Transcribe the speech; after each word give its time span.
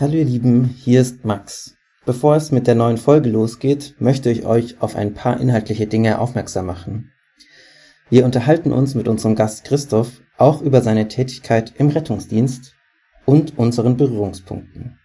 Hallo 0.00 0.14
ihr 0.14 0.24
Lieben, 0.24 0.64
hier 0.64 1.02
ist 1.02 1.26
Max. 1.26 1.76
Bevor 2.06 2.34
es 2.34 2.50
mit 2.52 2.66
der 2.66 2.74
neuen 2.74 2.96
Folge 2.96 3.28
losgeht, 3.28 3.96
möchte 3.98 4.30
ich 4.30 4.46
euch 4.46 4.80
auf 4.80 4.96
ein 4.96 5.12
paar 5.12 5.38
inhaltliche 5.38 5.86
Dinge 5.86 6.20
aufmerksam 6.20 6.64
machen. 6.64 7.12
Wir 8.08 8.24
unterhalten 8.24 8.72
uns 8.72 8.94
mit 8.94 9.08
unserem 9.08 9.36
Gast 9.36 9.64
Christoph 9.64 10.22
auch 10.38 10.62
über 10.62 10.80
seine 10.80 11.08
Tätigkeit 11.08 11.74
im 11.76 11.88
Rettungsdienst 11.88 12.74
und 13.26 13.58
unseren 13.58 13.98
Berührungspunkten. 13.98 14.98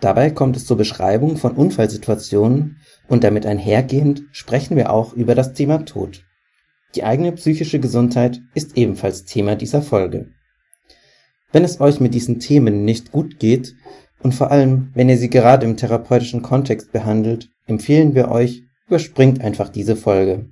Dabei 0.00 0.30
kommt 0.30 0.56
es 0.56 0.64
zur 0.64 0.78
Beschreibung 0.78 1.36
von 1.36 1.52
Unfallsituationen 1.52 2.78
und 3.08 3.22
damit 3.22 3.44
einhergehend 3.44 4.22
sprechen 4.32 4.78
wir 4.78 4.94
auch 4.94 5.12
über 5.12 5.34
das 5.34 5.52
Thema 5.52 5.84
Tod. 5.84 6.24
Die 6.94 7.04
eigene 7.04 7.32
psychische 7.32 7.80
Gesundheit 7.80 8.40
ist 8.54 8.78
ebenfalls 8.78 9.26
Thema 9.26 9.56
dieser 9.56 9.82
Folge. 9.82 10.30
Wenn 11.52 11.64
es 11.64 11.80
euch 11.80 12.00
mit 12.00 12.14
diesen 12.14 12.40
Themen 12.40 12.84
nicht 12.84 13.12
gut 13.12 13.38
geht 13.38 13.74
und 14.26 14.32
vor 14.32 14.50
allem, 14.50 14.90
wenn 14.92 15.08
ihr 15.08 15.18
sie 15.18 15.30
gerade 15.30 15.64
im 15.64 15.76
therapeutischen 15.76 16.42
Kontext 16.42 16.90
behandelt, 16.90 17.48
empfehlen 17.64 18.16
wir 18.16 18.28
euch, 18.28 18.64
überspringt 18.88 19.40
einfach 19.40 19.68
diese 19.68 19.94
Folge. 19.94 20.50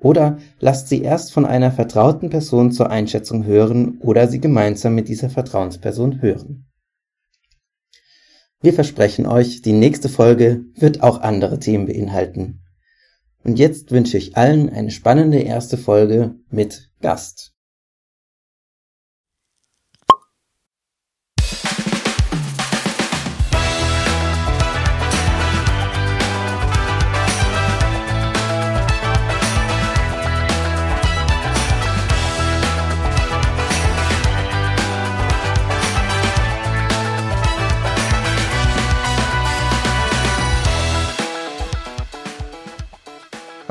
Oder 0.00 0.38
lasst 0.58 0.88
sie 0.88 1.02
erst 1.02 1.32
von 1.32 1.46
einer 1.46 1.70
vertrauten 1.70 2.30
Person 2.30 2.72
zur 2.72 2.90
Einschätzung 2.90 3.44
hören 3.44 3.98
oder 4.00 4.26
sie 4.26 4.40
gemeinsam 4.40 4.96
mit 4.96 5.06
dieser 5.06 5.30
Vertrauensperson 5.30 6.20
hören. 6.20 6.66
Wir 8.60 8.72
versprechen 8.72 9.26
euch, 9.26 9.62
die 9.62 9.72
nächste 9.72 10.08
Folge 10.08 10.64
wird 10.74 11.04
auch 11.04 11.20
andere 11.20 11.60
Themen 11.60 11.86
beinhalten. 11.86 12.64
Und 13.44 13.56
jetzt 13.56 13.92
wünsche 13.92 14.18
ich 14.18 14.36
allen 14.36 14.68
eine 14.68 14.90
spannende 14.90 15.38
erste 15.38 15.78
Folge 15.78 16.34
mit 16.50 16.90
Gast. 17.00 17.51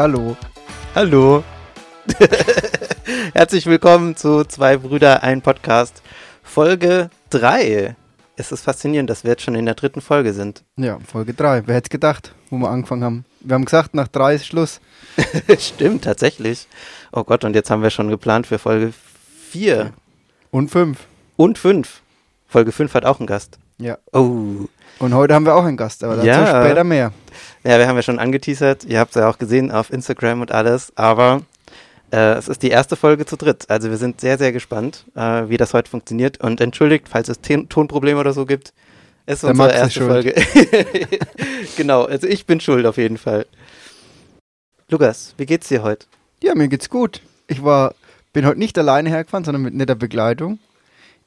Hallo. 0.02 0.36
Hallo. 0.96 1.44
Herzlich 3.36 3.68
willkommen 3.68 4.16
zu 4.16 4.44
Zwei 4.46 4.78
Brüder, 4.78 5.22
ein 5.22 5.44
Podcast. 5.44 6.02
Folge 6.42 7.12
3. 7.30 7.96
Es 8.36 8.52
ist 8.52 8.64
faszinierend, 8.64 9.12
dass 9.12 9.24
wir 9.24 9.30
jetzt 9.30 9.44
schon 9.44 9.54
in 9.54 9.68
der 9.68 9.76
dritten 9.76 10.02
Folge 10.02 10.34
sind. 10.34 10.64
Ja, 10.76 10.98
Folge 11.06 11.36
3. 11.36 11.68
Wer 11.68 11.76
hätte 11.76 11.86
es 11.86 11.90
gedacht, 11.92 12.34
wo 12.50 12.58
wir 12.58 12.72
angefangen 12.72 13.04
haben? 13.04 13.26
Wir 13.42 13.54
haben 13.54 13.66
gesagt, 13.66 13.94
nach 13.94 14.08
3 14.08 14.34
ist 14.34 14.48
Schluss. 14.48 14.82
Stimmt, 15.60 16.06
tatsächlich. 16.06 16.68
Oh 17.12 17.24
Gott, 17.24 17.44
und 17.44 17.54
jetzt 17.54 17.70
haben 17.70 17.84
wir 17.84 17.92
schon 17.92 18.10
geplant 18.10 18.48
für 18.48 18.58
Folge 18.58 18.94
4. 19.52 19.94
Und 20.50 20.70
5. 20.70 20.98
Und 21.38 21.60
5. 21.60 22.02
Folge 22.48 22.72
5 22.72 22.92
hat 22.96 23.06
auch 23.06 23.20
einen 23.20 23.28
Gast. 23.28 23.60
Ja. 23.78 24.00
Oh. 24.14 24.66
Und 25.00 25.14
heute 25.14 25.34
haben 25.34 25.46
wir 25.46 25.56
auch 25.56 25.66
einen 25.66 25.78
Gast, 25.78 26.04
aber 26.04 26.16
dazu 26.16 26.28
Ja. 26.28 26.64
später 26.64 26.84
mehr. 26.84 27.12
Ja, 27.64 27.78
wir 27.80 27.88
haben 27.88 27.96
ja 27.96 28.02
schon 28.02 28.20
angeteasert. 28.20 28.86
Ihr 28.86 29.00
habt 29.00 29.12
es 29.12 29.20
ja 29.20 29.30
auch 29.30 29.38
gesehen 29.38 29.72
auf 29.72 29.92
Instagram 29.92 30.42
und 30.42 30.52
alles. 30.52 30.92
Aber 30.96 31.42
äh, 32.12 32.34
es 32.34 32.48
ist 32.48 32.62
die 32.64 32.70
erste 32.70 32.96
Folge 32.96 33.26
zu 33.26 33.36
dritt. 33.36 33.70
Also 33.70 33.90
wir 33.90 33.98
sind 33.98 34.22
sehr, 34.22 34.38
sehr 34.38 34.52
gespannt, 34.52 35.06
äh, 35.16 35.48
wie 35.48 35.58
das 35.58 35.74
heute 35.74 35.90
funktioniert. 35.90 36.40
Und 36.40 36.62
entschuldigt, 36.62 37.08
falls 37.10 37.30
es 37.30 37.40
Ten 37.42 37.70
Tonprobleme 37.70 38.20
oder 38.20 38.34
so 38.34 38.46
gibt. 38.46 38.74
Es 39.26 39.36
ist 39.36 39.44
Der 39.44 39.52
unsere 39.52 39.68
Max 39.68 39.76
ist 39.76 39.82
erste 39.82 40.00
schuld. 40.00 40.12
Folge. 40.12 41.08
genau, 41.78 42.06
also 42.06 42.28
ich 42.28 42.46
bin 42.46 42.60
schuld 42.60 42.86
auf 42.86 42.98
jeden 42.98 43.18
Fall. 43.18 43.46
Lukas, 44.90 45.36
wie 45.38 45.46
geht's 45.46 45.68
dir 45.68 45.84
heute? 45.84 46.08
Ja, 46.44 46.56
mir 46.56 46.68
geht's 46.68 46.90
gut. 46.90 47.22
Ich 47.48 47.64
war, 47.64 47.94
bin 48.34 48.46
heute 48.46 48.60
nicht 48.60 48.78
alleine 48.78 49.10
hergefahren, 49.10 49.46
sondern 49.46 49.62
mit 49.62 49.74
netter 49.74 49.96
Begleitung. 49.96 50.60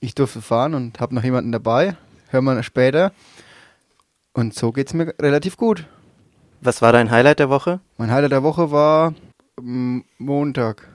Ich 0.01 0.15
durfte 0.15 0.43
fahren 0.43 0.75
und 0.75 1.01
habe 1.01 1.15
noch 1.15 1.23
jemanden 1.25 1.53
dabei. 1.53 1.97
Hören 2.31 2.45
wir 2.45 2.63
später. 2.63 3.13
Und 4.35 4.55
so 4.55 4.73
geht's 4.73 4.93
mir 4.95 5.15
relativ 5.21 5.57
gut. 5.57 5.87
Was 6.61 6.83
war 6.83 6.93
dein 6.93 7.11
Highlight 7.11 7.39
der 7.39 7.51
Woche? 7.51 7.81
Mein 7.99 8.11
Highlight 8.11 8.33
der 8.33 8.43
Woche 8.43 8.71
war 8.71 9.15
mm, 9.61 10.01
Montag. 10.19 10.89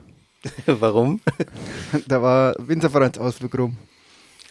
Warum? 0.66 1.22
Da 2.08 2.22
war 2.22 2.54
Winzervereinsausflug 2.60 3.58
rum. 3.58 3.78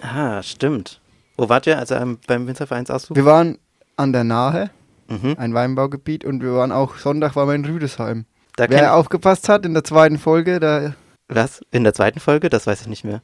Ah, 0.01 0.43
stimmt. 0.43 1.01
Wo 1.37 1.49
wart 1.49 1.67
ihr? 1.67 1.79
Also 1.79 1.95
ähm, 1.95 2.19
beim 2.27 2.47
Winzervereinsausflug? 2.47 3.17
Wir 3.17 3.25
waren 3.25 3.59
an 3.97 4.13
der 4.13 4.25
Nahe, 4.25 4.71
Mhm. 5.11 5.37
ein 5.39 5.55
Weinbaugebiet, 5.55 6.25
und 6.27 6.43
wir 6.43 6.53
waren 6.55 6.71
auch 6.71 6.97
Sonntag 6.99 7.35
waren 7.35 7.49
wir 7.49 7.55
in 7.55 7.65
Rüdesheim. 7.65 8.27
Da 8.57 8.69
Wer 8.69 8.95
aufgepasst 8.95 9.49
hat 9.49 9.65
in 9.65 9.73
der 9.73 9.83
zweiten 9.85 10.19
Folge, 10.19 10.61
da. 10.61 10.95
Was? 11.29 11.63
In 11.71 11.85
der 11.85 11.95
zweiten 11.95 12.21
Folge? 12.21 12.51
Das 12.51 12.67
weiß 12.67 12.83
ich 12.83 12.89
nicht 12.89 13.05
mehr. 13.05 13.23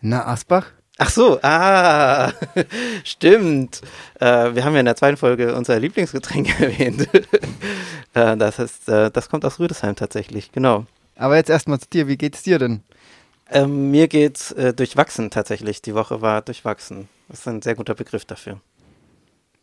Na, 0.00 0.24
Asbach? 0.26 0.66
Ach 0.98 1.10
so, 1.10 1.38
ah, 1.42 2.32
stimmt. 3.04 3.82
Äh, 4.18 4.54
wir 4.54 4.64
haben 4.64 4.72
ja 4.74 4.80
in 4.80 4.86
der 4.86 4.96
zweiten 4.96 5.16
Folge 5.18 5.54
unser 5.54 5.78
Lieblingsgetränk 5.78 6.58
erwähnt. 6.60 7.08
äh, 8.14 8.36
das 8.36 8.58
heißt, 8.58 8.88
äh, 8.88 9.10
das 9.10 9.28
kommt 9.28 9.44
aus 9.44 9.58
Rüdesheim 9.58 9.94
tatsächlich, 9.94 10.52
genau. 10.52 10.86
Aber 11.16 11.36
jetzt 11.36 11.50
erstmal 11.50 11.78
zu 11.80 11.88
dir, 11.90 12.08
wie 12.08 12.16
geht's 12.16 12.42
dir 12.42 12.58
denn? 12.58 12.82
Ähm, 13.50 13.90
mir 13.90 14.08
geht's 14.08 14.52
äh, 14.52 14.72
durchwachsen 14.72 15.30
tatsächlich. 15.30 15.82
Die 15.82 15.94
Woche 15.94 16.20
war 16.22 16.42
durchwachsen. 16.42 17.08
Das 17.28 17.40
ist 17.40 17.48
ein 17.48 17.62
sehr 17.62 17.74
guter 17.74 17.94
Begriff 17.94 18.24
dafür. 18.24 18.60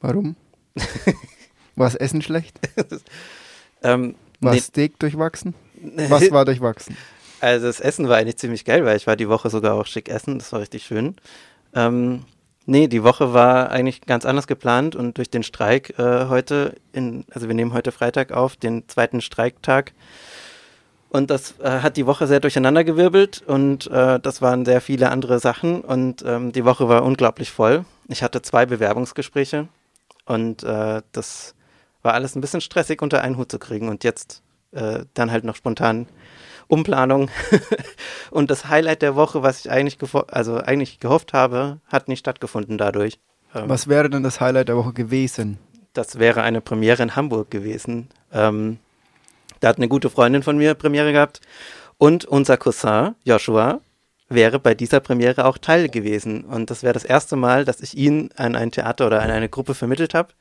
Warum? 0.02 0.36
War 1.76 1.88
das 1.88 1.96
Essen 1.96 2.22
schlecht? 2.22 2.60
Ähm, 3.82 4.16
War 4.40 4.54
nee, 4.54 4.60
Steak 4.60 5.00
durchwachsen? 5.00 5.56
Was 6.10 6.32
war 6.32 6.46
durchwachsen? 6.46 6.96
Also 7.44 7.68
das 7.68 7.82
Essen 7.82 8.08
war 8.08 8.16
eigentlich 8.16 8.38
ziemlich 8.38 8.64
geil, 8.64 8.86
weil 8.86 8.96
ich 8.96 9.06
war 9.06 9.18
die 9.18 9.28
Woche 9.28 9.50
sogar 9.50 9.74
auch 9.74 9.86
schick 9.86 10.08
essen, 10.08 10.40
das 10.40 10.54
war 10.54 10.62
richtig 10.62 10.86
schön. 10.86 11.18
Ähm, 11.76 12.24
nee, 12.66 12.88
die 12.88 13.04
Woche 13.04 13.34
war 13.34 13.70
eigentlich 13.70 14.00
ganz 14.06 14.26
anders 14.26 14.48
geplant 14.48 14.96
und 14.96 15.18
durch 15.18 15.30
den 15.30 15.44
Streik 15.44 16.00
äh, 16.00 16.28
heute, 16.30 16.76
in, 16.94 17.26
also 17.32 17.50
wir 17.50 17.54
nehmen 17.54 17.74
heute 17.74 17.92
Freitag 17.92 18.32
auf, 18.32 18.56
den 18.56 18.88
zweiten 18.88 19.20
Streiktag. 19.20 19.92
Und 21.10 21.30
das 21.32 21.60
äh, 21.60 21.82
hat 21.82 21.98
die 21.98 22.06
Woche 22.06 22.28
sehr 22.28 22.40
durcheinandergewirbelt 22.40 23.44
und 23.46 23.88
äh, 23.88 24.22
das 24.22 24.42
waren 24.42 24.64
sehr 24.64 24.80
viele 24.80 25.12
andere 25.12 25.40
Sachen 25.40 25.82
und 25.82 26.24
ähm, 26.26 26.54
die 26.54 26.64
Woche 26.64 26.88
war 26.88 27.04
unglaublich 27.04 27.52
voll. 27.52 27.84
Ich 28.08 28.24
hatte 28.24 28.42
zwei 28.42 28.66
Bewerbungsgespräche 28.66 29.68
und 30.26 30.64
äh, 30.64 31.02
das 31.12 31.56
war 32.04 32.14
alles 32.14 32.38
ein 32.38 32.42
bisschen 32.42 32.62
stressig 32.62 33.02
unter 33.02 33.22
einen 33.22 33.36
Hut 33.36 33.52
zu 33.52 33.60
kriegen 33.60 33.90
und 33.90 34.06
jetzt 34.06 34.42
äh, 34.72 35.04
dann 35.14 35.30
halt 35.30 35.44
noch 35.44 35.58
spontan 35.58 36.08
Umplanung. 36.74 37.30
und 38.32 38.50
das 38.50 38.68
Highlight 38.68 39.02
der 39.02 39.16
Woche, 39.16 39.44
was 39.44 39.60
ich 39.60 39.72
eigentlich, 39.72 39.98
also 40.28 40.58
eigentlich 40.58 41.00
gehofft 41.00 41.34
habe, 41.34 41.80
hat 41.88 42.08
nicht 42.08 42.20
stattgefunden 42.20 42.78
dadurch. 42.78 43.20
Ähm, 43.54 43.70
Was 43.70 43.88
wäre 43.88 44.10
denn 44.10 44.24
das 44.24 44.42
Highlight 44.42 44.70
der 44.70 44.76
Woche 44.76 44.94
gewesen? 44.94 45.60
Das 45.94 46.18
wäre 46.18 46.42
eine 46.42 46.62
Premiere 46.62 47.04
in 47.04 47.16
Hamburg 47.16 47.52
gewesen. 47.52 48.10
Ähm, 48.32 48.80
da 49.60 49.70
hat 49.70 49.78
eine 49.78 49.88
gute 49.88 50.10
Freundin 50.10 50.42
von 50.42 50.58
mir 50.58 50.74
Premiere 50.74 51.14
gehabt. 51.14 51.42
Und 51.98 52.26
unser 52.26 52.58
Cousin, 52.58 53.16
Joshua, 53.24 53.80
wäre 54.28 54.60
bei 54.60 54.74
dieser 54.74 55.00
Premiere 55.00 55.46
auch 55.46 55.60
Teil 55.60 55.90
gewesen. 55.90 56.44
Und 56.44 56.72
das 56.72 56.82
wäre 56.82 56.94
das 56.94 57.06
erste 57.06 57.36
Mal, 57.36 57.66
dass 57.66 57.82
ich 57.82 57.96
ihn 57.96 58.32
an 58.36 58.56
ein 58.56 58.72
Theater 58.72 59.06
oder 59.08 59.22
an 59.22 59.30
eine 59.30 59.50
Gruppe 59.50 59.76
vermittelt 59.76 60.16
habe. 60.16 60.34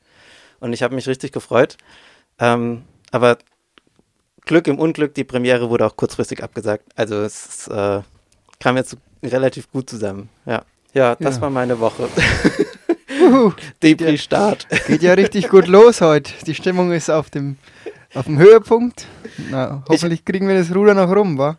Und 0.59 0.73
ich 0.73 0.81
habe 0.81 0.95
mich 0.95 1.07
richtig 1.07 1.31
gefreut. 1.31 1.77
Ähm, 2.39 2.83
aber 3.11 3.37
Glück 4.45 4.67
im 4.67 4.77
Unglück, 4.79 5.13
die 5.13 5.23
Premiere 5.23 5.69
wurde 5.69 5.85
auch 5.85 5.95
kurzfristig 5.95 6.43
abgesagt. 6.43 6.83
Also 6.95 7.15
es 7.21 7.67
äh, 7.67 8.01
kam 8.59 8.77
jetzt 8.77 8.97
relativ 9.23 9.71
gut 9.71 9.89
zusammen. 9.89 10.29
Ja, 10.45 10.63
ja 10.93 11.15
das 11.15 11.35
Ja. 11.35 11.41
war 11.43 11.49
meine 11.49 11.79
Woche. 11.79 12.09
Uhu, 13.21 13.53
Depri-Start. 13.83 14.67
geht 14.87 15.01
ja 15.01 15.13
richtig 15.13 15.49
gut 15.49 15.67
los 15.67 16.01
heute. 16.01 16.31
Die 16.45 16.55
Stimmung 16.55 16.91
ist 16.91 17.09
auf 17.09 17.29
dem, 17.29 17.57
auf 18.15 18.25
dem 18.25 18.37
Höhepunkt. 18.37 19.07
Na, 19.49 19.83
hoffentlich 19.89 20.23
kriegen 20.25 20.47
wir 20.47 20.55
das 20.57 20.73
Ruder 20.75 20.93
noch 20.93 21.09
rum, 21.15 21.37
wa? 21.39 21.57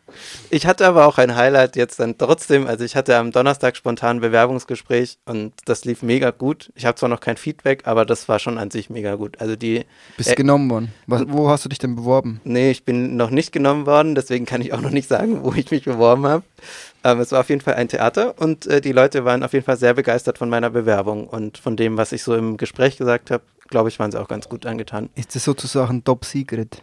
Ich 0.51 0.67
hatte 0.67 0.87
aber 0.87 1.07
auch 1.07 1.19
ein 1.19 1.35
Highlight 1.35 1.75
jetzt 1.75 1.99
dann 1.99 2.17
trotzdem. 2.17 2.67
Also 2.69 2.85
ich 2.85 2.95
hatte 2.95 3.17
am 3.17 3.33
Donnerstag 3.33 3.77
spontan 3.77 4.19
ein 4.19 4.21
Bewerbungsgespräch 4.21 5.19
und 5.27 5.53
das 5.65 5.85
lief 5.85 6.03
mega 6.03 6.31
gut. 6.31 6.71
Ich 6.77 6.87
habe 6.87 6.97
zwar 6.97 7.09
noch 7.09 7.21
kein 7.21 7.37
Feedback, 7.37 7.83
aber 7.87 8.05
das 8.05 8.29
war 8.29 8.39
schon 8.39 8.59
an 8.59 8.71
sich 8.71 8.91
mega 8.91 9.17
gut. 9.17 9.41
Also 9.41 9.57
die, 9.57 9.85
Bist 10.17 10.31
Äh, 10.31 10.35
genommen 10.37 10.71
worden. 10.71 10.93
Was, 11.07 11.25
wo 11.27 11.49
hast 11.51 11.65
du 11.65 11.69
dich 11.69 11.79
denn 11.81 11.97
beworben? 11.97 12.41
nee, 12.45 12.71
ich 12.71 12.85
bin 12.85 13.17
noch 13.17 13.31
nicht 13.31 13.51
genommen 13.53 13.87
worden, 13.87 14.15
deswegen 14.15 14.47
kann 14.47 14.61
ich 14.61 14.73
auch 14.73 14.81
noch 14.81 14.91
nicht 14.91 15.09
sagen, 15.09 15.43
wo 15.43 15.53
ich 15.55 15.71
mich 15.73 15.85
beworben 15.85 16.27
habe. 16.27 16.45
Ähm, 17.03 17.21
es 17.21 17.33
war 17.33 17.41
auf 17.41 17.49
jeden 17.51 17.61
Fall 17.61 17.75
ein 17.75 17.89
Theater 17.89 18.35
und 18.39 18.67
äh, 18.67 18.81
die 18.81 18.93
Leute 18.93 19.25
waren 19.25 19.43
auf 19.43 19.53
jeden 19.53 19.65
Fall 19.65 19.77
sehr 19.77 19.95
begeistert 19.95 20.39
von 20.39 20.49
meiner 20.49 20.71
Bewerbung 20.71 21.27
und 21.27 21.59
von 21.59 21.77
dem, 21.77 21.97
was 21.97 22.13
ich 22.13 22.23
so 22.23 22.35
im 22.35 22.57
Gespräch 22.57 22.97
gesagt 22.97 23.31
habe, 23.31 23.43
glaube 23.69 23.89
ich, 23.89 23.99
waren 23.99 24.13
sie 24.13 24.21
auch 24.21 24.29
ganz 24.29 24.49
gut 24.49 24.67
angetan. 24.67 25.11
Ist 25.15 25.35
das 25.35 25.45
sozusagen 25.45 26.05
Top 26.05 26.25
Secret? 26.25 26.83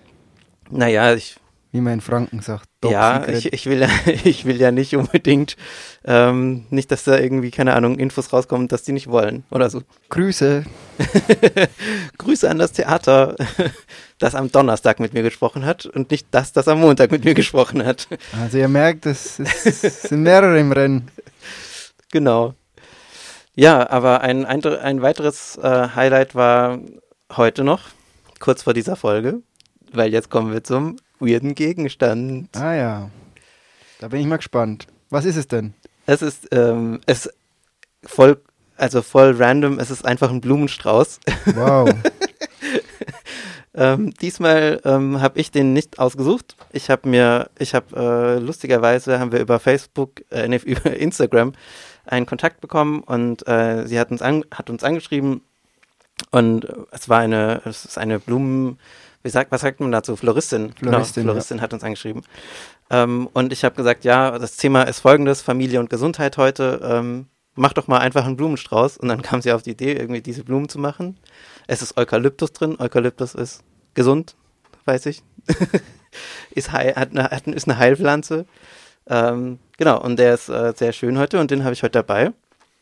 Naja, 0.70 1.14
ich 1.14 1.38
wie 1.72 1.80
man 1.80 1.94
in 1.94 2.02
Franken 2.02 2.42
sagt. 2.42 2.66
Top 2.82 2.92
ja, 2.92 3.28
ich, 3.28 3.54
ich, 3.54 3.66
will 3.66 3.80
ja, 3.80 3.90
ich 4.24 4.46
will 4.46 4.58
ja 4.58 4.72
nicht 4.72 4.96
unbedingt, 4.96 5.56
ähm, 6.04 6.66
nicht, 6.70 6.92
dass 6.92 7.04
da 7.04 7.18
irgendwie, 7.18 7.52
keine 7.52 7.74
Ahnung, 7.74 7.98
Infos 7.98 8.34
rauskommen, 8.34 8.68
dass 8.68 8.84
die 8.84 8.92
nicht 8.92 9.08
wollen 9.08 9.44
oder 9.50 9.70
so. 9.70 9.82
Grüße. 10.10 10.66
Grüße 12.18 12.50
an 12.50 12.60
das 12.60 12.74
Theater, 12.74 13.36
das 14.20 14.36
am 14.36 14.52
Donnerstag 14.52 15.00
mit 15.00 15.14
mir 15.14 15.24
gesprochen 15.24 15.66
hat 15.66 15.86
und 15.86 16.12
nicht 16.12 16.28
das, 16.32 16.52
das 16.52 16.68
am 16.68 16.80
Montag 16.82 17.12
mit 17.12 17.24
mir 17.24 17.34
gesprochen 17.34 17.86
hat. 17.86 18.08
Also 18.40 18.58
ihr 18.58 18.68
merkt, 18.68 19.06
es, 19.06 19.40
es 19.40 19.82
sind 19.82 20.24
mehrere 20.24 20.60
im 20.60 20.72
Rennen. 20.72 21.10
Genau. 22.12 22.54
Ja, 23.56 23.90
aber 23.90 24.22
ein, 24.22 24.46
ein, 24.46 24.64
ein 24.66 25.02
weiteres 25.02 25.58
äh, 25.58 25.90
Highlight 25.96 26.36
war 26.36 26.80
heute 27.36 27.64
noch, 27.64 27.90
kurz 28.40 28.64
vor 28.64 28.74
dieser 28.74 28.96
Folge, 28.96 29.42
weil 29.92 30.14
jetzt 30.14 30.30
kommen 30.30 30.54
wir 30.54 30.64
zum 30.64 30.96
weirden 31.20 31.54
Gegenstand. 31.54 32.50
Ah 32.56 32.74
ja, 32.74 33.10
da 34.00 34.08
bin 34.08 34.22
ich 34.22 34.28
mal 34.28 34.38
gespannt. 34.38 34.88
Was 35.10 35.26
ist 35.26 35.36
es 35.36 35.48
denn? 35.48 35.74
Es 36.06 36.22
ist, 36.22 36.48
ähm, 36.52 37.02
es 37.06 37.30
voll, 38.04 38.42
also 38.78 39.02
voll 39.02 39.36
random, 39.38 39.80
es 39.80 39.92
ist 39.92 40.06
einfach 40.06 40.30
ein 40.30 40.42
Blumenstrauß. 40.42 41.20
Wow. 41.54 41.94
ähm, 43.76 44.14
diesmal 44.22 44.80
ähm, 44.86 45.22
habe 45.22 45.40
ich 45.40 45.52
den 45.52 45.74
nicht 45.74 46.00
ausgesucht. 46.00 46.56
Ich 46.72 46.90
habe 46.90 47.08
mir, 47.10 47.50
ich 47.60 47.76
habe 47.76 47.96
äh, 47.96 48.40
lustigerweise 48.40 49.20
haben 49.20 49.34
wir 49.34 49.42
über 49.42 49.60
Facebook, 49.60 50.22
äh, 50.32 50.48
nee, 50.48 50.62
über 50.64 50.96
Instagram 50.96 51.52
einen 52.06 52.26
Kontakt 52.26 52.62
bekommen 52.62 53.02
und 53.02 53.48
äh, 53.48 53.86
sie 53.88 54.00
hat 54.00 54.12
uns, 54.12 54.22
an, 54.22 54.46
hat 54.52 54.70
uns 54.70 54.84
angeschrieben 54.84 55.42
und 56.30 56.68
es 56.92 57.10
war 57.10 57.20
eine, 57.20 57.62
es 57.66 57.86
ist 57.86 57.98
eine 57.98 58.20
Blumen, 58.20 58.80
wie 59.24 59.30
sagt, 59.30 59.52
was 59.52 59.62
sagt 59.62 59.80
man 59.80 59.92
dazu? 59.92 60.16
Floristin. 60.16 60.74
Floristin, 60.74 61.24
genau, 61.24 61.34
Floristin 61.34 61.58
ja. 61.58 61.64
hat 61.64 61.74
uns 61.74 61.84
angeschrieben. 61.84 62.24
Ähm, 62.90 63.28
und 63.34 63.54
ich 63.54 63.64
habe 63.64 63.76
gesagt, 63.76 64.04
ja, 64.04 64.38
das 64.38 64.58
Thema 64.58 64.84
ist 64.84 65.00
folgendes, 65.00 65.42
Familie 65.42 65.80
und 65.80 65.90
Gesundheit 65.90 66.38
heute. 66.38 66.82
Ähm, 66.84 67.28
mach 67.56 67.74
doch 67.74 67.88
mal 67.88 68.00
einfach 68.00 68.26
einen 68.26 68.38
Blumenstrauß. 68.38 68.98
Und 68.98 69.10
dann 69.10 69.22
kam 69.22 69.42
sie 69.42 69.52
auf 69.52 69.64
die 69.64 69.72
Idee, 69.72 69.94
irgendwie 69.94 70.22
diese 70.22 70.44
Blumen 70.44 70.70
zu 70.70 70.80
machen. 70.80 71.18
Es 71.68 71.82
ist 71.82 71.98
Eukalyptus 71.98 72.54
drin. 72.54 72.78
Eukalyptus 72.80 73.36
ist 73.36 73.64
gesund, 73.94 74.36
weiß 74.86 75.06
ich. 75.08 75.24
ist, 76.52 76.72
heil, 76.72 76.96
hat 76.96 77.12
eine, 77.12 77.56
ist 77.56 77.68
eine 77.68 77.78
Heilpflanze. 77.78 78.46
Ähm, 79.12 79.60
genau, 79.78 80.02
und 80.02 80.18
der 80.18 80.34
ist 80.34 80.50
äh, 80.50 80.74
sehr 80.76 80.94
schön 80.94 81.20
heute 81.20 81.40
und 81.40 81.52
den 81.52 81.64
habe 81.64 81.74
ich 81.74 81.84
heute 81.84 81.92
dabei. 81.92 82.32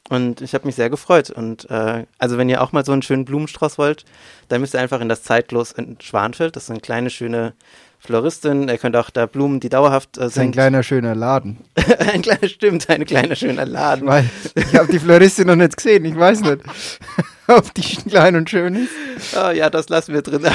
Und 0.10 0.42
ich 0.42 0.54
habe 0.54 0.66
mich 0.66 0.76
sehr 0.76 0.90
gefreut. 0.90 1.30
Und 1.30 1.70
äh, 1.70 2.06
also 2.18 2.38
wenn 2.38 2.50
ihr 2.50 2.62
auch 2.62 2.72
mal 2.72 2.86
so 2.86 2.92
einen 2.92 3.02
schönen 3.02 3.26
Blumenstrauß 3.26 3.78
wollt, 3.78 4.06
dann 4.48 4.62
müsst 4.62 4.74
ihr 4.74 4.80
einfach 4.80 5.02
in 5.02 5.10
das 5.10 5.24
Zeitlos 5.24 5.72
in 5.72 5.98
Schwanfeld. 6.02 6.56
Das 6.56 6.64
ist 6.64 6.72
eine 6.72 6.80
kleine, 6.80 7.10
schöne 7.10 7.54
Floristin. 8.00 8.70
Ihr 8.70 8.78
könnt 8.78 8.96
auch 8.96 9.10
da 9.12 9.26
Blumen, 9.28 9.60
die 9.60 9.70
dauerhaft 9.70 10.18
äh, 10.18 10.30
sind. 10.30 10.44
Ein 10.44 10.52
kleiner, 10.52 10.84
schöner 10.84 11.14
Laden. 11.14 11.58
ein 12.00 12.22
kleiner, 12.22 12.48
stimmt, 12.48 12.90
ein 12.90 13.06
kleiner, 13.06 13.36
schöner 13.36 13.66
Laden. 13.66 14.08
Weil 14.08 14.28
ich 14.56 14.76
habe 14.76 14.92
die 14.92 15.00
Floristin 15.00 15.48
noch 15.48 15.56
nicht 15.56 15.78
gesehen. 15.78 16.06
Ich 16.06 16.18
weiß 16.18 16.42
nicht, 16.42 16.60
ob 17.48 17.74
die 17.76 17.82
klein 18.10 18.36
und 18.36 18.50
schön 18.50 18.76
ist. 18.76 18.90
Oh, 19.36 19.52
ja, 19.52 19.70
das 19.70 19.90
lassen 19.90 20.14
wir 20.14 20.24
drin. 20.24 20.42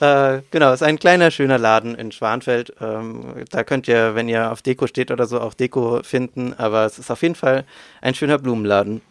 Äh, 0.00 0.40
genau, 0.50 0.72
ist 0.72 0.82
ein 0.82 0.98
kleiner, 0.98 1.30
schöner 1.30 1.58
Laden 1.58 1.94
in 1.94 2.10
Schwanfeld. 2.10 2.74
Ähm, 2.80 3.44
da 3.50 3.64
könnt 3.64 3.86
ihr, 3.86 4.14
wenn 4.14 4.28
ihr 4.28 4.50
auf 4.50 4.62
Deko 4.62 4.86
steht 4.86 5.10
oder 5.10 5.26
so, 5.26 5.40
auch 5.40 5.54
Deko 5.54 6.02
finden. 6.02 6.54
Aber 6.54 6.86
es 6.86 6.98
ist 6.98 7.10
auf 7.10 7.22
jeden 7.22 7.34
Fall 7.34 7.64
ein 8.00 8.14
schöner 8.14 8.38
Blumenladen. 8.38 9.02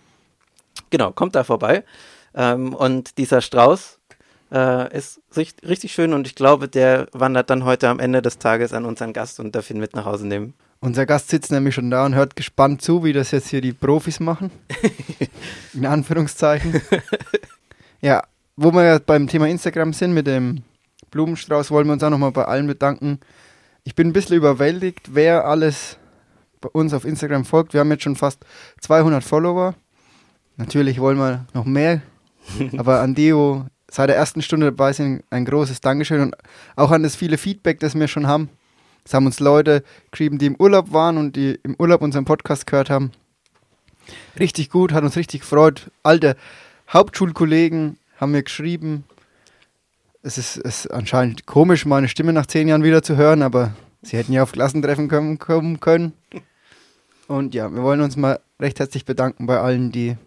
Genau, 0.89 1.11
kommt 1.11 1.35
da 1.35 1.43
vorbei. 1.43 1.83
Ähm, 2.33 2.73
und 2.73 3.17
dieser 3.19 3.41
Strauß 3.41 3.99
äh, 4.51 4.97
ist 4.97 5.21
richtig 5.35 5.93
schön 5.93 6.13
und 6.13 6.25
ich 6.25 6.35
glaube, 6.35 6.67
der 6.67 7.07
wandert 7.11 7.49
dann 7.49 7.65
heute 7.65 7.87
am 7.89 7.99
Ende 7.99 8.21
des 8.21 8.39
Tages 8.39 8.73
an 8.73 8.85
unseren 8.85 9.13
Gast 9.13 9.39
und 9.39 9.55
darf 9.55 9.69
ihn 9.69 9.79
mit 9.79 9.95
nach 9.95 10.05
Hause 10.05 10.27
nehmen. 10.27 10.53
Unser 10.81 11.05
Gast 11.05 11.29
sitzt 11.29 11.51
nämlich 11.51 11.75
schon 11.75 11.91
da 11.91 12.05
und 12.05 12.15
hört 12.15 12.35
gespannt 12.35 12.81
zu, 12.81 13.03
wie 13.03 13.13
das 13.13 13.31
jetzt 13.31 13.49
hier 13.49 13.61
die 13.61 13.73
Profis 13.73 14.19
machen. 14.19 14.49
In 15.73 15.85
Anführungszeichen. 15.85 16.81
ja, 18.01 18.23
wo 18.55 18.71
wir 18.71 18.83
ja 18.85 18.99
beim 18.99 19.27
Thema 19.27 19.47
Instagram 19.47 19.93
sind 19.93 20.13
mit 20.13 20.25
dem 20.25 20.63
Blumenstrauß 21.11 21.71
wollen 21.71 21.87
wir 21.87 21.93
uns 21.93 22.03
auch 22.03 22.09
nochmal 22.09 22.31
bei 22.31 22.45
allen 22.45 22.67
bedanken. 22.67 23.19
Ich 23.83 23.95
bin 23.95 24.07
ein 24.07 24.13
bisschen 24.13 24.35
überwältigt, 24.35 25.13
wer 25.13 25.45
alles 25.45 25.97
bei 26.61 26.69
uns 26.69 26.93
auf 26.93 27.05
Instagram 27.05 27.45
folgt. 27.45 27.73
Wir 27.73 27.79
haben 27.79 27.91
jetzt 27.91 28.03
schon 28.03 28.15
fast 28.15 28.45
200 28.81 29.23
Follower. 29.23 29.75
Natürlich 30.57 30.99
wollen 30.99 31.17
wir 31.17 31.45
noch 31.53 31.65
mehr, 31.65 32.01
aber 32.77 33.01
an 33.01 33.15
die, 33.15 33.33
wo 33.33 33.65
seit 33.89 34.09
der 34.09 34.17
ersten 34.17 34.41
Stunde 34.41 34.67
dabei 34.67 34.93
sind, 34.93 35.23
ein 35.29 35.45
großes 35.45 35.81
Dankeschön 35.81 36.21
und 36.21 36.35
auch 36.75 36.91
an 36.91 37.03
das 37.03 37.15
viele 37.15 37.37
Feedback, 37.37 37.79
das 37.79 37.95
wir 37.95 38.07
schon 38.07 38.27
haben. 38.27 38.49
Es 39.05 39.13
haben 39.13 39.25
uns 39.25 39.39
Leute 39.39 39.83
geschrieben, 40.11 40.37
die 40.37 40.45
im 40.45 40.55
Urlaub 40.55 40.93
waren 40.93 41.17
und 41.17 41.35
die 41.35 41.59
im 41.63 41.75
Urlaub 41.79 42.01
unseren 42.01 42.25
Podcast 42.25 42.67
gehört 42.67 42.89
haben. 42.89 43.11
Richtig 44.39 44.69
gut, 44.69 44.91
hat 44.91 45.03
uns 45.03 45.15
richtig 45.15 45.41
gefreut. 45.41 45.89
Alte 46.03 46.35
Hauptschulkollegen 46.91 47.97
haben 48.17 48.31
mir 48.31 48.43
geschrieben, 48.43 49.05
es 50.21 50.37
ist, 50.37 50.57
ist 50.57 50.87
anscheinend 50.87 51.45
komisch, 51.45 51.85
meine 51.85 52.09
Stimme 52.09 52.33
nach 52.33 52.45
zehn 52.45 52.67
Jahren 52.67 52.83
wieder 52.83 53.01
zu 53.01 53.15
hören, 53.15 53.41
aber 53.41 53.73
sie 54.01 54.17
hätten 54.17 54.33
ja 54.33 54.43
auf 54.43 54.51
Klassentreffen 54.51 55.07
kommen, 55.07 55.39
kommen 55.39 55.79
können. 55.79 56.13
Und 57.27 57.53
ja, 57.53 57.73
wir 57.73 57.83
wollen 57.83 58.01
uns 58.01 58.17
mal 58.17 58.39
recht 58.59 58.79
herzlich 58.79 59.05
bedanken 59.05 59.45
bei 59.45 59.59
allen, 59.59 59.91
die 59.91 60.17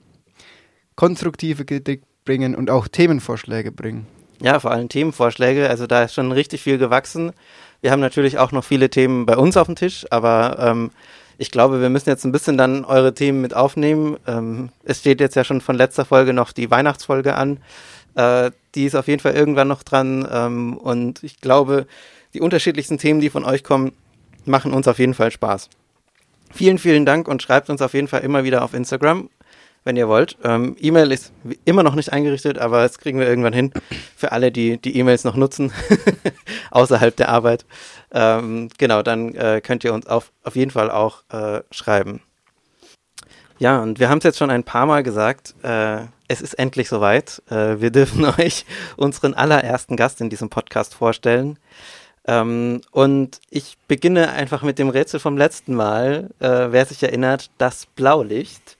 konstruktive 0.94 1.64
Kritik 1.64 2.02
bringen 2.24 2.54
und 2.54 2.70
auch 2.70 2.88
Themenvorschläge 2.88 3.72
bringen. 3.72 4.06
Ja, 4.40 4.60
vor 4.60 4.70
allem 4.70 4.88
Themenvorschläge. 4.88 5.68
Also 5.68 5.86
da 5.86 6.04
ist 6.04 6.14
schon 6.14 6.32
richtig 6.32 6.62
viel 6.62 6.78
gewachsen. 6.78 7.32
Wir 7.80 7.90
haben 7.90 8.00
natürlich 8.00 8.38
auch 8.38 8.52
noch 8.52 8.64
viele 8.64 8.90
Themen 8.90 9.26
bei 9.26 9.36
uns 9.36 9.56
auf 9.56 9.66
dem 9.66 9.76
Tisch, 9.76 10.06
aber 10.10 10.56
ähm, 10.58 10.90
ich 11.38 11.50
glaube, 11.50 11.80
wir 11.80 11.90
müssen 11.90 12.08
jetzt 12.08 12.24
ein 12.24 12.32
bisschen 12.32 12.56
dann 12.56 12.84
eure 12.84 13.14
Themen 13.14 13.40
mit 13.40 13.54
aufnehmen. 13.54 14.16
Ähm, 14.26 14.70
es 14.84 15.00
steht 15.00 15.20
jetzt 15.20 15.34
ja 15.34 15.44
schon 15.44 15.60
von 15.60 15.76
letzter 15.76 16.04
Folge 16.04 16.32
noch 16.32 16.52
die 16.52 16.70
Weihnachtsfolge 16.70 17.34
an. 17.34 17.58
Äh, 18.14 18.50
die 18.74 18.84
ist 18.84 18.94
auf 18.94 19.08
jeden 19.08 19.20
Fall 19.20 19.34
irgendwann 19.34 19.68
noch 19.68 19.82
dran. 19.82 20.26
Ähm, 20.30 20.76
und 20.76 21.22
ich 21.22 21.40
glaube, 21.40 21.86
die 22.34 22.40
unterschiedlichsten 22.40 22.98
Themen, 22.98 23.20
die 23.20 23.30
von 23.30 23.44
euch 23.44 23.64
kommen, 23.64 23.92
machen 24.44 24.72
uns 24.72 24.88
auf 24.88 24.98
jeden 24.98 25.14
Fall 25.14 25.30
Spaß. 25.30 25.68
Vielen, 26.52 26.78
vielen 26.78 27.06
Dank 27.06 27.28
und 27.28 27.42
schreibt 27.42 27.70
uns 27.70 27.80
auf 27.80 27.94
jeden 27.94 28.08
Fall 28.08 28.20
immer 28.20 28.44
wieder 28.44 28.62
auf 28.62 28.74
Instagram, 28.74 29.30
wenn 29.84 29.96
ihr 29.96 30.08
wollt. 30.08 30.36
Ähm, 30.44 30.76
E-Mail 30.78 31.10
ist 31.10 31.32
immer 31.64 31.82
noch 31.82 31.94
nicht 31.94 32.12
eingerichtet, 32.12 32.58
aber 32.58 32.82
das 32.82 32.98
kriegen 32.98 33.18
wir 33.18 33.26
irgendwann 33.26 33.54
hin 33.54 33.72
für 34.16 34.32
alle, 34.32 34.52
die 34.52 34.76
die 34.76 34.96
E-Mails 34.98 35.24
noch 35.24 35.36
nutzen, 35.36 35.72
außerhalb 36.70 37.16
der 37.16 37.30
Arbeit. 37.30 37.64
Ähm, 38.12 38.68
genau, 38.76 39.02
dann 39.02 39.34
äh, 39.34 39.62
könnt 39.62 39.84
ihr 39.84 39.94
uns 39.94 40.06
auf, 40.06 40.30
auf 40.42 40.56
jeden 40.56 40.70
Fall 40.70 40.90
auch 40.90 41.22
äh, 41.30 41.62
schreiben. 41.70 42.20
Ja, 43.62 43.80
und 43.80 44.00
wir 44.00 44.08
haben 44.08 44.18
es 44.18 44.24
jetzt 44.24 44.38
schon 44.38 44.50
ein 44.50 44.64
paar 44.64 44.86
Mal 44.86 45.04
gesagt, 45.04 45.54
äh, 45.62 45.98
es 46.26 46.40
ist 46.40 46.54
endlich 46.54 46.88
soweit. 46.88 47.40
Äh, 47.48 47.80
wir 47.80 47.92
dürfen 47.92 48.24
euch 48.40 48.66
unseren 48.96 49.34
allerersten 49.34 49.96
Gast 49.96 50.20
in 50.20 50.30
diesem 50.30 50.50
Podcast 50.50 50.94
vorstellen. 50.94 51.60
Ähm, 52.26 52.80
und 52.90 53.40
ich 53.50 53.78
beginne 53.86 54.32
einfach 54.32 54.62
mit 54.62 54.80
dem 54.80 54.88
Rätsel 54.88 55.20
vom 55.20 55.36
letzten 55.36 55.76
Mal. 55.76 56.30
Äh, 56.40 56.72
wer 56.72 56.86
sich 56.86 57.00
erinnert, 57.04 57.52
das 57.58 57.86
Blaulicht. 57.86 58.78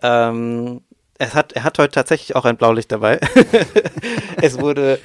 Ähm, 0.00 0.80
es 1.18 1.34
hat, 1.34 1.52
er 1.52 1.64
hat 1.64 1.78
heute 1.78 1.92
tatsächlich 1.92 2.34
auch 2.34 2.46
ein 2.46 2.56
Blaulicht 2.56 2.92
dabei. 2.92 3.20
es 4.40 4.58
wurde 4.58 5.00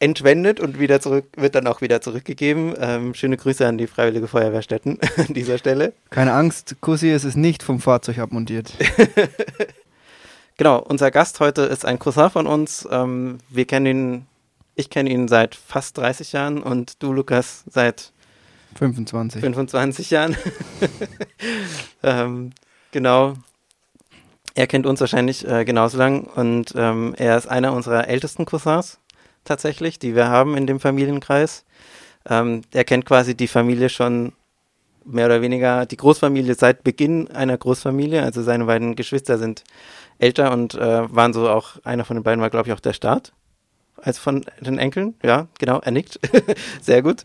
entwendet 0.00 0.60
und 0.60 0.78
wieder 0.78 1.00
zurück, 1.00 1.26
wird 1.36 1.54
dann 1.54 1.66
auch 1.66 1.80
wieder 1.80 2.00
zurückgegeben. 2.00 2.74
Ähm, 2.78 3.14
schöne 3.14 3.36
Grüße 3.36 3.66
an 3.66 3.78
die 3.78 3.86
Freiwillige 3.86 4.28
Feuerwehrstätten 4.28 4.98
an 5.16 5.34
dieser 5.34 5.58
Stelle. 5.58 5.92
Keine 6.10 6.32
Angst, 6.32 6.76
Kussi, 6.80 7.10
es 7.10 7.24
ist 7.24 7.36
nicht 7.36 7.62
vom 7.62 7.80
Fahrzeug 7.80 8.18
abmontiert. 8.18 8.72
genau, 10.56 10.78
unser 10.78 11.10
Gast 11.10 11.40
heute 11.40 11.62
ist 11.62 11.84
ein 11.84 11.98
Cousin 11.98 12.30
von 12.30 12.46
uns. 12.46 12.86
Ähm, 12.90 13.38
wir 13.48 13.64
kennen 13.64 13.86
ihn, 13.86 14.26
ich 14.76 14.90
kenne 14.90 15.10
ihn 15.10 15.26
seit 15.26 15.54
fast 15.56 15.98
30 15.98 16.32
Jahren 16.32 16.62
und 16.62 17.02
du, 17.02 17.12
Lukas, 17.12 17.64
seit 17.68 18.12
25. 18.76 19.40
25 19.40 20.10
Jahren. 20.10 20.36
ähm, 22.04 22.52
genau. 22.92 23.34
Er 24.54 24.66
kennt 24.66 24.86
uns 24.86 25.00
wahrscheinlich 25.00 25.46
äh, 25.46 25.64
genauso 25.64 25.98
lang 25.98 26.24
und 26.24 26.72
ähm, 26.76 27.14
er 27.16 27.36
ist 27.36 27.48
einer 27.48 27.72
unserer 27.72 28.08
ältesten 28.08 28.44
Cousins 28.44 28.98
tatsächlich, 29.48 29.98
die 29.98 30.14
wir 30.14 30.28
haben 30.28 30.56
in 30.56 30.66
dem 30.66 30.80
Familienkreis. 30.80 31.64
Ähm, 32.28 32.62
er 32.72 32.84
kennt 32.84 33.06
quasi 33.06 33.34
die 33.34 33.48
Familie 33.48 33.88
schon 33.88 34.32
mehr 35.04 35.26
oder 35.26 35.40
weniger, 35.40 35.86
die 35.86 35.96
Großfamilie 35.96 36.54
seit 36.54 36.84
Beginn 36.84 37.30
einer 37.30 37.56
Großfamilie. 37.56 38.22
Also 38.22 38.42
seine 38.42 38.66
beiden 38.66 38.94
Geschwister 38.94 39.38
sind 39.38 39.64
älter 40.18 40.52
und 40.52 40.74
äh, 40.74 41.14
waren 41.14 41.32
so 41.32 41.48
auch, 41.48 41.76
einer 41.84 42.04
von 42.04 42.16
den 42.16 42.22
beiden 42.22 42.40
war, 42.40 42.50
glaube 42.50 42.68
ich, 42.68 42.74
auch 42.74 42.80
der 42.80 42.92
Start. 42.92 43.32
Als 44.00 44.18
von 44.18 44.44
den 44.60 44.78
Enkeln. 44.78 45.14
Ja, 45.24 45.48
genau, 45.58 45.80
er 45.80 45.90
nickt. 45.90 46.20
Sehr 46.80 47.02
gut. 47.02 47.24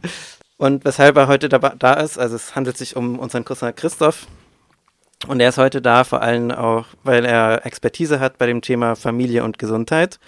Und 0.58 0.86
weshalb 0.86 1.18
er 1.18 1.28
heute 1.28 1.50
da, 1.50 1.60
da 1.60 1.94
ist, 1.94 2.18
also 2.18 2.36
es 2.36 2.56
handelt 2.56 2.78
sich 2.78 2.96
um 2.96 3.20
unseren 3.20 3.46
Cousin 3.46 3.76
Christoph. 3.76 4.28
Und 5.28 5.40
er 5.40 5.50
ist 5.50 5.58
heute 5.58 5.82
da, 5.82 6.04
vor 6.04 6.22
allem 6.22 6.52
auch, 6.52 6.86
weil 7.04 7.26
er 7.26 7.66
Expertise 7.66 8.20
hat 8.20 8.38
bei 8.38 8.46
dem 8.46 8.62
Thema 8.62 8.96
Familie 8.96 9.44
und 9.44 9.58
Gesundheit. 9.58 10.20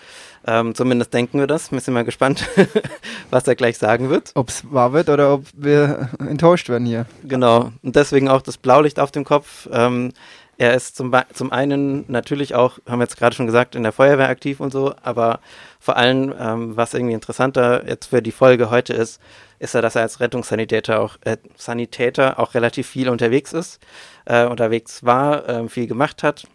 Ähm, 0.47 0.75
zumindest 0.75 1.13
denken 1.13 1.39
wir 1.39 1.47
das. 1.47 1.71
Wir 1.71 1.79
sind 1.79 1.93
mal 1.93 2.03
gespannt, 2.03 2.47
was 3.31 3.47
er 3.47 3.55
gleich 3.55 3.77
sagen 3.77 4.09
wird. 4.09 4.31
Ob 4.35 4.49
es 4.49 4.71
wahr 4.71 4.93
wird 4.93 5.09
oder 5.09 5.33
ob 5.33 5.45
wir 5.55 6.09
enttäuscht 6.19 6.69
werden 6.69 6.85
hier. 6.85 7.07
Genau. 7.23 7.71
Und 7.81 7.95
deswegen 7.95 8.29
auch 8.29 8.41
das 8.41 8.57
Blaulicht 8.57 8.99
auf 8.99 9.11
dem 9.11 9.23
Kopf. 9.23 9.67
Ähm, 9.71 10.11
er 10.57 10.73
ist 10.73 10.95
zum, 10.95 11.13
zum 11.33 11.51
einen 11.51 12.05
natürlich 12.07 12.55
auch, 12.55 12.79
haben 12.87 12.99
wir 12.99 13.05
jetzt 13.05 13.17
gerade 13.17 13.35
schon 13.35 13.45
gesagt, 13.45 13.75
in 13.75 13.83
der 13.83 13.91
Feuerwehr 13.91 14.29
aktiv 14.29 14.61
und 14.61 14.71
so, 14.71 14.93
aber 15.03 15.39
vor 15.79 15.97
allem, 15.97 16.33
ähm, 16.39 16.77
was 16.77 16.93
irgendwie 16.93 17.13
interessanter 17.13 17.85
jetzt 17.87 18.07
für 18.07 18.21
die 18.21 18.31
Folge 18.31 18.69
heute 18.69 18.93
ist, 18.93 19.19
ist 19.59 19.73
ja, 19.73 19.81
dass 19.81 19.95
er 19.95 20.03
als 20.03 20.21
Rettungssanitäter 20.21 21.01
auch, 21.01 21.17
äh, 21.25 21.37
Sanitäter 21.57 22.39
auch 22.39 22.53
relativ 22.53 22.87
viel 22.87 23.09
unterwegs 23.09 23.51
ist, 23.51 23.81
äh, 24.25 24.45
unterwegs 24.45 25.03
war, 25.03 25.47
äh, 25.49 25.67
viel 25.67 25.87
gemacht 25.87 26.23
hat 26.23 26.45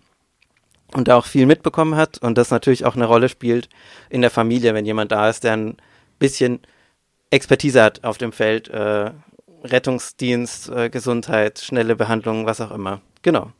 und 0.94 1.08
da 1.08 1.16
auch 1.16 1.26
viel 1.26 1.46
mitbekommen 1.46 1.96
hat 1.96 2.18
und 2.18 2.36
das 2.36 2.50
natürlich 2.50 2.84
auch 2.84 2.96
eine 2.96 3.04
Rolle 3.04 3.28
spielt 3.28 3.68
in 4.08 4.20
der 4.20 4.30
Familie, 4.30 4.74
wenn 4.74 4.86
jemand 4.86 5.12
da 5.12 5.28
ist, 5.28 5.44
der 5.44 5.56
ein 5.56 5.76
bisschen 6.18 6.60
Expertise 7.30 7.82
hat 7.82 8.04
auf 8.04 8.18
dem 8.18 8.32
Feld, 8.32 8.68
äh, 8.68 9.10
Rettungsdienst, 9.62 10.70
äh, 10.70 10.90
Gesundheit, 10.90 11.60
schnelle 11.60 11.96
Behandlung, 11.96 12.46
was 12.46 12.60
auch 12.60 12.70
immer. 12.70 13.00
Genau. 13.22 13.52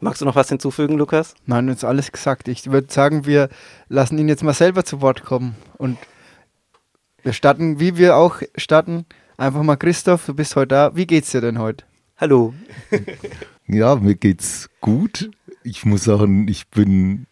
Magst 0.00 0.20
du 0.20 0.26
noch 0.26 0.36
was 0.36 0.48
hinzufügen, 0.48 0.96
Lukas? 0.98 1.34
Nein, 1.46 1.68
uns 1.68 1.84
alles 1.84 2.12
gesagt. 2.12 2.48
Ich 2.48 2.70
würde 2.70 2.92
sagen, 2.92 3.26
wir 3.26 3.48
lassen 3.88 4.18
ihn 4.18 4.28
jetzt 4.28 4.42
mal 4.42 4.54
selber 4.54 4.84
zu 4.84 5.00
Wort 5.00 5.24
kommen 5.24 5.54
und 5.78 5.98
wir 7.22 7.32
starten, 7.32 7.80
wie 7.80 7.96
wir 7.96 8.16
auch 8.16 8.42
starten, 8.56 9.06
einfach 9.38 9.62
mal 9.62 9.76
Christoph, 9.76 10.26
du 10.26 10.34
bist 10.34 10.56
heute 10.56 10.68
da. 10.68 10.96
Wie 10.96 11.06
geht's 11.06 11.30
dir 11.30 11.40
denn 11.40 11.58
heute? 11.58 11.84
Hallo. 12.18 12.52
ja, 13.66 13.96
mir 13.96 14.14
geht's 14.14 14.68
gut. 14.80 15.30
Ich 15.64 15.84
muss 15.86 16.04
sagen, 16.04 16.46
ich 16.46 16.68
bin 16.68 17.26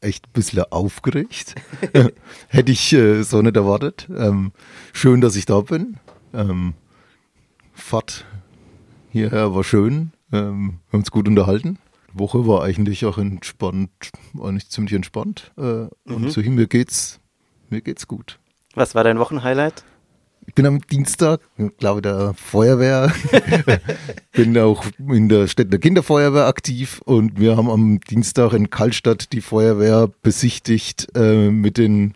echt 0.00 0.28
ein 0.28 0.32
bisschen 0.32 0.64
aufgeregt. 0.70 1.54
Hätte 2.48 2.72
ich 2.72 2.92
äh, 2.92 3.22
so 3.22 3.40
nicht 3.40 3.56
erwartet. 3.56 4.06
Ähm, 4.14 4.52
schön, 4.92 5.20
dass 5.20 5.34
ich 5.34 5.46
da 5.46 5.60
bin. 5.62 5.96
Ähm, 6.34 6.74
Fahrt 7.72 8.26
hierher 9.10 9.54
war 9.54 9.64
schön. 9.64 10.12
Ähm, 10.30 10.80
wir 10.88 10.92
haben 10.92 11.00
uns 11.00 11.10
gut 11.10 11.26
unterhalten. 11.26 11.78
Die 12.12 12.18
Woche 12.18 12.46
war 12.46 12.62
eigentlich 12.62 13.04
auch 13.06 13.18
entspannt, 13.18 13.90
eigentlich 14.38 14.68
ziemlich 14.68 14.94
entspannt. 14.94 15.52
Äh, 15.56 15.62
mhm. 15.62 15.88
Und 16.04 16.30
so 16.32 16.42
hin, 16.42 16.54
mir 16.54 16.66
geht's, 16.66 17.18
mir 17.70 17.80
geht's 17.80 18.06
gut. 18.06 18.38
Was 18.74 18.94
war 18.94 19.04
dein 19.04 19.18
Wochenhighlight? 19.18 19.84
Ich 20.46 20.54
bin 20.54 20.66
am 20.66 20.80
Dienstag, 20.80 21.40
glaube 21.78 22.02
der 22.02 22.34
Feuerwehr, 22.34 23.12
bin 24.32 24.56
auch 24.58 24.84
in 24.98 25.28
der 25.28 25.46
Städter 25.46 25.78
Kinderfeuerwehr 25.78 26.46
aktiv 26.46 27.00
und 27.04 27.38
wir 27.38 27.56
haben 27.56 27.70
am 27.70 28.00
Dienstag 28.00 28.52
in 28.52 28.70
Kallstadt 28.70 29.32
die 29.32 29.42
Feuerwehr 29.42 30.10
besichtigt 30.22 31.08
äh, 31.14 31.50
mit 31.50 31.78
den 31.78 32.14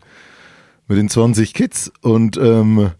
mit 0.87 0.99
den 0.99 1.09
20 1.09 1.55
Kids 1.55 1.93
und 2.03 2.37
ähm, 2.37 2.91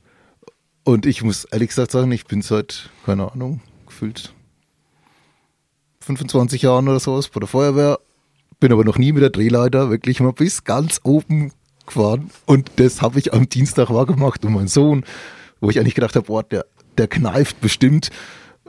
und 0.85 1.07
ich 1.07 1.23
muss 1.23 1.45
ehrlich 1.47 1.71
gesagt 1.71 1.91
sagen, 1.91 2.13
ich 2.13 2.27
bin 2.27 2.43
seit 2.43 2.91
keine 3.05 3.33
Ahnung 3.33 3.61
gefühlt 3.87 4.35
25 6.01 6.63
Jahren 6.63 6.89
oder 6.89 7.01
sowas 7.01 7.29
bei 7.29 7.41
der 7.41 7.49
Feuerwehr, 7.49 7.99
bin 8.61 8.73
aber 8.73 8.85
noch 8.85 8.99
nie 8.99 9.13
mit 9.13 9.23
der 9.23 9.31
Drehleiter 9.31 9.91
wirklich 9.91 10.21
mal 10.21 10.33
bis 10.33 10.65
ganz 10.65 11.01
oben 11.03 11.53
gefahren. 11.87 12.31
Und 12.47 12.71
das 12.77 13.03
habe 13.03 13.19
ich 13.19 13.33
am 13.33 13.49
Dienstag 13.49 13.91
wahrgemacht 13.91 14.45
und 14.45 14.53
mein 14.53 14.69
Sohn, 14.69 15.05
wo 15.61 15.71
ich 15.71 15.79
eigentlich 15.79 15.95
gedacht 15.95 16.17
habe, 16.17 16.27
boah, 16.27 16.43
der, 16.43 16.67
der 16.99 17.09
kneift 17.09 17.61
bestimmt. 17.61 18.11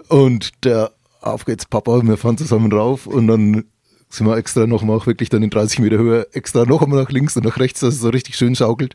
Und 0.10 0.52
der, 0.64 0.92
auf 1.22 1.46
geht's 1.46 1.66
Papa, 1.66 2.02
wir 2.04 2.18
fahren 2.18 2.38
zusammen 2.38 2.72
rauf 2.72 3.08
und 3.08 3.28
dann 3.28 3.66
sind 4.10 4.28
wir 4.28 4.38
extra 4.38 4.68
nochmal 4.68 4.98
auch 4.98 5.08
wirklich 5.08 5.30
dann 5.30 5.44
in 5.44 5.50
30 5.50 5.80
Meter 5.80 5.98
Höhe 5.98 6.28
extra 6.34 6.66
noch 6.66 6.82
einmal 6.82 7.02
nach 7.02 7.12
links 7.12 7.36
und 7.36 7.46
nach 7.46 7.60
rechts, 7.60 7.80
dass 7.80 7.96
es 7.96 8.02
so 8.02 8.10
richtig 8.10 8.36
schön 8.36 8.56
schaukelt. 8.56 8.94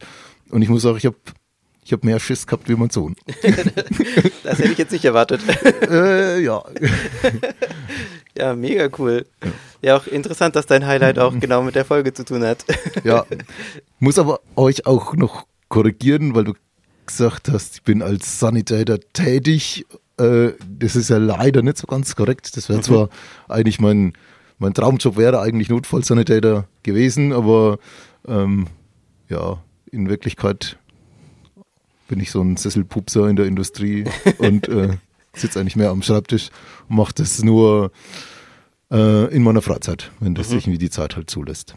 Und 0.51 0.63
ich 0.63 0.69
muss 0.69 0.83
sagen, 0.83 0.97
ich 0.97 1.07
habe 1.07 1.17
ich 1.85 1.93
habe 1.93 2.07
mehr 2.07 2.21
Schiss 2.21 2.47
gehabt 2.47 2.69
wie 2.69 2.75
mein 2.75 2.91
Sohn. 2.91 3.17
das 4.45 4.59
hätte 4.59 4.73
ich 4.73 4.79
jetzt 4.79 4.93
nicht 4.93 5.05
erwartet. 5.05 5.41
äh, 5.91 6.41
ja. 6.41 6.63
ja, 8.37 8.55
mega 8.55 8.89
cool. 8.99 9.27
Ja, 9.83 9.97
auch 9.97 10.07
interessant, 10.07 10.57
dass 10.57 10.67
dein 10.67 10.87
Highlight 10.87 11.19
auch 11.19 11.39
genau 11.39 11.63
mit 11.63 11.75
der 11.75 11.85
Folge 11.85 12.13
zu 12.13 12.25
tun 12.25 12.45
hat. 12.45 12.65
ja, 13.05 13.25
muss 13.99 14.19
aber 14.19 14.41
euch 14.57 14.87
auch 14.87 15.15
noch 15.15 15.47
korrigieren, 15.69 16.35
weil 16.35 16.45
du 16.45 16.55
gesagt 17.07 17.49
hast, 17.49 17.77
ich 17.77 17.83
bin 17.83 18.03
als 18.03 18.39
Sanitator 18.39 18.99
tätig. 19.13 19.87
Äh, 20.19 20.51
das 20.69 20.97
ist 20.97 21.09
ja 21.09 21.17
leider 21.17 21.63
nicht 21.63 21.79
so 21.79 21.87
ganz 21.87 22.15
korrekt. 22.15 22.57
Das 22.57 22.69
wäre 22.69 22.79
mhm. 22.79 22.85
zwar 22.85 23.09
eigentlich 23.49 23.81
mein, 23.81 24.13
mein 24.59 24.75
Traumjob 24.75 25.17
wäre 25.17 25.41
eigentlich 25.41 25.71
Notfallsanitäter 25.71 26.69
gewesen, 26.83 27.33
aber 27.33 27.79
ähm, 28.29 28.67
ja, 29.29 29.63
in 29.91 30.09
Wirklichkeit 30.09 30.77
bin 32.11 32.21
ich 32.21 32.33
so 32.33 32.43
ein 32.43 32.57
Sesselpupser 32.57 33.29
in 33.29 33.37
der 33.37 33.47
Industrie 33.47 34.05
und 34.39 34.69
äh, 34.69 34.99
sitze 35.33 35.61
eigentlich 35.61 35.77
mehr 35.77 35.91
am 35.91 36.03
Schreibtisch 36.03 36.51
und 36.89 36.97
mache 36.97 37.15
das 37.15 37.43
nur 37.43 37.93
äh, 38.91 39.33
in 39.33 39.45
meiner 39.45 39.63
Freizeit, 39.63 40.11
wenn 40.19 40.35
das 40.35 40.49
mhm. 40.49 40.55
sich 40.55 40.67
irgendwie 40.67 40.79
die 40.79 40.91
Zeit 40.91 41.15
halt 41.15 41.31
zulässt. 41.31 41.75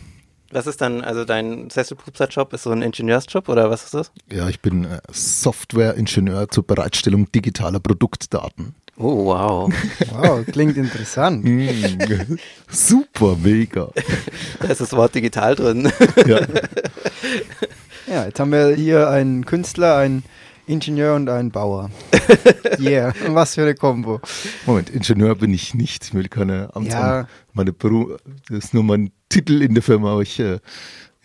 Was 0.52 0.66
ist 0.66 0.82
dann, 0.82 1.02
also 1.02 1.24
dein 1.24 1.70
Sesselpupser-Job 1.70 2.52
ist 2.54 2.64
so 2.64 2.72
ein 2.72 2.82
Ingenieursjob 2.82 3.48
oder 3.48 3.70
was 3.70 3.86
ist 3.86 3.94
das? 3.94 4.12
Ja, 4.32 4.50
ich 4.50 4.60
bin 4.60 4.86
äh, 4.86 5.02
Software-Ingenieur 5.12 6.50
zur 6.50 6.66
Bereitstellung 6.66 7.32
digitaler 7.32 7.80
Produktdaten. 7.80 8.74
Oh, 8.98 9.26
wow. 9.26 9.74
Wow, 10.12 10.46
klingt 10.46 10.78
interessant. 10.78 11.44
Mm, 11.44 12.38
super, 12.70 13.36
mega. 13.42 13.90
Da 14.60 14.68
ist 14.68 14.82
das 14.82 14.94
Wort 14.94 15.16
digital 15.16 15.56
drin. 15.56 15.92
Ja. 16.26 16.42
ja, 18.08 18.26
jetzt 18.26 18.40
haben 18.40 18.52
wir 18.52 18.76
hier 18.76 19.10
einen 19.10 19.46
Künstler, 19.46 19.98
einen 19.98 20.24
Ingenieur 20.66 21.16
und 21.16 21.30
einen 21.30 21.52
Bauer. 21.52 21.90
yeah, 22.80 23.14
was 23.28 23.56
für 23.56 23.64
eine 23.64 23.76
Kombo. 23.76 24.22
Moment, 24.66 24.90
Ingenieur 24.90 25.36
bin 25.36 25.54
ich 25.54 25.74
nicht. 25.74 26.06
Ich 26.06 26.14
will 26.14 26.30
keine 26.30 26.70
Amts 26.74 26.94
ja. 26.94 27.28
Meine 27.54 27.74
Beru 27.74 28.16
das 28.48 28.66
ist 28.66 28.74
nur 28.74 28.84
mein 28.84 29.12
Titel 29.30 29.62
in 29.62 29.74
der 29.74 29.84
Firma, 29.84 30.14
aber 30.14 30.22
ich, 30.22 30.40
äh, 30.40 30.60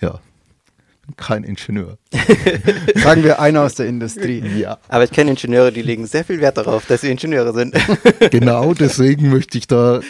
ja, 0.01 0.21
bin 1.09 1.17
kein 1.17 1.45
Ingenieur. 1.45 1.99
Sagen 2.97 3.23
wir 3.23 3.41
einer 3.41 3.63
aus 3.63 3.75
der 3.75 3.87
Industrie. 3.87 4.43
Ja. 4.59 4.79
Aber 4.89 5.05
ich 5.05 5.11
kenne 5.11 5.31
Ingenieure, 5.31 5.73
die 5.73 5.83
legen 5.83 6.07
sehr 6.07 6.25
viel 6.25 6.41
Wert 6.41 6.59
darauf, 6.59 6.87
dass 6.87 7.03
sie 7.03 7.11
Ingenieure 7.11 7.55
sind. 7.55 7.75
genau, 8.31 8.75
deswegen 8.75 9.31
möchte 9.31 9.57
ich 9.59 9.67
da 9.67 10.01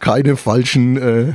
keine 0.00 0.36
falschen, 0.36 0.96
äh, 0.96 1.32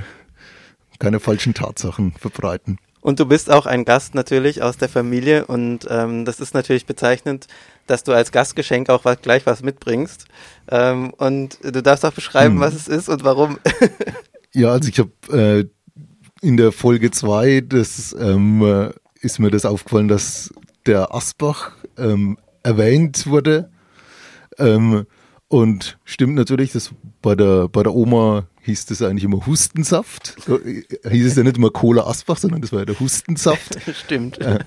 keine 1.00 1.20
falschen 1.20 1.54
Tatsachen 1.54 2.13
verbreiten. 2.20 2.80
Und 3.08 3.22
du 3.22 3.26
bist 3.26 3.50
auch 3.50 3.66
ein 3.66 3.86
Gast 3.86 4.16
natürlich 4.16 4.62
aus 4.62 4.76
der 4.76 4.90
Familie 4.90 5.46
und 5.46 5.88
ähm, 5.90 6.26
das 6.26 6.42
ist 6.42 6.54
natürlich 6.54 6.86
bezeichnend, 6.86 7.48
dass 7.86 8.04
du 8.04 8.12
als 8.12 8.34
Gastgeschenk 8.34 8.90
auch 8.90 9.06
was, 9.06 9.22
gleich 9.22 9.46
was 9.46 9.64
mitbringst. 9.64 10.26
Ähm, 10.70 11.14
und 11.14 11.58
du 11.64 11.82
darfst 11.82 12.04
auch 12.04 12.12
beschreiben, 12.12 12.56
hm. 12.56 12.60
was 12.60 12.74
es 12.74 12.90
ist 12.90 13.08
und 13.08 13.24
warum. 13.24 13.60
ja, 14.54 14.74
also 14.74 14.90
ich 14.90 15.00
habe 15.00 15.12
äh, 15.32 16.46
in 16.46 16.58
der 16.58 16.74
Folge 16.74 17.10
2, 17.10 17.62
das 17.62 18.14
ähm, 18.20 18.62
äh, 18.62 18.92
ist 19.22 19.40
mir 19.40 19.52
das 19.52 19.64
aufgefallen, 19.64 20.10
dass 20.10 20.54
der 20.86 21.16
Asbach 21.16 21.78
ähm, 21.98 22.38
erwähnt 22.62 23.26
wurde. 23.26 23.72
Ähm, 24.58 25.06
und 25.50 25.98
stimmt 26.04 26.36
natürlich, 26.36 26.74
dass 26.74 26.92
bei 27.22 27.36
der, 27.36 27.70
bei 27.70 27.82
der 27.82 27.94
Oma 27.94 28.48
hieß 28.63 28.88
das 28.88 29.01
eigentlich 29.01 29.24
immer 29.24 29.46
Hustensaft. 29.46 30.36
Äh, 30.50 30.84
hieß 31.10 31.25
es 31.25 31.36
ja 31.36 31.44
nicht 31.44 31.58
immer 31.58 31.70
Cola 31.70 32.06
Asbach, 32.06 32.38
sondern 32.38 32.62
das 32.62 32.74
war 32.74 32.80
ja 32.80 32.86
der 32.86 33.00
Hustensaft. 33.00 33.77
Stimmt. 33.94 34.39
Äh, 34.39 34.60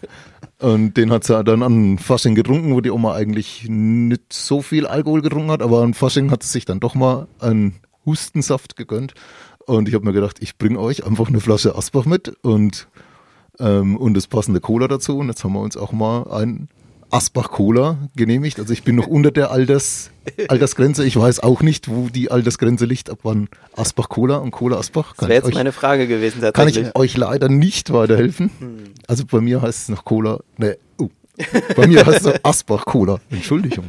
und 0.58 0.96
den 0.96 1.12
hat 1.12 1.24
sie 1.24 1.44
dann 1.44 1.62
an 1.62 1.98
Fasching 1.98 2.34
getrunken, 2.34 2.74
wo 2.74 2.80
die 2.80 2.90
Oma 2.90 3.14
eigentlich 3.14 3.66
nicht 3.68 4.32
so 4.32 4.62
viel 4.62 4.86
Alkohol 4.86 5.20
getrunken 5.20 5.50
hat, 5.50 5.62
aber 5.62 5.82
an 5.82 5.92
Fasching 5.92 6.30
hat 6.30 6.42
sie 6.42 6.50
sich 6.50 6.64
dann 6.64 6.80
doch 6.80 6.94
mal 6.94 7.28
einen 7.38 7.80
Hustensaft 8.06 8.76
gegönnt. 8.76 9.12
Und 9.66 9.86
ich 9.86 9.94
habe 9.94 10.06
mir 10.06 10.12
gedacht, 10.12 10.38
ich 10.40 10.56
bringe 10.56 10.80
euch 10.80 11.04
einfach 11.04 11.28
eine 11.28 11.40
Flasche 11.40 11.76
Asbach 11.76 12.06
mit 12.06 12.28
und, 12.42 12.88
ähm, 13.58 13.98
und 13.98 14.14
das 14.14 14.26
passende 14.26 14.60
Cola 14.60 14.88
dazu. 14.88 15.18
Und 15.18 15.28
jetzt 15.28 15.44
haben 15.44 15.52
wir 15.52 15.60
uns 15.60 15.76
auch 15.76 15.92
mal 15.92 16.26
einen 16.30 16.68
Asbach 17.10 17.50
Cola 17.50 17.98
genehmigt. 18.14 18.58
Also 18.58 18.72
ich 18.72 18.82
bin 18.82 18.96
noch 18.96 19.06
unter 19.06 19.30
der 19.30 19.50
Alters, 19.50 20.10
Altersgrenze. 20.48 21.04
Ich 21.04 21.16
weiß 21.16 21.40
auch 21.40 21.62
nicht, 21.62 21.88
wo 21.88 22.08
die 22.08 22.30
Altersgrenze 22.30 22.84
liegt, 22.84 23.10
ab 23.10 23.20
wann 23.22 23.48
Asbach 23.76 24.08
Cola 24.08 24.36
und 24.36 24.50
Cola 24.50 24.78
Asbach. 24.78 25.14
das 25.16 25.28
wäre 25.28 25.38
jetzt 25.38 25.46
euch, 25.46 25.54
meine 25.54 25.72
Frage 25.72 26.06
gewesen 26.06 26.40
tatsächlich. 26.40 26.74
Kann 26.74 26.84
ich 26.86 26.96
euch 26.96 27.16
leider 27.16 27.48
nicht 27.48 27.92
weiterhelfen. 27.92 28.50
Hm. 28.58 28.84
Also 29.06 29.24
bei 29.26 29.40
mir 29.40 29.62
heißt 29.62 29.82
es 29.82 29.88
noch 29.88 30.04
Cola, 30.04 30.40
ne, 30.56 30.78
uh, 31.00 31.08
bei 31.76 31.86
mir 31.86 32.04
heißt 32.06 32.18
es 32.18 32.24
noch 32.24 32.38
Asbach 32.42 32.84
Cola. 32.84 33.20
Entschuldigung. 33.30 33.84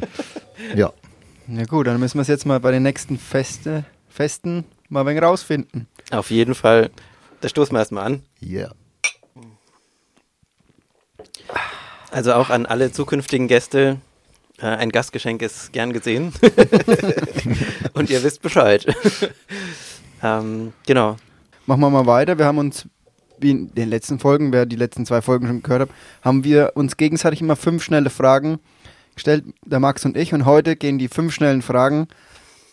Ja. 0.76 0.92
Ja 1.48 1.64
gut, 1.64 1.86
dann 1.86 1.98
müssen 1.98 2.18
wir 2.18 2.22
es 2.22 2.28
jetzt 2.28 2.46
mal 2.46 2.60
bei 2.60 2.70
den 2.70 2.82
nächsten 2.82 3.18
Feste, 3.18 3.84
Festen 4.08 4.64
mal 4.88 5.00
ein 5.00 5.06
wenig 5.06 5.22
rausfinden. 5.22 5.86
Auf 6.10 6.30
jeden 6.30 6.54
Fall. 6.54 6.90
Da 7.40 7.48
stoßen 7.48 7.74
wir 7.74 7.80
erstmal 7.80 8.04
an. 8.04 8.22
Ja. 8.40 8.60
Yeah. 8.60 8.74
Also 12.12 12.34
auch 12.34 12.50
an 12.50 12.66
alle 12.66 12.92
zukünftigen 12.92 13.48
Gäste. 13.48 13.96
Äh, 14.60 14.66
ein 14.66 14.90
Gastgeschenk 14.90 15.40
ist 15.40 15.72
gern 15.72 15.94
gesehen. 15.94 16.34
Und 17.94 18.10
ihr 18.10 18.22
wisst 18.22 18.42
Bescheid. 18.42 18.86
ähm, 20.22 20.74
genau. 20.86 21.16
Machen 21.64 21.80
wir 21.80 21.88
mal 21.88 22.06
weiter. 22.06 22.38
Wir 22.38 22.44
haben 22.44 22.58
uns, 22.58 22.86
wie 23.38 23.52
in 23.52 23.74
den 23.74 23.88
letzten 23.88 24.18
Folgen, 24.18 24.52
wer 24.52 24.66
die 24.66 24.76
letzten 24.76 25.06
zwei 25.06 25.22
Folgen 25.22 25.46
schon 25.46 25.62
gehört 25.62 25.82
hat, 25.82 25.90
haben 26.20 26.44
wir 26.44 26.72
uns 26.74 26.98
gegenseitig 26.98 27.40
immer 27.40 27.56
fünf 27.56 27.82
schnelle 27.82 28.10
Fragen 28.10 28.58
gestellt, 29.14 29.44
der 29.64 29.80
Max 29.80 30.04
und 30.04 30.14
ich. 30.14 30.34
Und 30.34 30.44
heute 30.44 30.76
gehen 30.76 30.98
die 30.98 31.08
fünf 31.08 31.32
schnellen 31.32 31.62
Fragen 31.62 32.08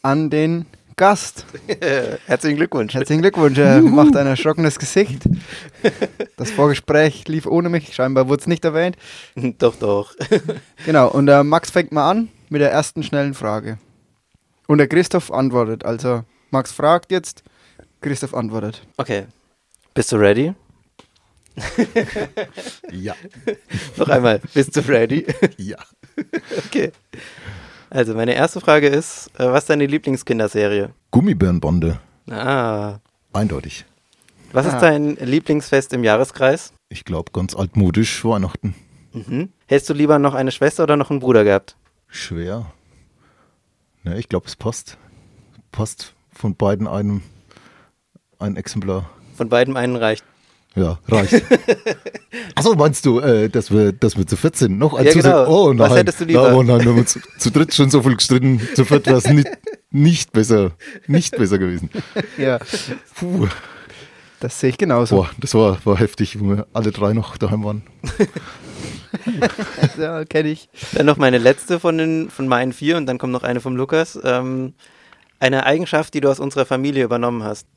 an 0.01 0.29
den 0.29 0.65
Gast. 0.99 1.45
Herzlichen 2.27 2.57
Glückwunsch. 2.57 2.93
Herzlichen 2.93 3.21
Glückwunsch. 3.21 3.57
Er 3.57 3.81
macht 3.81 4.17
ein 4.17 4.27
erschrockenes 4.27 4.77
Gesicht. 4.77 5.21
Das 6.35 6.51
Vorgespräch 6.51 7.25
lief 7.29 7.45
ohne 7.45 7.69
mich. 7.69 7.95
Scheinbar 7.95 8.27
wurde 8.27 8.41
es 8.41 8.47
nicht 8.47 8.65
erwähnt. 8.65 8.97
Doch, 9.59 9.77
doch. 9.77 10.13
Genau. 10.85 11.07
Und 11.07 11.27
der 11.27 11.45
Max 11.45 11.71
fängt 11.71 11.93
mal 11.93 12.11
an 12.11 12.27
mit 12.49 12.59
der 12.59 12.73
ersten 12.73 13.01
schnellen 13.01 13.33
Frage. 13.33 13.77
Und 14.67 14.79
der 14.79 14.89
Christoph 14.89 15.31
antwortet. 15.31 15.85
Also 15.85 16.23
Max 16.51 16.73
fragt 16.73 17.13
jetzt, 17.13 17.43
Christoph 18.01 18.33
antwortet. 18.33 18.85
Okay. 18.97 19.27
Bist 19.93 20.11
du 20.11 20.17
ready? 20.17 20.53
Ja. 22.91 23.15
Noch 23.95 24.09
einmal. 24.09 24.41
Bist 24.53 24.75
du 24.75 24.81
ready? 24.81 25.25
Ja. 25.57 25.77
Okay. 26.67 26.91
Also, 27.89 28.13
meine 28.13 28.33
erste 28.35 28.61
Frage 28.61 28.87
ist: 28.87 29.29
äh, 29.39 29.45
Was 29.51 29.63
ist 29.63 29.69
deine 29.69 29.85
Lieblingskinderserie? 29.85 30.89
Gummibärenbande. 31.11 31.99
Ah. 32.29 32.97
Eindeutig. 33.33 33.85
Was 34.51 34.65
Ah. 34.67 34.69
ist 34.75 34.81
dein 34.81 35.15
Lieblingsfest 35.15 35.93
im 35.93 36.03
Jahreskreis? 36.03 36.73
Ich 36.89 37.05
glaube, 37.05 37.31
ganz 37.31 37.55
altmodisch 37.55 38.23
Weihnachten. 38.25 38.75
Mhm. 39.13 39.49
Hättest 39.67 39.89
du 39.89 39.93
lieber 39.93 40.19
noch 40.19 40.33
eine 40.35 40.51
Schwester 40.51 40.83
oder 40.83 40.97
noch 40.97 41.09
einen 41.09 41.19
Bruder 41.19 41.43
gehabt? 41.43 41.75
Schwer. 42.07 42.67
Ne, 44.03 44.17
ich 44.19 44.29
glaube, 44.29 44.47
es 44.47 44.55
passt. 44.55 44.97
Passt 45.71 46.13
von 46.31 46.55
beiden 46.55 46.87
einem 46.87 47.21
ein 48.39 48.55
Exemplar. 48.55 49.09
Von 49.35 49.49
beiden 49.49 49.77
einen 49.77 49.95
reicht. 49.95 50.23
Ja, 50.79 50.99
reicht. 51.09 51.43
Achso, 52.55 52.75
meinst 52.75 53.05
du, 53.05 53.19
äh, 53.19 53.49
dass, 53.49 53.69
wir, 53.71 53.91
dass 53.91 54.15
wir 54.17 54.25
zu 54.25 54.37
viert 54.37 54.55
sind? 54.55 54.77
Noch 54.77 54.93
ein 54.93 55.05
Ja, 55.05 55.11
Zusatz- 55.11 55.45
genau. 55.45 55.65
Oh 55.69 55.73
nein. 55.73 55.89
Was 55.89 55.97
hättest 55.97 56.19
du 56.21 56.25
lieber? 56.25 56.49
Na, 56.49 56.55
oh 56.55 56.63
nein, 56.63 56.79
wir 56.81 56.91
haben 56.91 56.99
uns 56.99 57.19
zu 57.37 57.51
dritt 57.51 57.73
schon 57.73 57.89
so 57.89 58.01
viel 58.01 58.15
gestritten. 58.15 58.61
Zu 58.75 58.85
viert 58.85 59.05
wäre 59.07 59.17
es 59.17 59.27
nicht, 59.27 59.47
nicht 59.91 60.31
besser. 60.31 60.71
Nicht 61.07 61.35
besser 61.35 61.57
gewesen. 61.57 61.89
Ja, 62.37 62.59
Puh. 63.15 63.47
das 64.39 64.59
sehe 64.59 64.69
ich 64.69 64.77
genauso. 64.77 65.15
Boah, 65.17 65.29
das 65.39 65.53
war, 65.53 65.77
war 65.85 65.97
heftig, 65.97 66.39
wo 66.39 66.49
wir 66.49 66.67
alle 66.73 66.91
drei 66.91 67.13
noch 67.13 67.35
daheim 67.37 67.63
waren. 67.63 67.83
Ja, 69.97 70.23
kenne 70.25 70.49
ich. 70.49 70.69
Dann 70.93 71.05
noch 71.07 71.17
meine 71.17 71.37
letzte 71.39 71.79
von, 71.79 71.97
den, 71.97 72.29
von 72.29 72.47
meinen 72.47 72.73
vier 72.73 72.95
und 72.97 73.05
dann 73.07 73.17
kommt 73.17 73.33
noch 73.33 73.43
eine 73.43 73.59
vom 73.59 73.75
Lukas. 73.75 74.19
Ähm, 74.23 74.73
eine 75.39 75.65
Eigenschaft, 75.65 76.13
die 76.13 76.21
du 76.21 76.29
aus 76.29 76.39
unserer 76.39 76.65
Familie 76.65 77.03
übernommen 77.03 77.43
hast. 77.43 77.67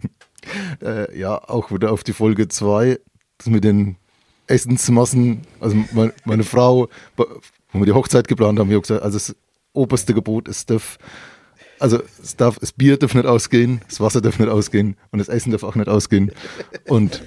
Äh, 0.82 1.18
ja, 1.18 1.37
auch 1.49 1.70
wieder 1.70 1.92
auf 1.92 2.04
die 2.04 2.12
Folge 2.12 2.49
2, 2.49 2.99
das 3.38 3.46
mit 3.49 3.64
den 3.64 3.96
Essensmassen. 4.46 5.42
Also 5.61 5.76
meine, 5.92 6.12
meine 6.25 6.44
Frau, 6.44 6.88
wo 7.16 7.26
wir 7.72 7.87
die 7.87 7.92
Hochzeit 7.92 8.28
geplant 8.28 8.58
haben, 8.58 8.70
haben 8.70 8.80
gesagt, 8.80 9.02
also 9.02 9.18
das 9.18 9.37
oberste 9.72 10.14
Gebot, 10.14 10.49
es 10.49 10.66
darf, 10.66 10.99
also 11.78 12.00
es 12.22 12.37
darf, 12.37 12.58
das 12.58 12.72
Bier 12.72 12.96
darf 12.96 13.14
nicht 13.14 13.26
ausgehen, 13.26 13.80
das 13.88 14.00
Wasser 14.00 14.20
darf 14.20 14.38
nicht 14.38 14.50
ausgehen 14.50 14.96
und 15.11 15.18
das 15.18 15.28
Essen 15.28 15.52
darf 15.52 15.62
auch 15.62 15.75
nicht 15.75 15.88
ausgehen. 15.88 16.32
Und 16.87 17.22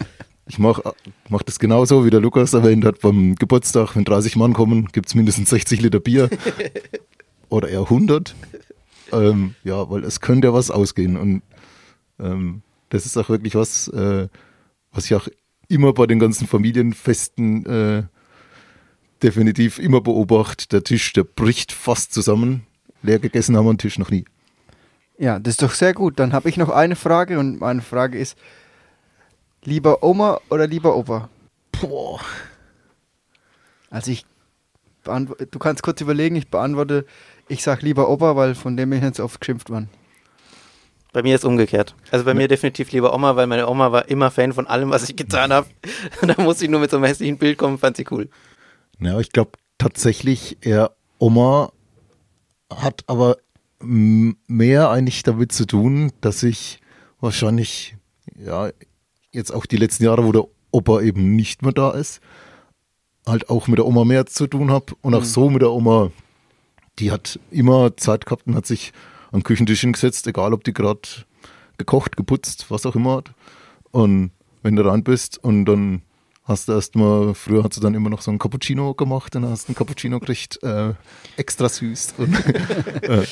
ich 0.47 0.59
mache 0.59 0.93
mach 1.29 1.41
das 1.41 1.57
genauso, 1.57 2.05
wie 2.05 2.11
der 2.11 2.21
Lukas 2.21 2.53
erwähnt 2.53 2.85
hat, 2.85 3.01
beim 3.01 3.35
Geburtstag, 3.35 3.95
wenn 3.95 4.05
30 4.05 4.35
Mann 4.35 4.53
kommen, 4.53 4.87
gibt 4.91 5.07
es 5.07 5.15
mindestens 5.15 5.49
60 5.49 5.81
Liter 5.81 5.99
Bier. 5.99 6.29
Oder 7.49 7.69
eher 7.69 7.81
100. 7.81 8.35
Ähm, 9.11 9.55
ja, 9.63 9.89
weil 9.89 10.03
es 10.03 10.19
könnte 10.19 10.47
ja 10.47 10.53
was 10.53 10.71
ausgehen. 10.71 11.17
Und 11.17 11.41
ähm, 12.19 12.61
das 12.89 13.05
ist 13.05 13.17
auch 13.17 13.29
wirklich 13.29 13.55
was, 13.55 13.87
äh, 13.89 14.27
was 14.91 15.05
ich 15.05 15.15
auch 15.15 15.27
immer 15.67 15.93
bei 15.93 16.05
den 16.05 16.19
ganzen 16.19 16.47
Familienfesten 16.47 17.65
äh, 17.65 18.03
definitiv 19.23 19.79
immer 19.79 20.01
beobachte. 20.01 20.67
Der 20.69 20.83
Tisch, 20.83 21.13
der 21.13 21.23
bricht 21.23 21.71
fast 21.71 22.13
zusammen. 22.13 22.65
Leer 23.01 23.19
gegessen 23.19 23.55
haben 23.57 23.65
wir 23.65 23.73
den 23.73 23.79
Tisch 23.79 23.99
noch 23.99 24.09
nie. 24.09 24.25
Ja, 25.17 25.39
das 25.39 25.53
ist 25.53 25.61
doch 25.61 25.71
sehr 25.71 25.93
gut. 25.93 26.19
Dann 26.19 26.33
habe 26.33 26.49
ich 26.49 26.57
noch 26.57 26.69
eine 26.69 26.95
Frage 26.95 27.39
und 27.39 27.59
meine 27.59 27.81
Frage 27.81 28.17
ist, 28.17 28.37
lieber 29.63 30.03
Oma 30.03 30.39
oder 30.49 30.67
lieber 30.67 30.95
Opa? 30.95 31.29
Boah. 31.71 32.19
Also 33.89 34.11
ich 34.11 34.25
du 35.05 35.59
kannst 35.59 35.83
kurz 35.83 36.01
überlegen, 36.01 36.35
ich 36.35 36.49
beantworte, 36.49 37.05
ich 37.47 37.63
sag 37.63 37.81
lieber 37.81 38.09
Opa, 38.09 38.35
weil 38.35 38.55
von 38.55 38.75
dem 38.75 38.91
ich 38.91 39.01
nicht 39.01 39.15
so 39.15 39.23
oft 39.23 39.39
geschimpft 39.39 39.69
worden. 39.69 39.89
Bei 41.15 41.23
mir 41.23 41.35
ist 41.35 41.45
umgekehrt. 41.45 41.95
Also 42.11 42.25
bei 42.25 42.33
mir 42.33 42.49
definitiv 42.49 42.91
lieber 42.91 43.13
Oma, 43.13 43.37
weil 43.37 43.47
meine 43.47 43.69
Oma 43.69 43.93
war 43.93 44.09
immer 44.09 44.31
Fan 44.31 44.51
von 44.51 44.67
allem, 44.67 44.89
was 44.89 45.09
ich 45.09 45.15
getan 45.15 45.53
habe. 45.53 45.65
da 46.21 46.41
musste 46.43 46.65
ich 46.65 46.69
nur 46.69 46.81
mit 46.81 46.91
so 46.91 46.97
einem 46.97 47.05
hässlichen 47.05 47.37
Bild 47.37 47.57
kommen, 47.57 47.77
fand 47.77 47.95
sie 47.95 48.05
cool. 48.11 48.27
Ja, 48.99 49.17
ich 49.21 49.31
glaube 49.31 49.51
tatsächlich, 49.77 50.57
eher 50.59 50.91
Oma 51.17 51.71
hat 52.69 53.05
aber 53.07 53.37
mehr 53.79 54.89
eigentlich 54.89 55.23
damit 55.23 55.53
zu 55.53 55.65
tun, 55.65 56.11
dass 56.19 56.43
ich 56.43 56.81
wahrscheinlich, 57.21 57.95
ja, 58.37 58.71
jetzt 59.31 59.51
auch 59.51 59.65
die 59.65 59.77
letzten 59.77 60.03
Jahre, 60.03 60.25
wo 60.25 60.33
der 60.33 60.43
Opa 60.71 60.99
eben 60.99 61.37
nicht 61.37 61.61
mehr 61.61 61.71
da 61.71 61.91
ist, 61.91 62.19
halt 63.25 63.49
auch 63.49 63.69
mit 63.69 63.77
der 63.77 63.85
Oma 63.85 64.03
mehr 64.03 64.25
zu 64.25 64.47
tun 64.47 64.69
habe 64.69 64.93
und 64.99 65.15
auch 65.15 65.23
so 65.23 65.49
mit 65.49 65.61
der 65.61 65.71
Oma, 65.71 66.11
die 66.99 67.09
hat 67.09 67.39
immer 67.51 67.95
Zeit 67.95 68.25
gehabt 68.25 68.47
und 68.47 68.55
hat 68.55 68.65
sich 68.65 68.91
am 69.35 69.43
Küchentisch 69.43 69.81
hingesetzt, 69.81 70.25
egal 70.27 70.53
ob 70.53 70.63
die 70.63 70.73
gerade 70.73 71.01
gekocht, 71.77 72.15
geputzt, 72.15 72.65
was 72.69 72.85
auch 72.85 72.95
immer 72.95 73.17
hat. 73.17 73.33
Und 73.91 74.31
wenn 74.63 74.75
du 74.75 74.83
rein 74.83 75.03
bist 75.03 75.43
und 75.43 75.65
dann 75.65 76.01
hast 76.45 76.69
du 76.69 76.71
erstmal, 76.71 77.33
früher 77.35 77.63
hat 77.63 77.73
sie 77.73 77.81
dann 77.81 77.95
immer 77.95 78.09
noch 78.09 78.21
so 78.21 78.31
ein 78.31 78.39
Cappuccino 78.39 78.93
gemacht 78.93 79.35
und 79.35 79.41
dann 79.41 79.51
hast 79.51 79.67
einen 79.67 79.75
Cappuccino 79.75 80.19
gekriegt, 80.19 80.63
äh, 80.63 80.93
extra 81.35 81.67
süß. 81.67 82.15
Und, 82.17 82.33
äh, 83.03 83.25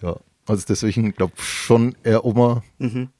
ja, 0.00 0.16
also 0.46 0.64
deswegen 0.68 1.12
glaube 1.12 1.34
schon 1.36 1.96
eher 2.02 2.24
Oma. 2.24 2.62
Mhm. 2.78 3.10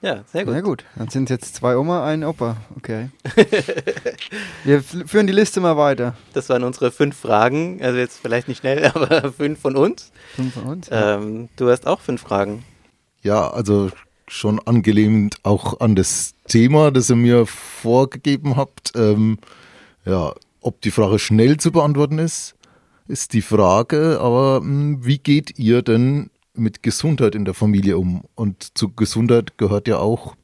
Ja. 0.00 0.14
Ja, 0.14 0.24
sehr 0.32 0.44
gut. 0.44 0.54
Na 0.54 0.60
gut, 0.60 0.84
dann 0.96 1.08
sind 1.08 1.28
jetzt 1.28 1.56
zwei 1.56 1.76
Oma, 1.76 2.06
ein 2.06 2.22
Opa. 2.22 2.56
Okay. 2.76 3.10
Wir 4.64 4.82
führen 4.82 5.26
die 5.26 5.32
Liste 5.32 5.60
mal 5.60 5.76
weiter. 5.76 6.14
Das 6.34 6.48
waren 6.48 6.62
unsere 6.62 6.92
fünf 6.92 7.16
Fragen. 7.16 7.80
Also 7.82 7.98
jetzt 7.98 8.18
vielleicht 8.20 8.46
nicht 8.46 8.58
schnell, 8.60 8.84
aber 8.94 9.32
fünf 9.32 9.60
von 9.60 9.76
uns. 9.76 10.12
Fünf 10.36 10.54
von 10.54 10.64
uns. 10.64 10.88
Ähm, 10.92 11.48
du 11.56 11.68
hast 11.68 11.86
auch 11.86 12.00
fünf 12.00 12.22
Fragen. 12.22 12.64
Ja, 13.22 13.50
also 13.50 13.90
schon 14.28 14.60
angelehnt 14.60 15.36
auch 15.42 15.80
an 15.80 15.96
das 15.96 16.34
Thema, 16.46 16.92
das 16.92 17.10
ihr 17.10 17.16
mir 17.16 17.46
vorgegeben 17.46 18.56
habt. 18.56 18.92
Ähm, 18.94 19.38
ja, 20.04 20.32
ob 20.60 20.80
die 20.80 20.90
Frage 20.92 21.18
schnell 21.18 21.56
zu 21.56 21.72
beantworten 21.72 22.18
ist, 22.18 22.54
ist 23.08 23.32
die 23.32 23.42
Frage. 23.42 24.20
Aber 24.20 24.60
mh, 24.62 24.98
wie 25.00 25.18
geht 25.18 25.58
ihr 25.58 25.82
denn 25.82 26.30
mit 26.58 26.82
Gesundheit 26.82 27.34
in 27.34 27.44
der 27.44 27.54
Familie 27.54 27.98
um? 27.98 28.24
Und 28.34 28.76
zu 28.76 28.90
Gesundheit 28.94 29.58
gehört 29.58 29.88
ja 29.88 29.98
auch 29.98 30.34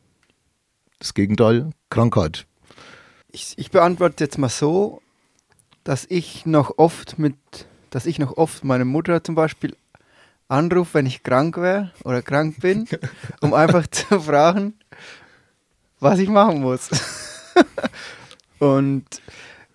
das 0.98 1.14
Gegenteil, 1.14 1.70
Krankheit. 1.90 2.46
Ich, 3.30 3.54
ich 3.56 3.70
beantworte 3.70 4.24
jetzt 4.24 4.38
mal 4.38 4.48
so, 4.48 5.02
dass 5.82 6.06
ich 6.08 6.46
noch 6.46 6.78
oft 6.78 7.18
mit, 7.18 7.36
dass 7.90 8.06
ich 8.06 8.18
noch 8.18 8.36
oft 8.36 8.64
meine 8.64 8.84
Mutter 8.84 9.22
zum 9.22 9.34
Beispiel 9.34 9.76
anrufe, 10.48 10.94
wenn 10.94 11.06
ich 11.06 11.22
krank 11.22 11.56
wäre 11.56 11.92
oder 12.04 12.22
krank 12.22 12.60
bin, 12.60 12.88
um 13.40 13.54
einfach 13.54 13.86
zu 13.86 14.20
fragen, 14.20 14.74
was 16.00 16.18
ich 16.18 16.28
machen 16.28 16.60
muss. 16.60 16.90
Und 18.58 19.04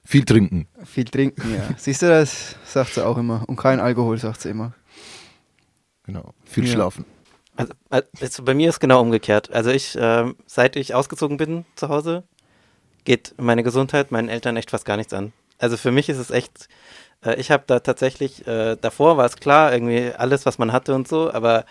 Viel 0.03 0.25
trinken. 0.25 0.67
viel 0.85 1.05
trinken, 1.05 1.53
ja. 1.53 1.69
Siehst 1.77 2.01
du, 2.01 2.07
das 2.07 2.55
sagt 2.65 2.95
sie 2.95 3.05
auch 3.05 3.17
immer. 3.17 3.43
Und 3.47 3.57
kein 3.57 3.79
Alkohol, 3.79 4.17
sagt 4.17 4.41
sie 4.41 4.49
immer. 4.49 4.73
Genau. 6.09 6.33
Viel 6.45 6.65
Ja. 6.65 6.73
schlafen. 6.73 7.05
Also, 7.55 7.73
also 7.89 8.43
bei 8.43 8.53
mir 8.53 8.69
ist 8.69 8.79
genau 8.79 9.01
umgekehrt. 9.01 9.51
Also 9.51 9.69
ich, 9.69 9.97
ähm, 9.99 10.35
seit 10.45 10.75
ich 10.75 10.93
ausgezogen 10.95 11.37
bin 11.37 11.65
zu 11.75 11.89
Hause, 11.89 12.23
geht 13.03 13.33
meine 13.37 13.63
Gesundheit 13.63 14.11
meinen 14.11 14.29
Eltern 14.29 14.55
echt 14.57 14.71
fast 14.71 14.85
gar 14.85 14.97
nichts 14.97 15.13
an. 15.13 15.33
Also 15.57 15.75
für 15.75 15.91
mich 15.91 16.07
ist 16.07 16.17
es 16.19 16.31
echt, 16.31 16.69
äh, 17.23 17.35
ich 17.35 17.51
habe 17.51 17.63
da 17.67 17.79
tatsächlich, 17.79 18.47
äh, 18.47 18.77
davor 18.79 19.17
war 19.17 19.25
es 19.25 19.35
klar, 19.35 19.73
irgendwie 19.73 20.11
alles, 20.17 20.45
was 20.45 20.57
man 20.57 20.71
hatte 20.71 20.95
und 20.95 21.07
so, 21.07 21.31
aber 21.33 21.65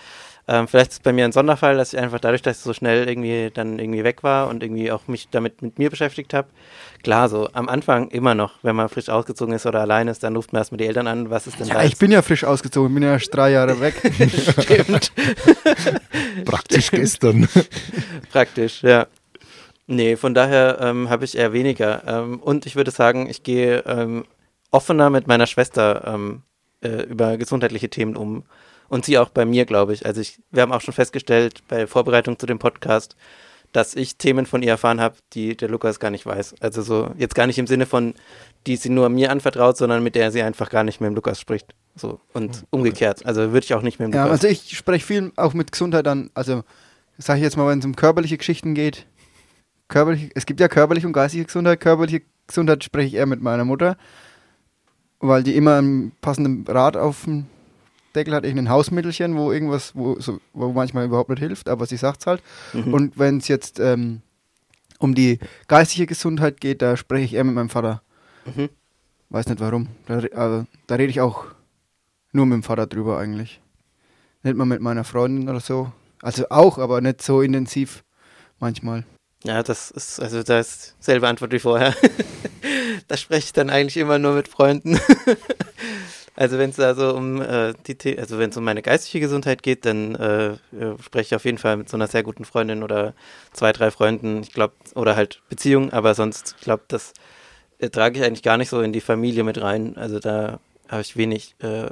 ähm, 0.48 0.66
vielleicht 0.66 0.90
ist 0.90 0.96
es 0.98 1.02
bei 1.02 1.12
mir 1.12 1.24
ein 1.26 1.32
Sonderfall, 1.32 1.76
dass 1.76 1.92
ich 1.92 1.98
einfach 1.98 2.18
dadurch, 2.20 2.42
dass 2.42 2.58
ich 2.58 2.62
so 2.64 2.72
schnell 2.72 3.06
irgendwie 3.08 3.50
dann 3.52 3.78
irgendwie 3.78 4.02
weg 4.02 4.22
war 4.22 4.48
und 4.48 4.62
irgendwie 4.62 4.90
auch 4.90 5.06
mich 5.06 5.28
damit 5.30 5.60
mit 5.62 5.78
mir 5.78 5.90
beschäftigt 5.90 6.32
habe. 6.34 6.48
Klar, 7.02 7.28
so 7.28 7.48
am 7.52 7.68
Anfang 7.68 8.08
immer 8.08 8.34
noch, 8.34 8.54
wenn 8.62 8.74
man 8.74 8.88
frisch 8.88 9.08
ausgezogen 9.08 9.54
ist 9.54 9.66
oder 9.66 9.80
allein 9.80 10.08
ist, 10.08 10.24
dann 10.24 10.34
ruft 10.34 10.52
man 10.52 10.60
erstmal 10.60 10.78
die 10.78 10.86
Eltern 10.86 11.06
an, 11.06 11.30
was 11.30 11.46
ist 11.46 11.60
denn 11.60 11.68
Ja, 11.68 11.74
da 11.74 11.82
ich 11.84 11.90
jetzt? 11.90 11.98
bin 12.00 12.10
ja 12.10 12.22
frisch 12.22 12.44
ausgezogen, 12.44 12.92
bin 12.94 13.02
ja 13.02 13.12
erst 13.12 13.32
drei 13.34 13.50
Jahre 13.52 13.78
weg. 13.80 13.94
Stimmt. 14.62 15.12
Praktisch 16.44 16.90
gestern. 16.90 17.48
Praktisch, 18.32 18.82
ja. 18.82 19.06
Nee, 19.86 20.16
von 20.16 20.34
daher 20.34 20.78
ähm, 20.80 21.08
habe 21.08 21.24
ich 21.24 21.36
eher 21.36 21.52
weniger. 21.52 22.02
Ähm, 22.06 22.40
und 22.40 22.66
ich 22.66 22.76
würde 22.76 22.90
sagen, 22.90 23.28
ich 23.28 23.42
gehe 23.42 23.84
ähm, 23.86 24.24
offener 24.70 25.08
mit 25.10 25.26
meiner 25.26 25.46
Schwester 25.46 26.02
ähm, 26.06 26.42
äh, 26.82 27.02
über 27.04 27.36
gesundheitliche 27.38 27.88
Themen 27.88 28.16
um. 28.16 28.44
Und 28.88 29.04
sie 29.04 29.18
auch 29.18 29.28
bei 29.28 29.44
mir, 29.44 29.66
glaube 29.66 29.92
ich. 29.92 30.06
Also 30.06 30.20
ich, 30.20 30.40
wir 30.50 30.62
haben 30.62 30.72
auch 30.72 30.80
schon 30.80 30.94
festgestellt 30.94 31.62
bei 31.68 31.86
Vorbereitung 31.86 32.38
zu 32.38 32.46
dem 32.46 32.58
Podcast, 32.58 33.16
dass 33.72 33.94
ich 33.94 34.16
Themen 34.16 34.46
von 34.46 34.62
ihr 34.62 34.70
erfahren 34.70 34.98
habe, 35.00 35.16
die 35.34 35.56
der 35.56 35.68
Lukas 35.68 36.00
gar 36.00 36.10
nicht 36.10 36.24
weiß. 36.24 36.54
Also 36.60 36.80
so, 36.80 37.10
jetzt 37.18 37.34
gar 37.34 37.46
nicht 37.46 37.58
im 37.58 37.66
Sinne 37.66 37.84
von, 37.84 38.14
die 38.66 38.76
sie 38.76 38.88
nur 38.88 39.10
mir 39.10 39.30
anvertraut, 39.30 39.76
sondern 39.76 40.02
mit 40.02 40.14
der 40.14 40.30
sie 40.30 40.42
einfach 40.42 40.70
gar 40.70 40.84
nicht 40.84 41.00
mit 41.02 41.08
dem 41.08 41.14
Lukas 41.14 41.38
spricht. 41.38 41.74
So. 41.94 42.20
Und 42.32 42.64
umgekehrt. 42.70 43.26
Also 43.26 43.52
würde 43.52 43.64
ich 43.64 43.74
auch 43.74 43.82
nicht 43.82 43.98
mit 43.98 44.08
dem 44.08 44.14
Ja, 44.14 44.24
Lukas. 44.24 44.44
also 44.44 44.48
ich 44.48 44.76
spreche 44.76 45.04
viel 45.04 45.32
auch 45.36 45.52
mit 45.52 45.70
Gesundheit 45.70 46.08
an, 46.08 46.30
also 46.32 46.62
sage 47.18 47.40
ich 47.40 47.44
jetzt 47.44 47.56
mal, 47.58 47.68
wenn 47.68 47.80
es 47.80 47.84
um 47.84 47.94
körperliche 47.96 48.38
Geschichten 48.38 48.74
geht, 48.74 49.04
körperlich, 49.88 50.30
es 50.34 50.46
gibt 50.46 50.60
ja 50.60 50.68
körperliche 50.68 51.06
und 51.06 51.12
geistige 51.12 51.44
Gesundheit, 51.44 51.80
körperliche 51.80 52.22
Gesundheit 52.46 52.84
spreche 52.84 53.08
ich 53.08 53.14
eher 53.14 53.26
mit 53.26 53.42
meiner 53.42 53.64
Mutter, 53.64 53.96
weil 55.20 55.42
die 55.42 55.56
immer 55.56 55.76
einen 55.76 56.12
passenden 56.20 56.64
Rat 56.66 56.96
auf 56.96 57.24
dem 57.24 57.46
Deckel 58.18 58.34
hat, 58.34 58.44
irgendein 58.44 58.68
Hausmittelchen, 58.68 59.36
wo 59.36 59.52
irgendwas, 59.52 59.94
wo, 59.94 60.18
so, 60.20 60.40
wo 60.52 60.72
manchmal 60.72 61.06
überhaupt 61.06 61.30
nicht 61.30 61.38
hilft, 61.38 61.68
aber 61.68 61.86
sie 61.86 61.96
sagt 61.96 62.20
es 62.20 62.26
halt. 62.26 62.42
Mhm. 62.72 62.92
Und 62.92 63.18
wenn 63.18 63.38
es 63.38 63.48
jetzt 63.48 63.78
ähm, 63.80 64.22
um 64.98 65.14
die 65.14 65.38
geistige 65.68 66.06
Gesundheit 66.06 66.60
geht, 66.60 66.82
da 66.82 66.96
spreche 66.96 67.24
ich 67.24 67.34
eher 67.34 67.44
mit 67.44 67.54
meinem 67.54 67.70
Vater. 67.70 68.02
Mhm. 68.44 68.68
Weiß 69.30 69.46
nicht 69.46 69.60
warum. 69.60 69.88
Da, 70.06 70.18
also, 70.34 70.66
da 70.86 70.94
rede 70.94 71.10
ich 71.10 71.20
auch 71.20 71.44
nur 72.32 72.46
mit 72.46 72.56
dem 72.56 72.62
Vater 72.62 72.86
drüber 72.86 73.18
eigentlich. 73.18 73.60
Nicht 74.42 74.56
mal 74.56 74.64
mit 74.64 74.80
meiner 74.80 75.04
Freundin 75.04 75.48
oder 75.48 75.60
so. 75.60 75.92
Also 76.22 76.46
auch, 76.50 76.78
aber 76.78 77.00
nicht 77.00 77.22
so 77.22 77.42
intensiv 77.42 78.04
manchmal. 78.58 79.04
Ja, 79.44 79.62
das 79.62 79.90
ist, 79.90 80.20
also 80.20 80.42
das 80.42 80.68
ist 80.68 80.94
selbe 81.00 81.28
Antwort 81.28 81.52
wie 81.52 81.58
vorher. 81.58 81.94
da 83.08 83.16
spreche 83.16 83.46
ich 83.46 83.52
dann 83.52 83.70
eigentlich 83.70 83.96
immer 83.96 84.18
nur 84.18 84.34
mit 84.34 84.48
Freunden. 84.48 84.98
also 86.38 86.58
wenn 86.58 86.70
es 86.70 86.78
also 86.78 87.14
um 87.14 87.42
äh, 87.42 87.74
die 87.86 88.18
also 88.18 88.38
wenn 88.38 88.50
es 88.50 88.56
um 88.56 88.64
meine 88.64 88.82
geistige 88.82 89.20
Gesundheit 89.20 89.62
geht, 89.62 89.84
dann 89.84 90.14
äh, 90.14 90.52
äh, 90.52 90.56
spreche 91.02 91.26
ich 91.26 91.34
auf 91.34 91.44
jeden 91.44 91.58
Fall 91.58 91.76
mit 91.76 91.88
so 91.88 91.96
einer 91.96 92.06
sehr 92.06 92.22
guten 92.22 92.44
Freundin 92.44 92.82
oder 92.82 93.14
zwei, 93.52 93.72
drei 93.72 93.90
Freunden, 93.90 94.42
ich 94.42 94.52
glaube, 94.52 94.74
oder 94.94 95.16
halt 95.16 95.42
Beziehung, 95.48 95.92
aber 95.92 96.14
sonst, 96.14 96.54
ich 96.58 96.64
glaube, 96.64 96.84
das 96.88 97.12
äh, 97.78 97.90
trage 97.90 98.18
ich 98.18 98.24
eigentlich 98.24 98.42
gar 98.42 98.56
nicht 98.56 98.68
so 98.68 98.80
in 98.80 98.92
die 98.92 99.00
Familie 99.00 99.44
mit 99.44 99.60
rein. 99.60 99.96
Also 99.96 100.20
da 100.20 100.60
habe 100.88 101.02
ich 101.02 101.16
wenig, 101.16 101.56
äh, 101.58 101.90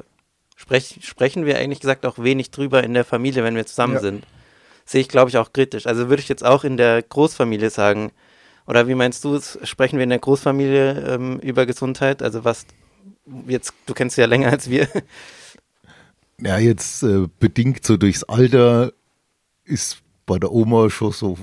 sprech, 0.57 1.01
sprechen 1.03 1.45
wir 1.45 1.59
eigentlich 1.59 1.81
gesagt 1.81 2.07
auch 2.07 2.19
wenig 2.19 2.51
drüber 2.51 2.85
in 2.85 2.95
der 2.95 3.05
Familie, 3.05 3.45
wenn 3.45 3.57
wir 3.57 3.67
zusammen 3.67 3.95
Ja. 3.95 4.01
sind 4.01 4.25
sehe 4.87 5.01
ich, 5.01 5.09
glaube 5.09 5.29
ich, 5.29 5.37
auch 5.37 5.53
kritisch. 5.53 5.87
Also 5.87 6.09
würde 6.09 6.23
ich 6.23 6.29
jetzt 6.29 6.45
auch 6.45 6.65
in 6.65 6.77
der 6.77 7.03
Großfamilie 7.03 7.71
sagen. 7.71 8.13
Oder 8.67 8.89
wie 8.89 8.95
meinst 8.95 9.25
du? 9.25 9.39
Sprechen 9.65 9.97
wir 9.99 10.05
in 10.05 10.11
der 10.11 10.21
Großfamilie 10.21 11.15
ähm, 11.15 11.39
über 11.41 11.67
Gesundheit? 11.67 12.23
Also 12.23 12.45
was 12.45 12.67
jetzt, 13.47 13.73
du 13.87 13.95
kennst 13.95 14.17
sie 14.17 14.23
ja 14.23 14.27
länger 14.27 14.51
als 14.51 14.71
wir. 14.71 14.89
Ja, 16.41 16.59
jetzt 16.59 17.03
äh, 17.03 17.29
bedingt 17.39 17.85
so 17.85 17.97
durchs 17.97 18.25
Alter 18.25 18.93
ist 19.65 20.03
bei 20.27 20.39
der 20.39 20.53
Oma 20.53 20.91
schon 20.91 21.13
so 21.13 21.39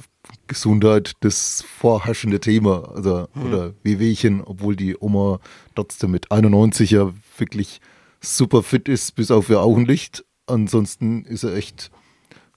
Gesundheit 0.47 1.13
das 1.21 1.63
vorherrschende 1.63 2.39
Thema. 2.39 2.91
Also, 2.93 3.28
oder 3.36 3.73
Wehwehchen, 3.84 4.41
obwohl 4.41 4.76
die 4.76 4.95
Oma 4.99 5.39
trotzdem 5.76 6.12
mit 6.12 6.32
91 6.32 6.91
ja 6.91 7.12
wirklich 7.38 7.82
super 8.21 8.63
fit 8.63 8.88
ist, 8.88 9.15
bis 9.15 9.32
auf 9.32 9.49
ihr 9.49 9.62
Augenlicht. 9.62 10.26
Ansonsten 10.45 11.26
ist 11.26 11.43
er 11.43 11.56
echt 11.56 11.91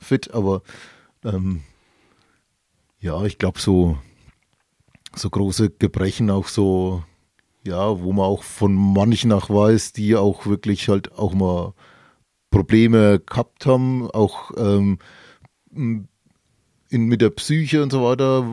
fit, 0.01 0.33
aber 0.35 0.63
ähm, 1.25 1.63
ja, 3.01 3.25
ich 3.25 3.39
glaube, 3.39 3.61
so, 3.61 3.99
so 5.15 5.31
große 5.31 5.71
Gebrechen 5.71 6.31
auch 6.31 6.49
so, 6.49 7.05
ja, 7.67 8.01
wo 8.01 8.13
man 8.13 8.25
auch 8.25 8.43
von 8.43 8.75
manchen 8.75 9.33
auch 9.33 9.51
weiß, 9.51 9.93
die 9.93 10.17
auch 10.17 10.47
wirklich 10.47 10.89
halt 10.89 11.13
auch 11.13 11.35
mal 11.35 11.75
Probleme 12.51 13.21
gehabt 13.21 13.67
haben, 13.67 14.11
auch 14.11 14.53
ähm, 14.57 14.99
in, 15.73 16.09
mit 16.91 17.21
der 17.21 17.31
Psyche 17.31 17.83
und 17.83 17.93
so 17.93 18.03
weiter, 18.05 18.47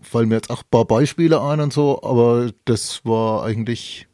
fallen 0.00 0.28
mir 0.28 0.36
jetzt 0.36 0.50
auch 0.50 0.62
ein 0.62 0.68
paar 0.70 0.86
Beispiele 0.86 1.40
ein 1.40 1.60
und 1.60 1.72
so, 1.72 2.02
aber 2.02 2.50
das 2.64 3.04
war 3.04 3.44
eigentlich 3.44 4.08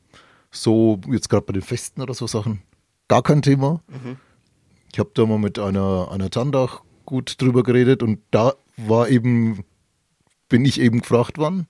so, 0.51 1.01
jetzt 1.11 1.29
gerade 1.31 1.47
bei 1.47 1.53
den 1.53 1.63
Festen 1.63 2.03
oder 2.03 2.13
so 2.15 2.27
Sachen, 2.27 2.63
gar 3.09 3.23
kein 3.23 3.43
Thema. 3.43 3.81
Ich 4.93 4.99
habe 4.99 5.11
da 5.15 5.25
mal 5.25 5.39
mit 5.39 5.59
einer, 5.59 6.09
einer 6.11 6.31
Tante 6.31 6.59
auch 6.59 6.83
gut 7.07 7.41
drüber 7.41 7.63
geredet 7.63 8.03
und 8.03 8.19
da 8.31 8.55
war 8.77 9.09
eben, 9.09 9.65
bin 10.49 10.65
ich 10.65 10.81
eben 10.81 11.01
gefragt 11.01 11.39
worden, 11.39 11.67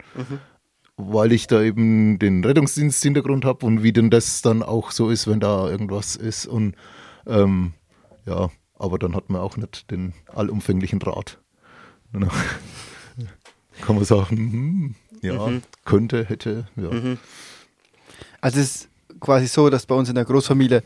weil 1.08 1.32
ich 1.32 1.46
da 1.46 1.62
eben 1.62 2.18
den 2.18 2.44
Rettungsdienst-Hintergrund 2.44 3.44
habe 3.44 3.64
und 3.66 3.82
wie 3.82 3.92
denn 3.92 4.10
das 4.10 4.42
dann 4.42 4.62
auch 4.62 4.90
so 4.90 5.10
ist, 5.10 5.26
wenn 5.26 5.40
da 5.40 5.68
irgendwas 5.68 6.16
ist 6.16 6.46
und 6.46 6.74
ähm, 7.26 7.72
ja, 8.26 8.50
aber 8.78 8.98
dann 8.98 9.14
hat 9.14 9.30
man 9.30 9.40
auch 9.40 9.56
nicht 9.56 9.90
den 9.90 10.12
allumfänglichen 10.34 11.00
Rat. 11.02 11.38
Kann 13.82 13.94
man 13.94 14.04
sagen, 14.04 14.36
hm, 14.36 14.94
ja, 15.22 15.46
Mhm. 15.46 15.62
könnte, 15.84 16.24
hätte, 16.24 16.66
ja. 16.76 16.90
Mhm. 16.90 17.18
Also 18.40 18.60
es 18.60 18.66
ist 18.76 18.88
quasi 19.20 19.46
so, 19.46 19.70
dass 19.70 19.86
bei 19.86 19.94
uns 19.94 20.08
in 20.08 20.14
der 20.14 20.24
Großfamilie, 20.24 20.82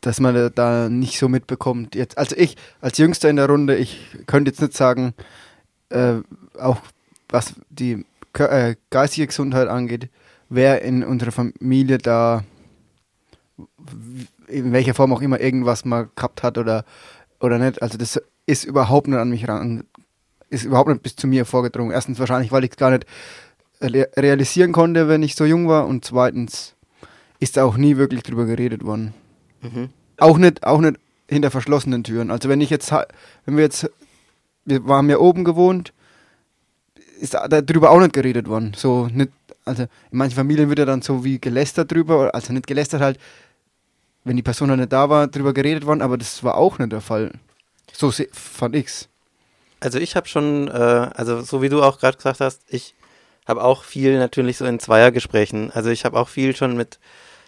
dass 0.00 0.18
man 0.20 0.50
da- 0.54 0.88
nicht 0.88 1.18
so 1.18 1.28
mitbekommt. 1.28 1.94
Jetzt, 1.94 2.18
also 2.18 2.34
ich 2.36 2.56
als 2.80 2.98
Jüngster 2.98 3.28
in 3.30 3.36
der 3.36 3.46
Runde, 3.48 3.76
ich 3.76 4.00
könnte 4.26 4.50
jetzt 4.50 4.60
nicht 4.60 4.74
sagen, 4.74 5.14
äh, 5.90 6.14
auch 6.58 6.78
was 7.28 7.54
die 7.70 8.04
äh, 8.38 8.76
geistige 8.90 9.26
Gesundheit 9.26 9.68
angeht, 9.68 10.08
wer 10.48 10.82
in 10.82 11.04
unserer 11.04 11.32
Familie 11.32 11.98
da 11.98 12.44
in 14.48 14.72
welcher 14.72 14.94
Form 14.94 15.12
auch 15.12 15.22
immer 15.22 15.40
irgendwas 15.40 15.84
mal 15.84 16.08
gehabt 16.14 16.42
hat 16.42 16.58
oder, 16.58 16.84
oder 17.40 17.58
nicht. 17.58 17.82
Also 17.82 17.98
das 17.98 18.20
ist 18.46 18.64
überhaupt 18.64 19.08
nicht 19.08 19.18
an 19.18 19.30
mich 19.30 19.48
ran, 19.48 19.84
ist 20.50 20.64
überhaupt 20.64 20.88
nicht 20.88 21.02
bis 21.02 21.16
zu 21.16 21.26
mir 21.26 21.44
vorgedrungen. 21.44 21.92
Erstens 21.92 22.18
wahrscheinlich, 22.18 22.52
weil 22.52 22.64
ich 22.64 22.72
es 22.72 22.76
gar 22.76 22.90
nicht 22.90 23.06
re- 23.80 24.10
realisieren 24.16 24.72
konnte, 24.72 25.08
wenn 25.08 25.22
ich 25.22 25.34
so 25.34 25.44
jung 25.44 25.68
war 25.68 25.86
und 25.86 26.04
zweitens 26.04 26.74
ist 27.40 27.56
da 27.56 27.64
auch 27.64 27.76
nie 27.76 27.96
wirklich 27.96 28.22
drüber 28.22 28.46
geredet 28.46 28.84
worden. 28.84 29.14
Mhm. 29.62 29.88
Auch 30.18 30.38
nicht, 30.38 30.64
auch 30.64 30.80
nicht 30.80 30.96
hinter 31.28 31.50
verschlossenen 31.50 32.04
Türen. 32.04 32.30
Also 32.30 32.48
wenn 32.48 32.60
ich 32.60 32.70
jetzt, 32.70 32.92
wenn 33.44 33.56
wir 33.56 33.64
jetzt, 33.64 33.90
wir 34.64 34.82
haben 34.86 35.10
ja 35.10 35.18
oben 35.18 35.44
gewohnt, 35.44 35.92
ist 37.22 37.34
da 37.34 37.46
darüber 37.46 37.90
auch 37.90 38.00
nicht 38.00 38.12
geredet 38.12 38.48
worden. 38.48 38.72
So 38.76 39.06
nicht, 39.06 39.30
also 39.64 39.84
in 39.84 39.88
manchen 40.18 40.36
Familien 40.36 40.68
wird 40.68 40.80
ja 40.80 40.84
dann 40.84 41.02
so 41.02 41.24
wie 41.24 41.40
gelästert 41.40 41.92
drüber, 41.92 42.34
also 42.34 42.52
nicht 42.52 42.66
gelästert 42.66 43.00
halt, 43.00 43.18
wenn 44.24 44.36
die 44.36 44.42
Person 44.42 44.70
halt 44.70 44.80
nicht 44.80 44.92
da 44.92 45.08
war, 45.08 45.28
drüber 45.28 45.54
geredet 45.54 45.86
worden, 45.86 46.02
aber 46.02 46.18
das 46.18 46.42
war 46.42 46.56
auch 46.56 46.78
nicht 46.78 46.92
der 46.92 47.00
Fall. 47.00 47.32
So 47.92 48.12
fand 48.32 48.74
ich's. 48.74 49.08
Also 49.80 49.98
ich 49.98 50.16
habe 50.16 50.28
schon, 50.28 50.68
äh, 50.68 50.72
also 50.72 51.42
so 51.42 51.62
wie 51.62 51.68
du 51.68 51.82
auch 51.82 51.98
gerade 51.98 52.16
gesagt 52.16 52.40
hast, 52.40 52.62
ich 52.68 52.94
habe 53.46 53.62
auch 53.62 53.84
viel 53.84 54.18
natürlich 54.18 54.56
so 54.56 54.64
in 54.64 54.78
Zweiergesprächen. 54.78 55.70
Also 55.72 55.90
ich 55.90 56.04
habe 56.04 56.18
auch 56.18 56.28
viel 56.28 56.54
schon 56.56 56.76
mit 56.76 56.98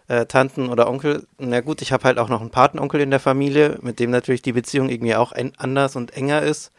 äh, 0.08 0.26
Tanten 0.26 0.68
oder 0.68 0.88
Onkel. 0.88 1.26
Na 1.38 1.60
gut, 1.60 1.82
ich 1.82 1.92
habe 1.92 2.04
halt 2.04 2.18
auch 2.18 2.28
noch 2.28 2.40
einen 2.40 2.50
Patenonkel 2.50 3.00
in 3.00 3.10
der 3.10 3.20
Familie, 3.20 3.78
mit 3.82 3.98
dem 4.00 4.10
natürlich 4.10 4.42
die 4.42 4.52
Beziehung 4.52 4.88
irgendwie 4.88 5.14
auch 5.14 5.32
anders 5.58 5.96
und 5.96 6.12
enger 6.12 6.42
ist. 6.42 6.72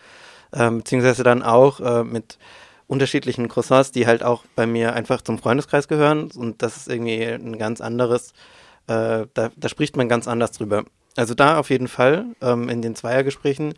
Ähm, 0.53 0.79
beziehungsweise 0.79 1.23
dann 1.23 1.41
auch 1.41 1.79
äh, 1.79 2.03
mit 2.03 2.37
unterschiedlichen 2.87 3.47
Croissants, 3.47 3.91
die 3.91 4.07
halt 4.07 4.23
auch 4.23 4.43
bei 4.55 4.67
mir 4.67 4.93
einfach 4.93 5.21
zum 5.21 5.37
Freundeskreis 5.37 5.87
gehören. 5.87 6.31
Und 6.31 6.61
das 6.61 6.77
ist 6.77 6.89
irgendwie 6.89 7.23
ein 7.23 7.57
ganz 7.57 7.81
anderes, 7.81 8.33
äh, 8.87 9.25
da, 9.33 9.51
da 9.55 9.69
spricht 9.69 9.97
man 9.97 10.09
ganz 10.09 10.27
anders 10.27 10.51
drüber. 10.51 10.85
Also 11.15 11.33
da 11.33 11.57
auf 11.57 11.69
jeden 11.69 11.87
Fall 11.87 12.25
ähm, 12.41 12.69
in 12.69 12.81
den 12.81 12.95
Zweiergesprächen. 12.95 13.73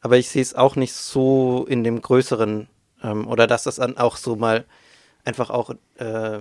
Aber 0.00 0.16
ich 0.16 0.28
sehe 0.28 0.42
es 0.42 0.54
auch 0.54 0.76
nicht 0.76 0.92
so 0.92 1.66
in 1.68 1.84
dem 1.84 2.00
größeren 2.00 2.68
ähm, 3.02 3.28
oder 3.28 3.46
dass 3.46 3.64
das 3.64 3.76
dann 3.76 3.96
auch 3.96 4.16
so 4.16 4.36
mal 4.36 4.64
einfach 5.24 5.50
auch 5.50 5.70
äh, 5.98 6.40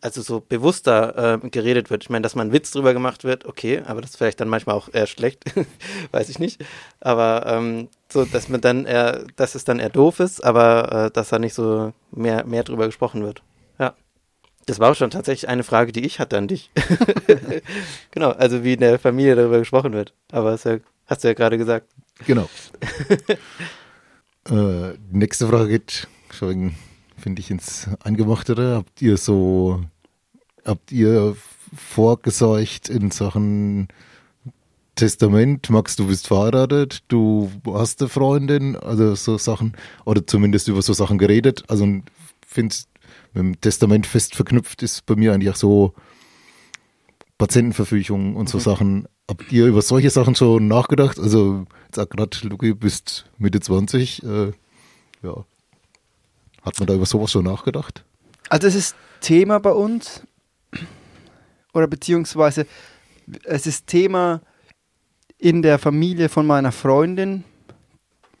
also 0.00 0.22
so 0.22 0.40
bewusster 0.40 1.40
äh, 1.42 1.48
geredet 1.50 1.90
wird. 1.90 2.04
Ich 2.04 2.10
meine, 2.10 2.22
dass 2.22 2.34
mal 2.34 2.44
ein 2.44 2.52
Witz 2.52 2.70
drüber 2.70 2.92
gemacht 2.92 3.24
wird, 3.24 3.46
okay, 3.46 3.82
aber 3.86 4.00
das 4.00 4.10
ist 4.10 4.16
vielleicht 4.16 4.40
dann 4.40 4.48
manchmal 4.48 4.76
auch 4.76 4.88
eher 4.92 5.06
schlecht, 5.06 5.44
weiß 6.12 6.28
ich 6.28 6.38
nicht. 6.38 6.64
Aber 7.00 7.44
ähm, 7.46 7.88
so, 8.08 8.24
dass 8.24 8.48
man 8.48 8.60
dann 8.60 8.86
eher, 8.86 9.24
dass 9.36 9.54
es 9.54 9.64
dann 9.64 9.78
eher 9.78 9.90
doof 9.90 10.20
ist, 10.20 10.44
aber 10.44 11.06
äh, 11.06 11.10
dass 11.10 11.28
da 11.28 11.38
nicht 11.38 11.54
so 11.54 11.92
mehr, 12.10 12.44
mehr 12.44 12.64
drüber 12.64 12.86
gesprochen 12.86 13.22
wird. 13.22 13.42
Ja. 13.78 13.94
Das 14.66 14.80
war 14.80 14.90
auch 14.90 14.96
schon 14.96 15.10
tatsächlich 15.10 15.48
eine 15.48 15.62
Frage, 15.64 15.92
die 15.92 16.04
ich 16.04 16.18
hatte 16.18 16.36
an 16.36 16.48
dich. 16.48 16.70
genau, 18.10 18.30
also 18.30 18.64
wie 18.64 18.74
in 18.74 18.80
der 18.80 18.98
Familie 18.98 19.36
darüber 19.36 19.58
gesprochen 19.58 19.92
wird. 19.92 20.12
Aber 20.32 20.50
das 20.50 20.64
ja, 20.64 20.78
hast 21.06 21.24
du 21.24 21.28
ja 21.28 21.34
gerade 21.34 21.56
gesagt. 21.56 21.86
Genau. 22.26 22.48
äh, 24.50 24.94
nächste 25.10 25.46
Frage 25.46 25.68
geht 25.68 26.08
schon, 26.30 26.74
finde 27.18 27.40
ich, 27.40 27.50
ins 27.50 27.88
Eingemachtere. 28.02 28.76
Habt 28.76 29.02
ihr 29.02 29.16
so, 29.16 29.82
habt 30.64 30.92
ihr 30.92 31.36
vorgesorgt 31.76 32.88
in 32.88 33.10
Sachen 33.10 33.88
Testament? 34.94 35.70
Max, 35.70 35.96
du 35.96 36.06
bist 36.06 36.28
verheiratet, 36.28 37.02
du 37.08 37.50
hast 37.66 38.00
eine 38.00 38.08
Freundin, 38.08 38.76
also 38.76 39.14
so 39.14 39.38
Sachen, 39.38 39.74
oder 40.04 40.26
zumindest 40.26 40.68
über 40.68 40.82
so 40.82 40.92
Sachen 40.92 41.18
geredet. 41.18 41.64
Also 41.68 41.86
finde 42.46 42.74
mit 43.34 43.42
dem 43.42 43.60
Testament 43.60 44.06
fest 44.06 44.34
verknüpft 44.34 44.82
ist 44.82 45.04
bei 45.06 45.14
mir 45.14 45.32
eigentlich 45.32 45.50
auch 45.50 45.56
so 45.56 45.94
Patientenverfügung 47.36 48.36
und 48.36 48.48
so 48.48 48.58
Sachen. 48.58 49.06
Habt 49.28 49.52
ihr 49.52 49.66
über 49.66 49.82
solche 49.82 50.10
Sachen 50.10 50.34
schon 50.34 50.66
nachgedacht? 50.66 51.20
Also, 51.20 51.66
jetzt 51.86 51.98
auch 51.98 52.08
gerade, 52.08 52.36
Luki, 52.42 52.74
bist 52.74 53.30
Mitte 53.38 53.60
20. 53.60 54.22
Äh, 54.24 54.52
ja. 55.22 55.44
Hat 56.62 56.78
man 56.78 56.86
da 56.86 56.94
über 56.94 57.06
sowas 57.06 57.32
schon 57.32 57.44
nachgedacht? 57.44 58.04
Also 58.48 58.66
es 58.66 58.74
ist 58.74 58.96
Thema 59.20 59.58
bei 59.60 59.72
uns 59.72 60.22
oder 61.72 61.86
beziehungsweise 61.86 62.66
es 63.44 63.66
ist 63.66 63.86
Thema 63.86 64.40
in 65.38 65.62
der 65.62 65.78
Familie 65.78 66.28
von 66.28 66.46
meiner 66.46 66.72
Freundin 66.72 67.44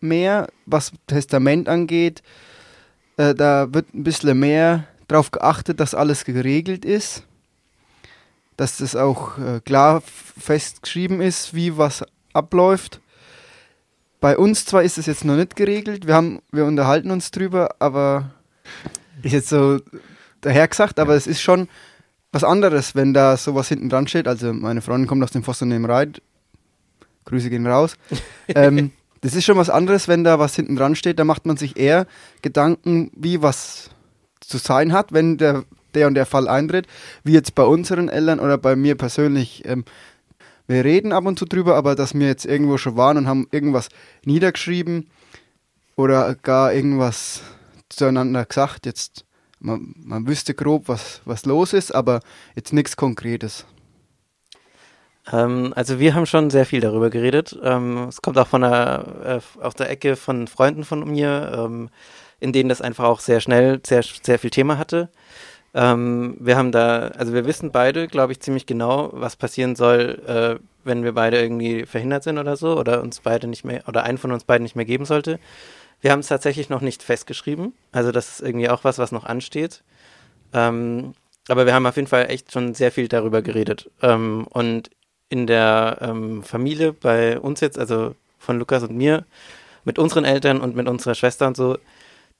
mehr, 0.00 0.48
was 0.66 0.92
Testament 1.06 1.68
angeht. 1.68 2.22
Äh, 3.16 3.34
da 3.34 3.72
wird 3.72 3.94
ein 3.94 4.04
bisschen 4.04 4.38
mehr 4.38 4.84
darauf 5.06 5.30
geachtet, 5.30 5.80
dass 5.80 5.94
alles 5.94 6.24
geregelt 6.24 6.84
ist, 6.84 7.24
dass 8.56 8.78
das 8.78 8.96
auch 8.96 9.38
äh, 9.38 9.60
klar 9.60 10.02
festgeschrieben 10.02 11.20
ist, 11.20 11.54
wie 11.54 11.76
was 11.76 12.04
abläuft. 12.32 13.00
Bei 14.20 14.36
uns 14.36 14.64
zwar 14.64 14.82
ist 14.82 14.98
es 14.98 15.06
jetzt 15.06 15.24
noch 15.24 15.36
nicht 15.36 15.54
geregelt, 15.54 16.06
wir, 16.06 16.14
haben, 16.14 16.40
wir 16.50 16.64
unterhalten 16.64 17.10
uns 17.10 17.30
drüber, 17.30 17.76
aber 17.78 18.30
ist 19.22 19.32
jetzt 19.32 19.48
so 19.48 19.80
dahergesagt, 20.40 20.98
aber 20.98 21.14
es 21.14 21.26
ist 21.26 21.40
schon 21.40 21.68
was 22.32 22.44
anderes, 22.44 22.94
wenn 22.94 23.14
da 23.14 23.36
sowas 23.36 23.68
hinten 23.68 23.88
dran 23.88 24.06
steht. 24.06 24.28
Also 24.28 24.52
meine 24.52 24.82
Freundin 24.82 25.06
kommt 25.06 25.22
aus 25.24 25.30
dem 25.30 25.42
Fosternehmen 25.42 25.90
Reit. 25.90 26.20
Grüße 27.24 27.50
gehen 27.50 27.66
raus. 27.66 27.96
ähm, 28.48 28.92
das 29.20 29.34
ist 29.34 29.44
schon 29.44 29.56
was 29.56 29.70
anderes, 29.70 30.08
wenn 30.08 30.24
da 30.24 30.38
was 30.38 30.54
hinten 30.54 30.76
dran 30.76 30.94
steht. 30.94 31.18
Da 31.18 31.24
macht 31.24 31.46
man 31.46 31.56
sich 31.56 31.76
eher 31.76 32.06
Gedanken, 32.42 33.10
wie 33.16 33.42
was 33.42 33.90
zu 34.40 34.58
sein 34.58 34.92
hat, 34.92 35.12
wenn 35.12 35.38
der, 35.38 35.64
der 35.94 36.06
und 36.06 36.14
der 36.14 36.26
Fall 36.26 36.48
eintritt, 36.48 36.86
wie 37.24 37.32
jetzt 37.32 37.54
bei 37.54 37.64
unseren 37.64 38.08
Eltern 38.08 38.40
oder 38.40 38.58
bei 38.58 38.76
mir 38.76 38.96
persönlich. 38.96 39.64
Ähm, 39.66 39.84
wir 40.68 40.84
reden 40.84 41.12
ab 41.12 41.26
und 41.26 41.38
zu 41.38 41.46
drüber, 41.46 41.74
aber 41.74 41.94
dass 41.94 42.14
wir 42.14 42.26
jetzt 42.26 42.44
irgendwo 42.44 42.78
schon 42.78 42.96
waren 42.96 43.16
und 43.16 43.26
haben 43.26 43.48
irgendwas 43.50 43.88
niedergeschrieben 44.24 45.10
oder 45.96 46.34
gar 46.36 46.72
irgendwas 46.72 47.42
zueinander 47.88 48.44
gesagt, 48.44 48.86
jetzt 48.86 49.24
man, 49.60 49.94
man 49.96 50.26
wüsste 50.28 50.54
grob, 50.54 50.88
was, 50.88 51.20
was 51.24 51.44
los 51.44 51.72
ist, 51.72 51.92
aber 51.92 52.20
jetzt 52.54 52.72
nichts 52.72 52.96
Konkretes. 52.96 53.66
Ähm, 55.32 55.72
also 55.74 55.98
wir 55.98 56.14
haben 56.14 56.26
schon 56.26 56.50
sehr 56.50 56.66
viel 56.66 56.80
darüber 56.80 57.10
geredet. 57.10 57.58
Ähm, 57.62 58.06
es 58.08 58.22
kommt 58.22 58.38
auch 58.38 58.46
von 58.46 58.62
der, 58.62 59.40
äh, 59.60 59.70
der 59.78 59.90
Ecke 59.90 60.16
von 60.16 60.46
Freunden 60.46 60.84
von 60.84 61.08
mir, 61.10 61.52
ähm, 61.56 61.90
in 62.40 62.52
denen 62.52 62.68
das 62.68 62.80
einfach 62.80 63.04
auch 63.04 63.20
sehr 63.20 63.40
schnell 63.40 63.80
sehr, 63.84 64.02
sehr 64.22 64.38
viel 64.38 64.50
Thema 64.50 64.78
hatte. 64.78 65.10
Ähm, 65.74 66.36
wir 66.40 66.56
haben 66.56 66.72
da, 66.72 67.08
also 67.08 67.32
wir 67.32 67.44
wissen 67.44 67.70
beide, 67.72 68.08
glaube 68.08 68.32
ich, 68.32 68.40
ziemlich 68.40 68.66
genau, 68.66 69.10
was 69.12 69.36
passieren 69.36 69.76
soll, 69.76 70.22
äh, 70.26 70.62
wenn 70.84 71.04
wir 71.04 71.12
beide 71.12 71.40
irgendwie 71.40 71.84
verhindert 71.86 72.22
sind 72.22 72.38
oder 72.38 72.56
so, 72.56 72.78
oder 72.78 73.02
uns 73.02 73.20
beide 73.20 73.46
nicht 73.46 73.64
mehr, 73.64 73.82
oder 73.86 74.04
einen 74.04 74.18
von 74.18 74.32
uns 74.32 74.44
beiden 74.44 74.62
nicht 74.62 74.76
mehr 74.76 74.86
geben 74.86 75.04
sollte. 75.04 75.38
Wir 76.00 76.12
haben 76.12 76.20
es 76.20 76.28
tatsächlich 76.28 76.68
noch 76.70 76.80
nicht 76.80 77.02
festgeschrieben. 77.02 77.74
Also 77.92 78.12
das 78.12 78.28
ist 78.28 78.40
irgendwie 78.40 78.68
auch 78.68 78.84
was, 78.84 78.98
was 78.98 79.12
noch 79.12 79.24
ansteht. 79.24 79.82
Ähm, 80.52 81.14
aber 81.48 81.66
wir 81.66 81.74
haben 81.74 81.86
auf 81.86 81.96
jeden 81.96 82.08
Fall 82.08 82.30
echt 82.30 82.52
schon 82.52 82.74
sehr 82.74 82.92
viel 82.92 83.08
darüber 83.08 83.42
geredet. 83.42 83.90
Ähm, 84.02 84.46
und 84.50 84.90
in 85.28 85.46
der 85.46 85.98
ähm, 86.00 86.42
Familie 86.42 86.92
bei 86.92 87.38
uns 87.38 87.60
jetzt, 87.60 87.78
also 87.78 88.14
von 88.38 88.58
Lukas 88.58 88.82
und 88.82 88.96
mir, 88.96 89.24
mit 89.84 89.98
unseren 89.98 90.24
Eltern 90.24 90.60
und 90.60 90.76
mit 90.76 90.88
unserer 90.88 91.14
Schwester 91.14 91.46
und 91.46 91.56
so, 91.56 91.78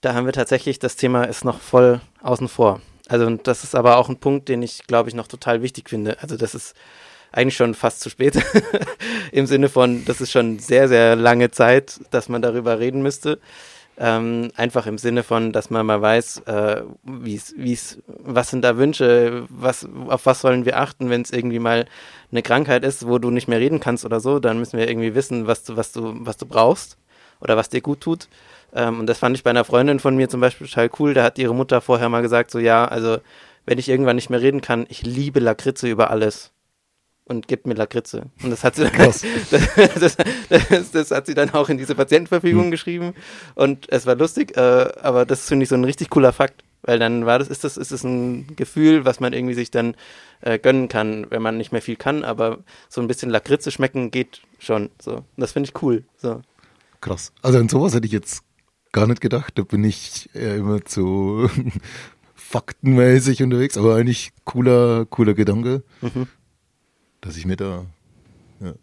da 0.01 0.15
haben 0.15 0.27
wir 0.27 0.33
tatsächlich, 0.33 0.79
das 0.79 0.97
Thema 0.97 1.25
ist 1.25 1.45
noch 1.45 1.61
voll 1.61 2.01
außen 2.23 2.49
vor. 2.49 2.81
Also 3.09 3.27
und 3.27 3.47
das 3.47 3.65
ist 3.65 3.75
aber 3.75 3.97
auch 3.97 4.09
ein 4.09 4.19
Punkt, 4.19 4.49
den 4.49 4.63
ich, 4.63 4.87
glaube 4.87 5.09
ich, 5.09 5.15
noch 5.15 5.27
total 5.27 5.63
wichtig 5.63 5.89
finde. 5.89 6.19
Also 6.23 6.37
das 6.37 6.55
ist 6.55 6.77
eigentlich 7.33 7.57
schon 7.57 7.75
fast 7.75 8.01
zu 8.01 8.11
spät. 8.11 8.39
Im 9.33 9.47
Sinne 9.47 9.69
von, 9.69 10.05
das 10.05 10.21
ist 10.21 10.31
schon 10.31 10.59
sehr, 10.59 10.89
sehr 10.89 11.17
lange 11.17 11.51
Zeit, 11.51 12.01
dass 12.11 12.29
man 12.29 12.43
darüber 12.43 12.79
reden 12.79 13.03
müsste. 13.03 13.39
Ähm, 14.01 14.53
einfach 14.55 14.87
im 14.87 14.97
Sinne 14.97 15.25
von, 15.25 15.51
dass 15.51 15.71
man 15.71 15.85
mal 15.85 16.01
weiß, 16.01 16.43
äh, 16.47 16.83
wie's, 17.03 17.53
wie's, 17.57 17.99
was 18.07 18.51
sind 18.51 18.63
da 18.63 18.77
Wünsche, 18.77 19.45
was, 19.49 19.89
auf 20.07 20.25
was 20.25 20.41
sollen 20.41 20.65
wir 20.65 20.79
achten, 20.79 21.11
wenn 21.11 21.23
es 21.23 21.33
irgendwie 21.33 21.59
mal 21.59 21.87
eine 22.31 22.43
Krankheit 22.43 22.85
ist, 22.85 23.09
wo 23.09 23.19
du 23.19 23.31
nicht 23.31 23.49
mehr 23.49 23.59
reden 23.59 23.81
kannst 23.81 24.05
oder 24.05 24.21
so, 24.21 24.39
dann 24.39 24.61
müssen 24.61 24.79
wir 24.79 24.89
irgendwie 24.89 25.17
wissen, 25.17 25.49
was 25.49 25.65
du, 25.65 25.77
was 25.77 25.91
du, 25.91 26.15
was 26.21 26.37
du 26.37 26.47
brauchst 26.47 26.97
oder 27.41 27.57
was 27.57 27.71
dir 27.71 27.81
gut 27.81 28.01
tut. 28.01 28.29
Ähm, 28.75 29.01
und 29.01 29.07
das 29.07 29.19
fand 29.19 29.37
ich 29.37 29.43
bei 29.43 29.51
einer 29.51 29.65
Freundin 29.65 30.01
von 30.01 30.17
mir 30.17 30.29
zum 30.29 30.41
Beispiel 30.41 30.67
total 30.67 30.91
cool. 30.99 31.15
Da 31.15 31.23
hat 31.23 31.39
ihre 31.39 31.55
Mutter 31.55 31.81
vorher 31.81 32.09
mal 32.09 32.23
gesagt, 32.23 32.51
so 32.51 32.59
ja, 32.59 32.85
also 32.85 33.19
wenn 33.67 33.79
ich 33.79 33.89
irgendwann 33.89 34.17
nicht 34.17 34.31
mehr 34.31 34.41
reden 34.41 34.61
kann, 34.61 34.87
ich 34.89 35.03
liebe 35.03 35.41
Lakritze 35.41 35.89
über 35.89 36.11
alles 36.11 36.53
und 37.29 37.47
gibt 37.49 37.67
mir 37.67 37.75
Lakritze. 37.75 38.27
Und 38.43 38.51
das 38.51 38.65
hat 38.65 38.77
sie 38.77 38.85
dann, 38.85 38.97
das, 38.97 39.23
das, 40.01 40.17
das, 40.69 40.91
das, 40.91 41.11
hat 41.11 41.27
sie 41.27 41.35
dann 41.35 41.51
auch 41.51 41.69
in 41.69 41.79
diese 41.79 41.95
Patientenverfügung 41.95 42.65
hm. 42.65 42.71
geschrieben. 42.71 43.15
Und 43.55 43.91
es 43.93 44.07
war 44.07 44.17
lustig, 44.17 44.57
äh, 44.57 44.61
aber 45.03 45.27
das 45.27 45.47
finde 45.47 45.65
ich 45.65 45.69
so 45.69 45.75
ein 45.75 45.85
richtig 45.85 46.11
cooler 46.11 46.33
Fakt. 46.33 46.65
Weil 46.83 46.99
dann 46.99 47.27
war 47.27 47.39
das, 47.39 47.49
ist 47.49 47.65
das, 47.65 47.77
ist 47.77 47.91
das 47.91 48.05
ein 48.05 48.55
Gefühl, 48.55 49.05
was 49.05 49.21
man 49.21 49.33
irgendwie 49.33 49.55
sich 49.55 49.71
dann 49.71 49.97
äh, 50.41 50.59
gönnen 50.59 50.89
kann, 50.89 51.27
wenn 51.29 51.43
man 51.43 51.59
nicht 51.59 51.73
mehr 51.73 51.83
viel 51.83 51.97
kann, 51.97 52.25
aber 52.25 52.59
so 52.89 53.01
ein 53.01 53.09
bisschen 53.09 53.31
Lakritze 53.31 53.71
schmecken 53.73 54.11
geht 54.11 54.43
schon. 54.59 54.91
So. 55.03 55.17
Und 55.17 55.27
das 55.37 55.53
finde 55.53 55.69
ich 55.69 55.83
cool. 55.83 56.05
So. 56.17 56.41
Krass. 57.01 57.33
Also 57.43 57.59
an 57.59 57.69
sowas 57.69 57.95
hätte 57.95 58.07
ich 58.07 58.13
jetzt 58.13 58.45
gar 58.93 59.07
nicht 59.07 59.21
gedacht. 59.21 59.59
Da 59.59 59.63
bin 59.63 59.85
ich 59.85 60.31
eher 60.35 60.57
immer 60.57 60.85
zu 60.85 61.51
faktenmäßig 62.35 63.43
unterwegs, 63.43 63.77
aber 63.77 63.97
eigentlich 63.97 64.33
cooler, 64.45 65.07
cooler 65.07 65.35
Gedanke. 65.35 65.83
Mhm 66.01 66.29
dass 67.21 67.37
ich 67.37 67.47
mir 67.47 67.57
da. 67.57 67.85
Ja. 68.61 68.73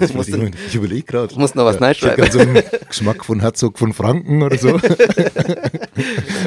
Ich, 0.00 0.10
ich, 0.10 0.34
ich 0.66 0.74
überlege 0.74 1.04
gerade. 1.04 1.32
Du 1.32 1.38
musst 1.38 1.54
noch 1.54 1.64
was 1.64 1.78
ja, 1.78 1.94
schreiben. 1.94 2.24
Ich 2.24 2.32
so 2.32 2.40
einen 2.40 2.60
Geschmack 2.88 3.24
von 3.24 3.38
Herzog 3.38 3.78
von 3.78 3.92
Franken 3.92 4.42
oder 4.42 4.58
so. 4.58 4.78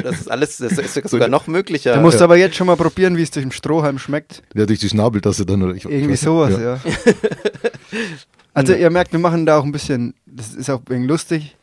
das 0.02 0.20
ist 0.20 0.30
alles, 0.30 0.58
das 0.58 0.72
ist 0.72 1.08
sogar 1.08 1.28
noch 1.28 1.46
möglicher. 1.46 1.94
Du 1.94 2.00
musst 2.02 2.18
ja. 2.18 2.24
aber 2.24 2.36
jetzt 2.36 2.56
schon 2.56 2.66
mal 2.66 2.76
probieren, 2.76 3.16
wie 3.16 3.22
es 3.22 3.30
durch 3.30 3.46
den 3.46 3.52
Strohhalm 3.52 3.98
schmeckt. 3.98 4.42
Ja, 4.54 4.66
durch 4.66 4.80
die 4.80 4.90
Schnabeltasse 4.90 5.46
dann. 5.46 5.62
Oder 5.62 5.74
ich, 5.74 5.86
Irgendwie 5.86 6.16
sowas, 6.16 6.52
ja. 6.52 6.74
ja. 6.74 6.80
also 8.52 8.74
ihr 8.74 8.90
merkt, 8.90 9.12
wir 9.12 9.20
machen 9.20 9.46
da 9.46 9.58
auch 9.58 9.64
ein 9.64 9.72
bisschen, 9.72 10.12
das 10.26 10.52
ist 10.52 10.68
auch 10.68 10.82
wegen 10.88 11.04
lustig. 11.04 11.56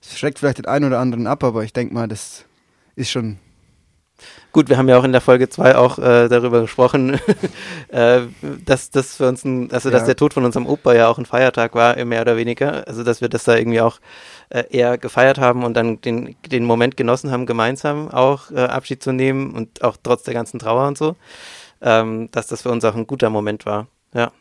Es 0.00 0.18
schreckt 0.18 0.38
vielleicht 0.38 0.58
den 0.58 0.66
einen 0.66 0.86
oder 0.86 1.00
anderen 1.00 1.26
ab, 1.26 1.44
aber 1.44 1.64
ich 1.64 1.72
denke 1.72 1.94
mal, 1.94 2.08
das 2.08 2.44
ist 2.94 3.10
schon 3.10 3.38
Gut, 4.50 4.68
wir 4.68 4.78
haben 4.78 4.88
ja 4.88 4.98
auch 4.98 5.04
in 5.04 5.12
der 5.12 5.20
Folge 5.20 5.48
2 5.48 5.76
auch 5.76 5.98
äh, 5.98 6.28
darüber 6.28 6.62
gesprochen, 6.62 7.20
äh, 7.88 8.22
dass 8.64 8.90
das 8.90 9.16
für 9.16 9.28
uns 9.28 9.44
ein, 9.44 9.70
also 9.70 9.90
dass 9.90 10.06
der 10.06 10.16
Tod 10.16 10.34
von 10.34 10.44
unserem 10.44 10.66
Opa 10.66 10.94
ja 10.94 11.06
auch 11.08 11.18
ein 11.18 11.26
Feiertag 11.26 11.74
war, 11.74 12.02
mehr 12.04 12.22
oder 12.22 12.36
weniger. 12.36 12.88
Also 12.88 13.04
dass 13.04 13.20
wir 13.20 13.28
das 13.28 13.44
da 13.44 13.56
irgendwie 13.56 13.80
auch 13.80 14.00
äh, 14.48 14.64
eher 14.70 14.98
gefeiert 14.98 15.38
haben 15.38 15.62
und 15.62 15.74
dann 15.74 16.00
den, 16.00 16.34
den 16.46 16.64
Moment 16.64 16.96
genossen 16.96 17.30
haben, 17.30 17.46
gemeinsam 17.46 18.10
auch 18.10 18.50
äh, 18.50 18.60
Abschied 18.60 19.02
zu 19.02 19.12
nehmen 19.12 19.54
und 19.54 19.84
auch 19.84 19.96
trotz 20.02 20.24
der 20.24 20.34
ganzen 20.34 20.58
Trauer 20.58 20.88
und 20.88 20.98
so. 20.98 21.14
Ähm, 21.80 22.28
dass 22.32 22.48
das 22.48 22.62
für 22.62 22.70
uns 22.70 22.84
auch 22.84 22.96
ein 22.96 23.06
guter 23.06 23.30
Moment 23.30 23.64
war. 23.66 23.86
Ja. 24.12 24.32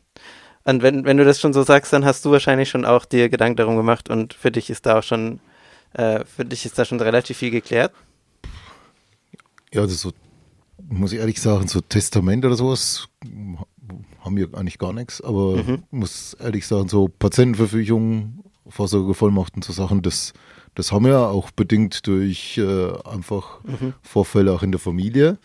Und 0.64 0.82
wenn, 0.82 1.06
wenn 1.06 1.18
du 1.18 1.26
das 1.26 1.40
schon 1.40 1.54
so 1.54 1.62
sagst, 1.62 1.94
dann 1.94 2.04
hast 2.04 2.26
du 2.26 2.32
wahrscheinlich 2.32 2.70
schon 2.70 2.84
auch 2.84 3.06
dir 3.06 3.30
Gedanken 3.30 3.58
darum 3.58 3.78
gemacht 3.78 4.10
und 4.10 4.34
für 4.34 4.52
dich 4.52 4.72
ist 4.72 4.88
da 4.88 5.00
auch 5.00 5.04
schon, 5.04 5.40
äh, 5.94 6.24
für 6.26 6.46
dich 6.46 6.66
ist 6.66 6.78
da 6.78 6.86
schon 6.86 7.00
relativ 7.00 7.38
viel 7.38 7.52
geklärt. 7.52 7.94
Ja, 9.74 9.82
das 9.82 10.02
so, 10.02 10.12
muss 10.90 11.12
ich 11.12 11.20
ehrlich 11.20 11.42
sagen, 11.42 11.68
so 11.68 11.82
Testament 11.82 12.46
oder 12.46 12.56
sowas 12.56 13.08
haben 14.22 14.38
wir 14.38 14.50
eigentlich 14.54 14.78
gar 14.78 14.94
nichts, 14.94 15.22
aber 15.22 15.64
mhm. 15.64 15.84
muss 15.92 16.34
ehrlich 16.40 16.68
sagen, 16.68 16.90
so 16.90 17.08
Patientenverfügung, 17.08 18.44
Vorsorgevollmachten, 18.68 19.62
so 19.62 19.74
Sachen, 19.74 20.02
das, 20.02 20.34
das 20.76 20.92
haben 20.92 21.06
wir 21.06 21.30
auch 21.30 21.52
bedingt 21.52 22.06
durch 22.08 22.58
äh, 22.58 22.92
einfach 23.06 23.64
mhm. 23.64 23.94
Vorfälle 24.02 24.54
auch 24.54 24.64
in 24.64 24.72
der 24.72 24.80
Familie. 24.80 25.38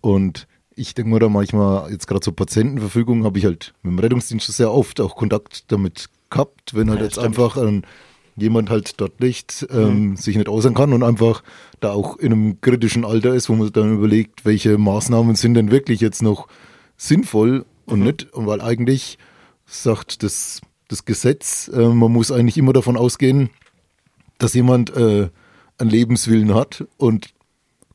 Und 0.00 0.46
ich 0.74 0.94
denke 0.94 1.10
mir 1.10 1.18
da 1.18 1.28
manchmal, 1.28 1.90
jetzt 1.90 2.06
gerade 2.06 2.24
so 2.24 2.32
Patientenverfügung, 2.32 3.24
habe 3.24 3.38
ich 3.38 3.44
halt 3.44 3.74
mit 3.82 3.92
dem 3.92 3.98
Rettungsdienst 3.98 4.46
sehr 4.52 4.72
oft 4.72 5.00
auch 5.00 5.16
Kontakt 5.16 5.70
damit 5.72 6.08
gehabt, 6.30 6.74
wenn 6.74 6.90
halt 6.90 7.00
ja, 7.00 7.04
jetzt 7.06 7.14
stimmt. 7.14 7.26
einfach 7.26 7.56
ein 7.56 7.84
jemand 8.36 8.70
halt 8.70 9.00
dort 9.00 9.20
nicht 9.20 9.66
ähm, 9.70 10.10
mhm. 10.10 10.16
sich 10.16 10.36
nicht 10.36 10.48
äußern 10.48 10.74
kann 10.74 10.92
und 10.92 11.02
einfach 11.02 11.42
da 11.80 11.92
auch 11.92 12.16
in 12.16 12.32
einem 12.32 12.60
kritischen 12.60 13.04
Alter 13.04 13.34
ist, 13.34 13.48
wo 13.48 13.54
man 13.54 13.72
dann 13.72 13.94
überlegt, 13.94 14.44
welche 14.44 14.78
Maßnahmen 14.78 15.36
sind 15.36 15.54
denn 15.54 15.70
wirklich 15.70 16.00
jetzt 16.00 16.22
noch 16.22 16.48
sinnvoll 16.96 17.64
und 17.86 18.00
mhm. 18.00 18.06
nicht. 18.06 18.32
Und 18.32 18.46
weil 18.46 18.60
eigentlich 18.60 19.18
sagt 19.66 20.22
das, 20.22 20.60
das 20.88 21.04
Gesetz, 21.04 21.68
äh, 21.68 21.88
man 21.88 22.12
muss 22.12 22.32
eigentlich 22.32 22.58
immer 22.58 22.72
davon 22.72 22.96
ausgehen, 22.96 23.50
dass 24.38 24.54
jemand 24.54 24.94
äh, 24.96 25.28
einen 25.78 25.90
Lebenswillen 25.90 26.54
hat 26.54 26.84
und 26.96 27.30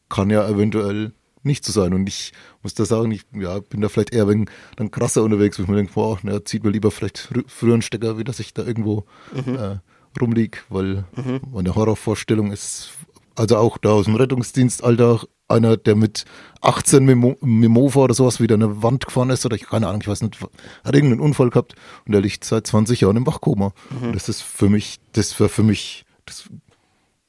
kann 0.09 0.29
ja 0.29 0.47
eventuell 0.47 1.13
nicht 1.43 1.63
so 1.63 1.71
sein. 1.71 1.93
Und 1.93 2.07
ich 2.07 2.33
muss 2.63 2.73
da 2.73 2.85
sagen, 2.85 3.11
ich 3.11 3.21
ja, 3.33 3.59
bin 3.59 3.81
da 3.81 3.89
vielleicht 3.89 4.13
eher 4.13 4.27
wenig 4.27 4.49
dann 4.75 4.91
krasser 4.91 5.23
unterwegs, 5.23 5.59
wo 5.59 5.63
ich 5.63 5.69
mir 5.69 5.75
denke, 5.75 5.93
boah, 5.93 6.17
na, 6.23 6.43
zieht 6.43 6.63
mir 6.63 6.71
lieber 6.71 6.91
vielleicht 6.91 7.29
früher 7.47 7.73
einen 7.73 7.81
Stecker, 7.81 8.17
wie 8.17 8.23
dass 8.23 8.39
ich 8.39 8.53
da 8.53 8.63
irgendwo 8.63 9.05
mhm. 9.33 9.55
äh, 9.55 9.77
rumliege, 10.21 10.59
weil 10.69 11.05
mhm. 11.15 11.41
meine 11.51 11.75
Horrorvorstellung 11.75 12.51
ist 12.51 12.91
also 13.35 13.57
auch 13.57 13.77
da 13.77 13.89
aus 13.89 14.05
dem 14.05 14.15
Rettungsdienst, 14.15 14.83
Alter, 14.83 15.21
einer, 15.47 15.77
der 15.77 15.95
mit 15.95 16.25
18 16.61 17.05
Memo, 17.05 17.37
Mimova 17.41 18.01
oder 18.01 18.13
sowas 18.13 18.39
wieder 18.39 18.55
eine 18.55 18.81
Wand 18.81 19.05
gefahren 19.05 19.29
ist 19.29 19.45
oder 19.45 19.55
ich 19.55 19.67
keine 19.67 19.87
Ahnung, 19.87 20.01
ich 20.01 20.07
weiß 20.07 20.21
nicht, 20.21 20.39
hat 20.41 20.95
irgendeinen 20.95 21.19
Unfall 21.19 21.49
gehabt 21.49 21.75
und 22.05 22.13
der 22.13 22.21
liegt 22.21 22.43
seit 22.43 22.65
20 22.65 23.01
Jahren 23.01 23.17
im 23.17 23.27
Wachkoma. 23.27 23.73
Mhm. 24.01 24.13
Das 24.13 24.29
ist 24.29 24.41
für 24.41 24.69
mich, 24.69 24.99
das 25.13 25.39
war 25.39 25.49
für 25.49 25.63
mich 25.63 26.05
das, 26.25 26.49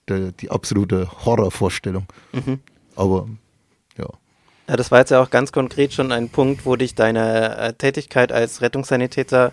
der, 0.09 0.33
die 0.33 0.51
absolute 0.51 1.11
Horrorvorstellung. 1.25 2.07
Mhm. 2.33 2.61
Aber 2.95 3.29
ja. 3.99 4.09
Ja, 4.69 4.77
das 4.77 4.91
war 4.91 5.01
jetzt 5.01 5.11
ja 5.11 5.23
auch 5.23 5.31
ganz 5.31 5.53
konkret 5.53 5.93
schon 5.93 6.11
ein 6.11 6.29
Punkt, 6.29 6.65
wo 6.65 6.77
dich 6.77 6.95
deine 6.95 7.57
äh, 7.57 7.73
Tätigkeit 7.75 8.33
als 8.33 8.63
Rettungssanitäter 8.63 9.53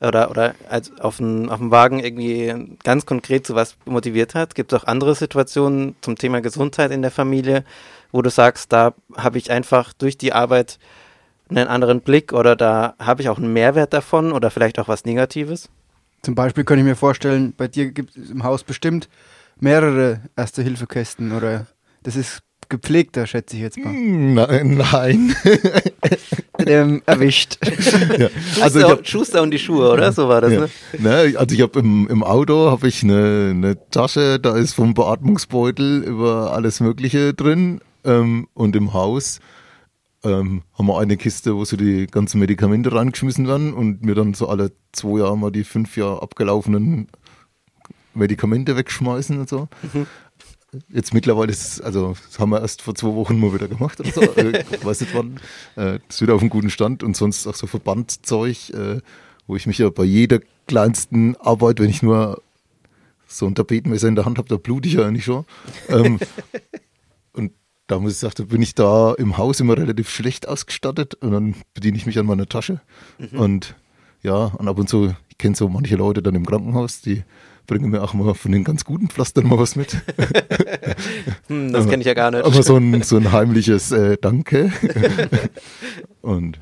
oder, 0.00 0.30
oder 0.30 0.54
als 0.68 0.98
auf 1.00 1.18
dem, 1.18 1.48
auf 1.48 1.60
Wagen 1.60 1.98
irgendwie 2.00 2.76
ganz 2.82 3.06
konkret 3.06 3.46
zu 3.46 3.54
was 3.54 3.76
motiviert 3.84 4.34
hat? 4.34 4.54
Gibt 4.54 4.72
es 4.72 4.80
auch 4.80 4.86
andere 4.86 5.14
Situationen 5.14 5.94
zum 6.00 6.16
Thema 6.16 6.40
Gesundheit 6.40 6.90
in 6.90 7.02
der 7.02 7.10
Familie, 7.10 7.64
wo 8.10 8.22
du 8.22 8.30
sagst, 8.30 8.72
da 8.72 8.94
habe 9.16 9.38
ich 9.38 9.50
einfach 9.50 9.92
durch 9.92 10.16
die 10.16 10.32
Arbeit 10.32 10.78
einen 11.48 11.68
anderen 11.68 12.00
Blick 12.00 12.32
oder 12.32 12.56
da 12.56 12.94
habe 12.98 13.22
ich 13.22 13.28
auch 13.28 13.38
einen 13.38 13.52
Mehrwert 13.52 13.92
davon 13.92 14.32
oder 14.32 14.50
vielleicht 14.50 14.78
auch 14.78 14.88
was 14.88 15.04
Negatives? 15.04 15.68
Zum 16.22 16.34
Beispiel 16.34 16.64
könnte 16.64 16.80
ich 16.80 16.88
mir 16.88 16.96
vorstellen, 16.96 17.54
bei 17.56 17.68
dir 17.68 17.90
gibt 17.90 18.16
es 18.16 18.30
im 18.30 18.44
Haus 18.44 18.62
bestimmt 18.62 19.08
mehrere 19.58 20.20
Erste-Hilfe-Kästen 20.36 21.32
oder 21.32 21.66
das 22.02 22.16
ist 22.16 22.42
gepflegter, 22.70 23.26
schätze 23.26 23.56
ich 23.56 23.62
jetzt 23.62 23.78
mal. 23.78 23.92
Hm, 23.92 24.34
nein. 24.34 24.76
nein. 24.92 25.36
ähm, 26.66 27.02
erwischt. 27.06 27.58
Ja. 28.18 28.28
Schuster, 28.30 28.62
also 28.62 28.88
hab, 28.88 29.06
Schuster, 29.06 29.42
und 29.42 29.50
die 29.50 29.58
Schuhe, 29.58 29.90
oder? 29.92 30.12
So 30.12 30.28
war 30.28 30.40
das, 30.40 30.52
ja. 30.52 30.60
ne? 30.60 30.68
ne? 30.98 31.38
Also 31.38 31.54
ich 31.54 31.60
habe 31.60 31.78
im, 31.80 32.08
im 32.08 32.22
Auto 32.22 32.70
habe 32.70 32.88
ich 32.88 33.02
eine, 33.02 33.50
eine 33.50 33.90
Tasche, 33.90 34.40
da 34.40 34.56
ist 34.56 34.74
vom 34.74 34.94
Beatmungsbeutel 34.94 36.02
über 36.04 36.52
alles 36.52 36.80
Mögliche 36.80 37.34
drin. 37.34 37.80
Ähm, 38.04 38.48
und 38.54 38.76
im 38.76 38.94
Haus 38.94 39.40
ähm, 40.24 40.62
haben 40.76 40.86
wir 40.86 40.98
eine 40.98 41.16
Kiste, 41.16 41.56
wo 41.56 41.64
so 41.64 41.76
die 41.76 42.06
ganzen 42.06 42.40
Medikamente 42.40 42.92
reingeschmissen 42.92 43.46
werden 43.46 43.72
und 43.72 44.04
mir 44.04 44.14
dann 44.14 44.34
so 44.34 44.48
alle 44.48 44.72
zwei 44.92 45.20
Jahre 45.20 45.36
mal 45.36 45.50
die 45.50 45.64
fünf 45.64 45.96
Jahre 45.96 46.22
abgelaufenen 46.22 47.08
Medikamente 48.14 48.76
wegschmeißen 48.76 49.38
und 49.38 49.48
so. 49.48 49.68
Mhm. 49.92 50.06
Jetzt 50.88 51.12
mittlerweile 51.14 51.50
ist 51.50 51.62
es, 51.62 51.80
also 51.80 52.14
das 52.26 52.38
haben 52.38 52.50
wir 52.50 52.60
erst 52.60 52.82
vor 52.82 52.94
zwei 52.94 53.08
Wochen 53.14 53.38
mal 53.40 53.52
wieder 53.52 53.66
gemacht 53.66 53.98
oder 53.98 54.12
so. 54.12 54.20
Äh, 54.20 54.64
weiß 54.82 55.00
nicht 55.00 55.14
wann. 55.14 55.40
Äh, 55.76 55.98
ist 56.08 56.22
wieder 56.22 56.34
auf 56.34 56.40
einem 56.40 56.50
guten 56.50 56.70
Stand 56.70 57.02
und 57.02 57.16
sonst 57.16 57.46
auch 57.46 57.56
so 57.56 57.66
Verbandzeug, 57.66 58.70
äh, 58.70 59.00
wo 59.46 59.56
ich 59.56 59.66
mich 59.66 59.78
ja 59.78 59.90
bei 59.90 60.04
jeder 60.04 60.40
kleinsten 60.68 61.34
Arbeit, 61.36 61.80
wenn 61.80 61.90
ich 61.90 62.02
nur 62.02 62.40
so 63.26 63.46
ein 63.46 63.54
Tapetenmesser 63.54 64.08
in 64.08 64.14
der 64.14 64.24
Hand 64.24 64.38
habe, 64.38 64.48
da 64.48 64.56
blute 64.56 64.88
ich 64.88 64.94
ja 64.94 65.06
eigentlich 65.06 65.24
schon. 65.24 65.44
Ähm, 65.88 66.20
und 67.32 67.52
da 67.88 67.98
muss 67.98 68.12
ich 68.12 68.18
sagen, 68.18 68.34
da 68.38 68.44
bin 68.44 68.62
ich 68.62 68.74
da 68.76 69.14
im 69.14 69.38
Haus 69.38 69.58
immer 69.58 69.76
relativ 69.76 70.08
schlecht 70.08 70.46
ausgestattet 70.46 71.14
und 71.16 71.32
dann 71.32 71.54
bediene 71.74 71.96
ich 71.96 72.06
mich 72.06 72.18
an 72.18 72.26
meiner 72.26 72.46
Tasche. 72.46 72.80
Mhm. 73.18 73.38
Und 73.38 73.74
ja, 74.22 74.46
und 74.46 74.68
ab 74.68 74.78
und 74.78 74.88
zu, 74.88 75.14
ich 75.28 75.38
kenne 75.38 75.56
so 75.56 75.68
manche 75.68 75.96
Leute 75.96 76.22
dann 76.22 76.34
im 76.36 76.46
Krankenhaus, 76.46 77.00
die 77.00 77.24
bringen 77.70 77.90
mir 77.90 78.02
auch 78.02 78.14
mal 78.14 78.34
von 78.34 78.50
den 78.50 78.64
ganz 78.64 78.84
guten 78.84 79.08
Pflastern 79.08 79.46
mal 79.46 79.56
was 79.56 79.76
mit. 79.76 79.92
hm, 81.46 81.72
das 81.72 81.88
kenne 81.88 82.00
ich 82.00 82.06
ja 82.06 82.14
gar 82.14 82.32
nicht. 82.32 82.44
Aber 82.44 82.62
so 82.64 82.76
ein, 82.76 83.02
so 83.02 83.16
ein 83.16 83.30
heimliches 83.30 83.92
äh, 83.92 84.18
Danke. 84.20 84.72
und 86.20 86.58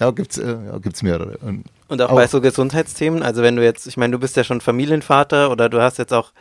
ja, 0.00 0.10
gibt's, 0.12 0.38
äh, 0.38 0.56
ja, 0.68 0.78
gibt's 0.78 1.02
mehrere. 1.02 1.36
Und, 1.42 1.64
und 1.88 2.00
auch, 2.00 2.08
auch, 2.08 2.14
bei 2.14 2.26
so 2.28 2.40
Gesundheitsthemen, 2.40 3.22
also 3.22 3.42
wenn 3.42 3.56
du 3.56 3.62
jetzt, 3.62 3.86
ich 3.86 3.98
meine, 3.98 4.12
du 4.12 4.18
bist 4.18 4.36
ja 4.36 4.44
schon 4.44 4.62
Familienvater 4.62 5.50
oder 5.50 5.68
du 5.68 5.82
hast 5.82 5.98
jetzt 5.98 6.14
auch 6.14 6.32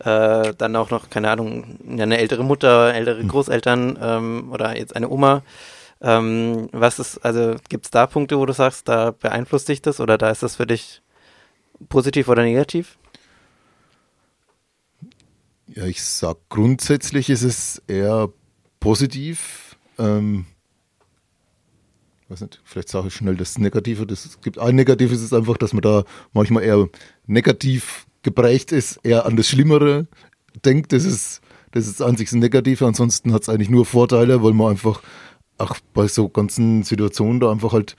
äh, 0.00 0.52
dann 0.58 0.76
auch 0.76 0.90
noch, 0.90 1.08
keine 1.08 1.30
Ahnung, 1.30 1.78
eine 1.88 2.18
ältere 2.18 2.44
Mutter, 2.44 2.92
ältere 2.92 3.20
hm. 3.20 3.28
Großeltern 3.28 3.98
ähm, 3.98 4.48
oder 4.52 4.76
jetzt 4.76 4.94
eine 4.94 5.08
Oma. 5.08 5.42
Ähm, 6.02 6.68
was 6.72 6.98
ist, 6.98 7.24
also 7.24 7.56
gibt 7.70 7.86
es 7.86 7.90
da 7.90 8.06
Punkte, 8.06 8.38
wo 8.38 8.44
du 8.44 8.52
sagst, 8.52 8.88
da 8.88 9.12
beeinflusst 9.12 9.70
dich 9.70 9.80
das 9.80 10.00
oder 10.00 10.18
da 10.18 10.28
ist 10.28 10.42
das 10.42 10.56
für 10.56 10.66
dich 10.66 11.00
positiv 11.88 12.28
oder 12.28 12.42
negativ? 12.42 12.98
Ja, 15.74 15.86
ich 15.86 16.02
sag 16.02 16.36
grundsätzlich 16.50 17.30
ist 17.30 17.42
es 17.42 17.82
eher 17.86 18.28
positiv. 18.78 19.76
Ähm, 19.98 20.44
weiß 22.28 22.42
nicht, 22.42 22.60
vielleicht 22.64 22.90
sage 22.90 23.08
ich 23.08 23.14
schnell 23.14 23.36
das 23.36 23.58
Negative. 23.58 24.06
Das, 24.06 24.26
es 24.26 24.40
gibt 24.42 24.58
ein 24.58 24.74
Negatives 24.74 25.22
ist 25.22 25.32
einfach, 25.32 25.56
dass 25.56 25.72
man 25.72 25.80
da 25.80 26.04
manchmal 26.34 26.64
eher 26.64 26.88
negativ 27.26 28.06
geprägt 28.22 28.70
ist, 28.72 29.00
eher 29.02 29.24
an 29.24 29.36
das 29.36 29.48
Schlimmere 29.48 30.08
denkt. 30.62 30.92
Das 30.92 31.04
ist, 31.04 31.40
das 31.70 31.86
ist 31.86 32.02
an 32.02 32.18
sich 32.18 32.28
das 32.28 32.38
Negative. 32.38 32.86
Ansonsten 32.86 33.32
hat 33.32 33.42
es 33.42 33.48
eigentlich 33.48 33.70
nur 33.70 33.86
Vorteile, 33.86 34.42
weil 34.42 34.52
man 34.52 34.72
einfach 34.72 35.00
auch 35.56 35.76
bei 35.94 36.06
so 36.06 36.28
ganzen 36.28 36.82
Situationen 36.82 37.40
da 37.40 37.50
einfach 37.50 37.72
halt 37.72 37.96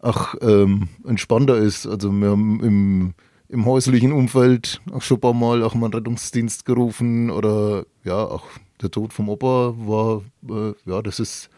auch 0.00 0.34
ähm, 0.40 0.88
entspannter 1.06 1.56
ist. 1.56 1.86
Also 1.86 2.10
wir 2.10 2.30
haben 2.30 2.64
im 2.64 3.14
im 3.48 3.64
häuslichen 3.64 4.12
Umfeld 4.12 4.80
auch 4.92 5.02
schon 5.02 5.18
ein 5.18 5.20
paar 5.20 5.34
Mal 5.34 5.62
auch 5.62 5.74
mal 5.74 5.86
einen 5.86 5.94
Rettungsdienst 5.94 6.64
gerufen 6.64 7.30
oder 7.30 7.84
ja, 8.04 8.24
auch 8.24 8.44
der 8.82 8.90
Tod 8.90 9.12
vom 9.12 9.28
Opa 9.28 9.74
war, 9.78 10.22
äh, 10.48 10.74
ja, 10.84 11.02
das 11.02 11.20
ist, 11.20 11.48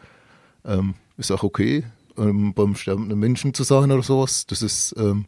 ähm, 0.65 0.93
ist 1.17 1.31
auch 1.31 1.43
okay, 1.43 1.83
ähm, 2.17 2.53
beim 2.53 2.75
sterbenden 2.75 3.19
Menschen 3.19 3.53
zu 3.53 3.63
sein 3.63 3.91
oder 3.91 4.03
sowas. 4.03 4.45
Das 4.47 4.61
ist, 4.61 4.95
ähm, 4.97 5.25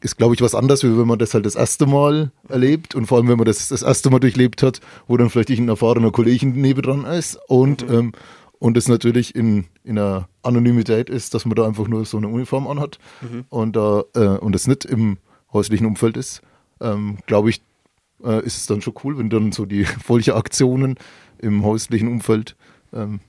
ist 0.00 0.16
glaube 0.16 0.34
ich, 0.34 0.40
was 0.40 0.54
anderes, 0.54 0.82
wie 0.82 0.98
wenn 0.98 1.06
man 1.06 1.18
das 1.18 1.34
halt 1.34 1.46
das 1.46 1.54
erste 1.54 1.86
Mal 1.86 2.30
erlebt 2.48 2.94
und 2.94 3.06
vor 3.06 3.18
allem, 3.18 3.28
wenn 3.28 3.38
man 3.38 3.46
das 3.46 3.68
das 3.68 3.82
erste 3.82 4.10
Mal 4.10 4.20
durchlebt 4.20 4.62
hat, 4.62 4.80
wo 5.06 5.16
dann 5.16 5.30
vielleicht 5.30 5.50
ein 5.50 5.68
erfahrener 5.68 6.10
Kollegen 6.10 6.60
nebendran 6.60 7.04
ist 7.04 7.38
und, 7.48 7.88
mhm. 7.88 7.94
ähm, 7.94 8.12
und 8.58 8.76
es 8.76 8.88
natürlich 8.88 9.36
in, 9.36 9.66
in 9.84 9.98
einer 9.98 10.28
Anonymität 10.42 11.10
ist, 11.10 11.34
dass 11.34 11.44
man 11.44 11.54
da 11.54 11.66
einfach 11.66 11.86
nur 11.86 12.04
so 12.04 12.16
eine 12.16 12.28
Uniform 12.28 12.66
anhat 12.66 12.98
mhm. 13.20 13.44
und, 13.50 13.76
äh, 13.76 13.80
und 14.40 14.54
es 14.56 14.66
nicht 14.66 14.84
im 14.84 15.18
häuslichen 15.52 15.86
Umfeld 15.86 16.16
ist, 16.16 16.42
ähm, 16.80 17.18
glaube 17.26 17.50
ich, 17.50 17.62
äh, 18.24 18.44
ist 18.44 18.56
es 18.56 18.66
dann 18.66 18.82
schon 18.82 18.94
cool, 19.04 19.18
wenn 19.18 19.30
dann 19.30 19.52
so 19.52 19.66
die 19.66 19.86
solche 20.06 20.34
Aktionen 20.34 20.96
im 21.38 21.64
häuslichen 21.64 22.08
Umfeld 22.08 22.56
ähm, 22.92 23.20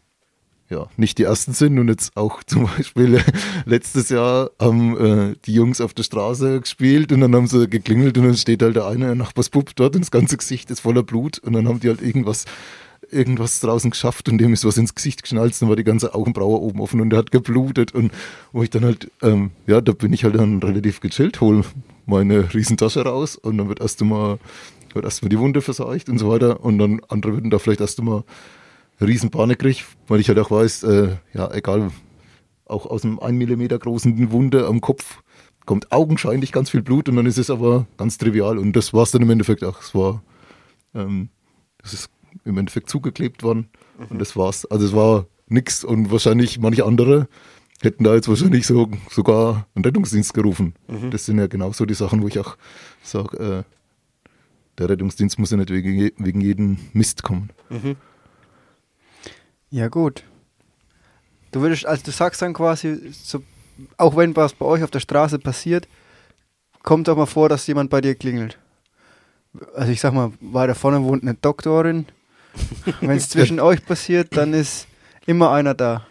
ja, 0.69 0.87
nicht 0.97 1.17
die 1.17 1.23
ersten 1.23 1.53
sind 1.53 1.79
und 1.79 1.87
jetzt 1.87 2.15
auch 2.15 2.43
zum 2.47 2.67
Beispiel 2.67 3.21
letztes 3.65 4.09
Jahr 4.09 4.51
haben 4.59 4.97
äh, 4.97 5.35
die 5.45 5.53
Jungs 5.53 5.81
auf 5.81 5.93
der 5.93 6.03
Straße 6.03 6.61
gespielt 6.61 7.11
und 7.11 7.21
dann 7.21 7.35
haben 7.35 7.47
sie 7.47 7.67
geklingelt 7.67 8.17
und 8.17 8.25
dann 8.25 8.37
steht 8.37 8.61
halt 8.61 8.75
der 8.75 8.87
eine 8.87 9.15
Nachbarsbub 9.15 9.75
dort 9.75 9.95
und 9.95 10.01
das 10.01 10.11
ganze 10.11 10.37
Gesicht 10.37 10.69
ist 10.71 10.81
voller 10.81 11.03
Blut 11.03 11.39
und 11.39 11.53
dann 11.53 11.67
haben 11.67 11.79
die 11.79 11.89
halt 11.89 12.01
irgendwas 12.01 12.45
irgendwas 13.11 13.59
draußen 13.59 13.89
geschafft 13.89 14.29
und 14.29 14.37
dem 14.37 14.53
ist 14.53 14.65
was 14.65 14.77
ins 14.77 14.93
Gesicht 14.93 15.23
geschnalzt 15.23 15.63
und 15.63 15.69
war 15.69 15.75
die 15.75 15.83
ganze 15.83 16.13
Augenbraue 16.13 16.59
oben 16.59 16.79
offen 16.79 17.01
und 17.01 17.09
der 17.09 17.19
hat 17.19 17.31
geblutet 17.31 17.93
und 17.95 18.11
wo 18.51 18.61
ich 18.61 18.69
dann 18.69 18.85
halt, 18.85 19.09
ähm, 19.23 19.49
ja, 19.65 19.81
da 19.81 19.93
bin 19.93 20.13
ich 20.13 20.25
halt 20.25 20.35
dann 20.35 20.61
relativ 20.61 20.99
gechillt, 20.99 21.41
hol 21.41 21.63
meine 22.09 22.53
Riesentasche 22.53 23.03
raus 23.03 23.35
und 23.35 23.57
dann 23.57 23.69
wird 23.69 23.79
erst 23.79 24.01
einmal, 24.01 24.39
wird 24.93 25.05
erst 25.05 25.23
mal 25.23 25.29
die 25.29 25.39
Wunde 25.39 25.61
verseucht 25.61 26.09
und 26.09 26.17
so 26.17 26.29
weiter 26.29 26.63
und 26.63 26.77
dann 26.79 27.01
andere 27.07 27.33
würden 27.33 27.49
da 27.49 27.59
vielleicht 27.59 27.81
erst 27.81 27.99
einmal 27.99 28.23
Riesenpanik 29.01 29.59
kriegen, 29.59 29.79
weil 30.07 30.19
ich 30.19 30.27
halt 30.27 30.39
auch 30.39 30.51
weiß, 30.51 30.83
äh, 30.83 31.17
ja, 31.33 31.51
egal, 31.53 31.91
auch 32.65 32.85
aus 32.85 33.03
einem 33.03 33.19
1 33.19 33.37
Millimeter 33.37 33.79
großen 33.79 34.31
Wunde 34.31 34.67
am 34.67 34.81
Kopf 34.81 35.21
kommt 35.65 35.91
augenscheinlich 35.91 36.51
ganz 36.51 36.71
viel 36.71 36.81
Blut 36.81 37.09
und 37.09 37.15
dann 37.15 37.25
ist 37.25 37.37
es 37.37 37.49
aber 37.49 37.85
ganz 37.97 38.17
trivial 38.17 38.57
und 38.57 38.75
das 38.75 38.93
war 38.93 39.03
es 39.03 39.11
dann 39.11 39.21
im 39.21 39.29
Endeffekt 39.29 39.63
auch. 39.63 39.81
Es 39.81 39.93
war, 39.93 40.23
ähm, 40.95 41.29
das 41.77 41.93
ist 41.93 42.09
im 42.43 42.57
Endeffekt 42.57 42.89
zugeklebt 42.89 43.43
worden 43.43 43.69
mhm. 43.97 44.05
und 44.09 44.19
das 44.19 44.35
war's. 44.35 44.65
Also 44.65 44.85
es 44.87 44.93
war 44.93 45.27
nix 45.47 45.83
und 45.83 46.11
wahrscheinlich 46.11 46.59
manche 46.59 46.85
andere 46.85 47.27
hätten 47.81 48.03
da 48.03 48.15
jetzt 48.15 48.27
wahrscheinlich 48.27 48.67
so, 48.67 48.89
sogar 49.09 49.67
einen 49.75 49.85
Rettungsdienst 49.85 50.33
gerufen. 50.33 50.73
Mhm. 50.87 51.11
Das 51.11 51.25
sind 51.25 51.39
ja 51.39 51.47
genau 51.47 51.71
so 51.71 51.85
die 51.85 51.93
Sachen, 51.93 52.21
wo 52.21 52.27
ich 52.27 52.39
auch 52.39 52.57
sage, 53.03 53.65
äh, 53.65 54.29
der 54.77 54.89
Rettungsdienst 54.89 55.39
muss 55.39 55.51
ja 55.51 55.57
nicht 55.57 55.69
wegen, 55.69 56.11
wegen 56.17 56.41
jedem 56.41 56.77
Mist 56.93 57.23
kommen. 57.23 57.49
Mhm. 57.69 57.95
Ja, 59.69 59.87
gut. 59.87 60.23
Du 61.51 61.61
würdest, 61.61 61.85
also 61.85 62.03
du 62.03 62.11
sagst 62.11 62.41
dann 62.41 62.53
quasi, 62.53 63.11
so, 63.11 63.43
auch 63.97 64.15
wenn 64.15 64.35
was 64.35 64.53
bei 64.53 64.65
euch 64.65 64.83
auf 64.83 64.91
der 64.91 64.99
Straße 64.99 65.39
passiert, 65.39 65.87
kommt 66.83 67.07
doch 67.07 67.17
mal 67.17 67.25
vor, 67.25 67.49
dass 67.49 67.67
jemand 67.67 67.89
bei 67.89 68.01
dir 68.01 68.15
klingelt. 68.15 68.57
Also 69.75 69.91
ich 69.91 69.99
sag 69.99 70.13
mal, 70.13 70.31
weiter 70.41 70.75
vorne 70.75 71.03
wohnt 71.03 71.23
eine 71.23 71.33
Doktorin. 71.33 72.05
wenn 73.01 73.11
es 73.11 73.29
zwischen 73.29 73.59
euch 73.59 73.85
passiert, 73.85 74.35
dann 74.35 74.53
ist 74.53 74.87
immer 75.25 75.51
einer 75.51 75.73
da. 75.73 76.05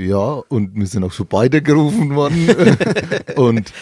Ja, 0.00 0.42
und 0.48 0.74
wir 0.74 0.86
sind 0.86 1.04
auch 1.04 1.12
schon 1.12 1.26
beide 1.26 1.62
gerufen 1.62 2.14
worden. 2.14 2.48
und 3.36 3.72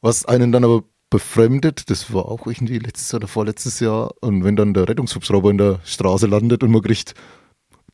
was 0.00 0.24
einen 0.24 0.52
dann 0.52 0.64
aber 0.64 0.84
befremdet, 1.10 1.90
das 1.90 2.12
war 2.12 2.26
auch 2.26 2.46
irgendwie 2.46 2.78
letztes 2.78 3.12
oder 3.14 3.28
vorletztes 3.28 3.80
Jahr. 3.80 4.12
Und 4.20 4.44
wenn 4.44 4.56
dann 4.56 4.74
der 4.74 4.88
Rettungshubschrauber 4.88 5.50
in 5.50 5.58
der 5.58 5.80
Straße 5.84 6.26
landet 6.26 6.62
und 6.62 6.70
man 6.70 6.82
kriegt 6.82 7.14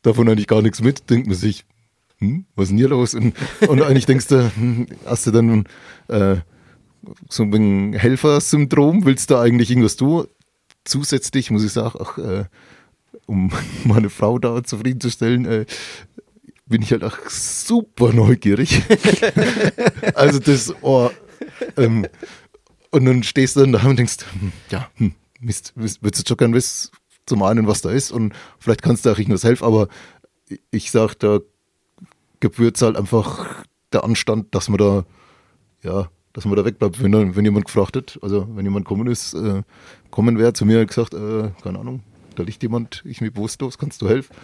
davon 0.03 0.29
eigentlich 0.29 0.47
gar 0.47 0.63
nichts 0.63 0.81
mit, 0.81 1.11
denkt 1.11 1.27
man 1.27 1.37
sich, 1.37 1.65
hm, 2.19 2.47
was 2.55 2.65
ist 2.65 2.69
denn 2.71 2.79
hier 2.79 2.89
los? 2.89 3.15
Und, 3.15 3.35
und 3.69 3.83
eigentlich 3.83 4.07
denkst 4.07 4.29
du, 4.29 4.51
hm, 4.55 4.87
hast 5.05 5.27
du 5.27 5.31
dann 5.31 5.65
äh, 6.09 6.37
so 7.29 7.43
ein 7.43 7.93
Helfersyndrom, 7.93 9.05
willst 9.05 9.31
du 9.31 9.37
eigentlich 9.37 9.71
irgendwas 9.71 9.97
tun? 9.97 10.27
zusätzlich 10.89 11.51
muss 11.51 11.65
ich 11.65 11.73
sagen, 11.73 11.99
auch, 11.99 12.19
äh, 12.19 12.45
um 13.27 13.53
meine 13.85 14.11
Frau 14.11 14.39
da 14.39 14.63
zufriedenzustellen, 14.65 15.45
äh, 15.45 15.67
bin 16.69 16.83
ich 16.83 16.93
halt 16.93 17.05
auch 17.05 17.19
super 17.29 18.13
neugierig. 18.13 18.83
also 20.15 20.39
das, 20.39 20.75
oh, 20.83 21.11
ähm, 21.77 22.07
und 22.91 23.05
dann 23.05 23.23
stehst 23.23 23.57
du 23.57 23.61
dann 23.61 23.73
da 23.73 23.83
und 23.85 23.99
denkst, 23.99 24.19
hm, 24.39 24.53
ja, 24.71 24.89
hm, 24.97 25.15
Mist, 25.41 25.73
würdest 25.77 26.03
du 26.03 26.29
schon 26.29 26.37
gerne 26.37 26.55
wissen, 26.55 26.91
zum 27.27 27.43
einen, 27.43 27.67
was 27.67 27.83
da 27.83 27.91
ist 27.91 28.11
und 28.11 28.33
vielleicht 28.59 28.83
kannst 28.83 29.05
du 29.05 29.11
auch 29.11 29.19
nicht 29.19 29.29
nur 29.29 29.39
helfen, 29.39 29.65
aber 29.65 29.89
ich 30.71 30.91
sag, 30.91 31.15
da 31.17 31.41
gebührt 32.41 32.77
es 32.77 32.83
halt 32.83 32.97
einfach 32.97 33.65
der 33.93 34.05
Anstand, 34.05 34.55
dass 34.55 34.69
man 34.69 34.79
da, 34.79 35.05
ja, 35.83 36.11
dass 36.33 36.45
man 36.45 36.57
da 36.57 36.65
wegbleibt, 36.65 37.03
wenn, 37.03 37.37
wenn 37.37 37.45
jemand 37.45 37.67
gefragt 37.67 37.97
hat, 37.97 38.19
also 38.23 38.49
wenn 38.55 38.65
jemand 38.65 38.87
kommen 38.87 39.07
ist, 39.07 39.35
äh, 39.35 39.63
kommen 40.11 40.39
wäre 40.39 40.53
zu 40.53 40.65
mir 40.65 40.85
gesagt, 40.87 41.15
äh, 41.15 41.51
keine 41.63 41.79
Ahnung, 41.79 42.03
da 42.37 42.43
liegt 42.43 42.63
jemand, 42.63 43.03
ich 43.05 43.19
bin 43.19 43.33
bewusstlos, 43.33 43.79
kannst 43.79 44.01
du 44.03 44.09
helfen? 44.09 44.35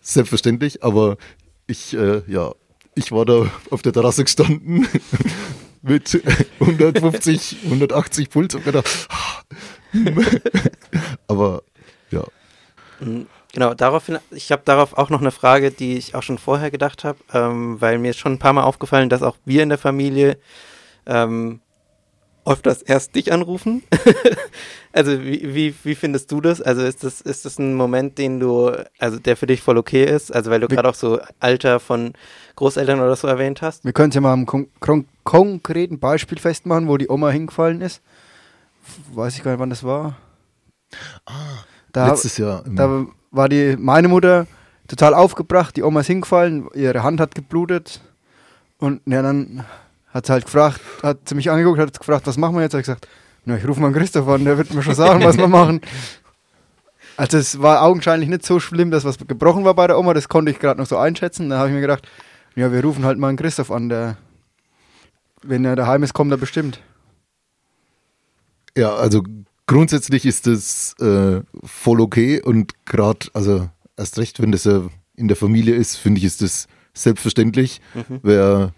Selbstverständlich, 0.00 0.82
aber 0.82 1.16
ich, 1.66 1.94
äh, 1.94 2.22
ja, 2.26 2.52
ich 2.94 3.12
war 3.12 3.24
da 3.24 3.50
auf 3.70 3.82
der 3.82 3.92
Terrasse 3.92 4.24
gestanden 4.24 4.86
mit 5.82 6.22
150, 6.60 7.58
180 7.64 8.30
Puls 8.30 8.54
und 8.54 8.64
gedacht, 8.64 9.08
aber 11.28 11.62
ja. 12.10 12.24
Mhm. 13.00 13.26
Genau, 13.52 13.74
daraufhin, 13.74 14.18
ich 14.30 14.50
habe 14.50 14.62
darauf 14.64 14.96
auch 14.96 15.10
noch 15.10 15.20
eine 15.20 15.30
Frage, 15.30 15.70
die 15.70 15.98
ich 15.98 16.14
auch 16.14 16.22
schon 16.22 16.38
vorher 16.38 16.70
gedacht 16.70 17.04
habe, 17.04 17.18
ähm, 17.34 17.78
weil 17.80 17.98
mir 17.98 18.10
ist 18.10 18.18
schon 18.18 18.32
ein 18.32 18.38
paar 18.38 18.54
Mal 18.54 18.62
aufgefallen, 18.62 19.10
dass 19.10 19.22
auch 19.22 19.36
wir 19.44 19.62
in 19.62 19.68
der 19.68 19.76
Familie 19.76 20.38
ähm, 21.04 21.60
öfters 22.44 22.82
erst 22.82 23.14
dich 23.14 23.32
anrufen. 23.32 23.82
also 24.92 25.22
wie, 25.22 25.54
wie, 25.54 25.74
wie 25.84 25.94
findest 25.94 26.30
du 26.32 26.40
das? 26.40 26.60
Also 26.60 26.82
ist 26.82 27.04
das, 27.04 27.20
ist 27.20 27.44
das 27.44 27.58
ein 27.58 27.74
Moment, 27.74 28.18
den 28.18 28.40
du, 28.40 28.72
also 28.98 29.18
der 29.18 29.36
für 29.36 29.46
dich 29.46 29.62
voll 29.62 29.78
okay 29.78 30.04
ist? 30.04 30.34
Also 30.34 30.50
weil 30.50 30.60
du 30.60 30.68
gerade 30.68 30.88
auch 30.88 30.94
so 30.94 31.20
Alter 31.40 31.80
von 31.80 32.14
Großeltern 32.56 33.00
oder 33.00 33.16
so 33.16 33.28
erwähnt 33.28 33.62
hast? 33.62 33.84
Wir 33.84 33.92
können 33.92 34.10
es 34.10 34.14
ja 34.14 34.20
mal 34.20 34.32
am 34.32 34.46
kon 34.46 34.68
kon 34.80 35.06
konkreten 35.24 35.98
Beispiel 35.98 36.38
festmachen, 36.38 36.88
wo 36.88 36.96
die 36.96 37.08
Oma 37.08 37.30
hingefallen 37.30 37.80
ist. 37.80 38.02
Weiß 39.14 39.36
ich 39.36 39.42
gar 39.42 39.52
nicht, 39.52 39.60
wann 39.60 39.70
das 39.70 39.84
war. 39.84 40.16
Ah, 41.26 41.64
da, 41.92 42.08
letztes 42.08 42.38
Jahr. 42.38 42.64
Da 42.66 43.06
war 43.30 43.48
die, 43.48 43.76
meine 43.78 44.08
Mutter 44.08 44.46
total 44.88 45.14
aufgebracht, 45.14 45.76
die 45.76 45.82
Oma 45.82 46.00
ist 46.00 46.08
hingefallen, 46.08 46.68
ihre 46.74 47.02
Hand 47.02 47.20
hat 47.20 47.34
geblutet 47.34 48.00
und 48.78 49.00
ja, 49.06 49.22
dann 49.22 49.64
hat 50.12 50.26
sie 50.26 50.32
halt 50.32 50.44
gefragt, 50.44 50.80
hat 51.02 51.28
sie 51.28 51.34
mich 51.34 51.50
angeguckt, 51.50 51.78
hat 51.78 51.98
gefragt, 51.98 52.26
was 52.26 52.36
machen 52.36 52.54
wir 52.56 52.62
jetzt? 52.62 52.74
Hat 52.74 52.80
ich 52.80 52.86
gesagt, 52.86 53.08
na, 53.44 53.56
ich 53.56 53.66
rufe 53.66 53.80
mal 53.80 53.92
Christoph 53.92 54.28
an, 54.28 54.44
der 54.44 54.58
wird 54.58 54.72
mir 54.72 54.82
schon 54.82 54.94
sagen, 54.94 55.22
was 55.24 55.36
wir 55.36 55.48
machen. 55.48 55.80
Also 57.18 57.36
es 57.36 57.60
war 57.60 57.82
augenscheinlich 57.82 58.30
nicht 58.30 58.44
so 58.44 58.58
schlimm, 58.58 58.90
dass 58.90 59.04
was 59.04 59.18
gebrochen 59.18 59.66
war 59.66 59.74
bei 59.74 59.86
der 59.86 59.98
Oma, 59.98 60.14
das 60.14 60.30
konnte 60.30 60.50
ich 60.50 60.58
gerade 60.58 60.80
noch 60.80 60.86
so 60.86 60.96
einschätzen. 60.96 61.50
Da 61.50 61.58
habe 61.58 61.68
ich 61.68 61.74
mir 61.74 61.82
gedacht, 61.82 62.08
ja, 62.56 62.72
wir 62.72 62.82
rufen 62.82 63.04
halt 63.04 63.18
mal 63.18 63.28
einen 63.28 63.36
Christoph 63.36 63.70
an, 63.70 63.90
der, 63.90 64.16
wenn 65.42 65.64
er 65.66 65.76
daheim 65.76 66.02
ist, 66.02 66.14
kommt 66.14 66.32
er 66.32 66.38
bestimmt. 66.38 66.80
Ja, 68.76 68.94
also 68.94 69.22
grundsätzlich 69.66 70.24
ist 70.24 70.46
das 70.46 70.94
äh, 71.00 71.42
voll 71.62 72.00
okay 72.00 72.40
und 72.40 72.72
gerade, 72.86 73.28
also 73.34 73.68
erst 73.96 74.18
recht, 74.18 74.40
wenn 74.40 74.50
das 74.50 74.64
ja 74.64 74.82
in 75.14 75.28
der 75.28 75.36
Familie 75.36 75.74
ist, 75.74 75.96
finde 75.96 76.18
ich, 76.18 76.24
ist 76.24 76.40
das 76.40 76.66
selbstverständlich. 76.94 77.82
Mhm. 77.94 78.20
Wer 78.22 78.72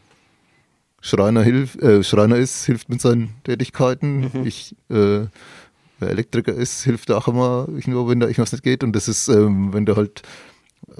Schreiner, 1.04 1.42
hilf, 1.42 1.76
äh, 1.82 2.02
Schreiner 2.02 2.36
ist, 2.36 2.64
hilft 2.64 2.88
mit 2.88 2.98
seinen 2.98 3.34
Tätigkeiten. 3.44 4.30
Mhm. 4.32 4.46
Ich, 4.46 4.74
äh, 4.88 5.26
wer 5.98 6.08
Elektriker 6.08 6.54
ist, 6.54 6.82
hilft 6.82 7.10
auch 7.10 7.28
immer, 7.28 7.68
ich 7.76 7.86
nur, 7.86 8.08
wenn 8.08 8.20
da 8.20 8.26
irgendwas 8.26 8.52
nicht 8.52 8.64
geht. 8.64 8.82
Und 8.82 8.96
das 8.96 9.06
ist, 9.06 9.28
ähm, 9.28 9.74
wenn 9.74 9.84
du 9.84 9.96
halt 9.96 10.22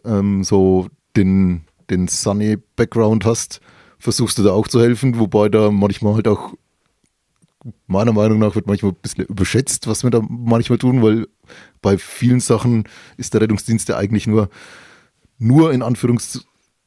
ähm, 0.04 0.44
so 0.44 0.88
den, 1.16 1.62
den 1.88 2.06
Sunny 2.06 2.58
Background 2.76 3.24
hast, 3.24 3.62
versuchst 3.98 4.36
du 4.36 4.42
da 4.42 4.50
auch 4.52 4.68
zu 4.68 4.78
helfen, 4.78 5.18
wobei 5.18 5.48
da 5.48 5.70
manchmal 5.70 6.16
halt 6.16 6.28
auch 6.28 6.52
meiner 7.86 8.12
Meinung 8.12 8.40
nach 8.40 8.56
wird 8.56 8.66
manchmal 8.66 8.92
ein 8.92 8.98
bisschen 9.00 9.24
überschätzt, 9.24 9.86
was 9.86 10.02
wir 10.02 10.10
da 10.10 10.20
manchmal 10.28 10.76
tun, 10.76 11.02
weil 11.02 11.28
bei 11.80 11.96
vielen 11.96 12.40
Sachen 12.40 12.84
ist 13.16 13.32
der 13.32 13.40
Rettungsdienst 13.40 13.88
ja 13.88 13.96
eigentlich 13.96 14.26
nur, 14.26 14.50
nur 15.38 15.72
in 15.72 15.82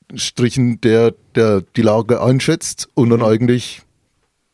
Anführungsstrichen 0.10 0.82
der, 0.82 1.14
der 1.36 1.62
die 1.62 1.82
Lage 1.82 2.22
einschätzt 2.22 2.90
und 2.94 3.10
dann 3.10 3.20
mhm. 3.20 3.26
eigentlich 3.26 3.82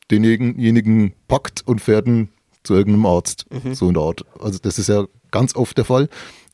denjenigen 0.10 1.14
packt 1.28 1.66
und 1.66 1.80
fährt 1.80 2.08
ihn 2.08 2.30
zu 2.64 2.74
irgendeinem 2.74 3.06
Arzt. 3.06 3.46
Mhm. 3.52 3.74
So 3.74 3.88
in 3.88 3.94
der 3.94 4.04
Art. 4.04 4.26
Also 4.40 4.60
das 4.62 4.80
ist 4.80 4.90
ja 4.90 5.06
ganz 5.32 5.56
oft 5.56 5.78
der 5.78 5.86
Fall. 5.86 6.10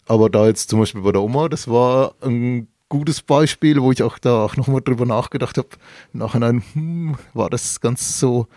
Aber 0.05 0.29
da 0.29 0.47
jetzt 0.47 0.69
zum 0.69 0.79
Beispiel 0.79 1.01
bei 1.01 1.11
der 1.11 1.21
Oma, 1.21 1.49
das 1.49 1.67
war 1.67 2.15
ein 2.21 2.67
gutes 2.89 3.21
Beispiel, 3.21 3.81
wo 3.81 3.91
ich 3.91 4.01
auch 4.01 4.17
da 4.17 4.43
auch 4.43 4.57
nochmal 4.57 4.81
drüber 4.81 5.05
nachgedacht 5.05 5.57
habe. 5.57 5.69
Nachhinein 6.13 6.63
hm, 6.73 7.15
war 7.33 7.49
das 7.49 7.79
ganz 7.79 8.19
so 8.19 8.47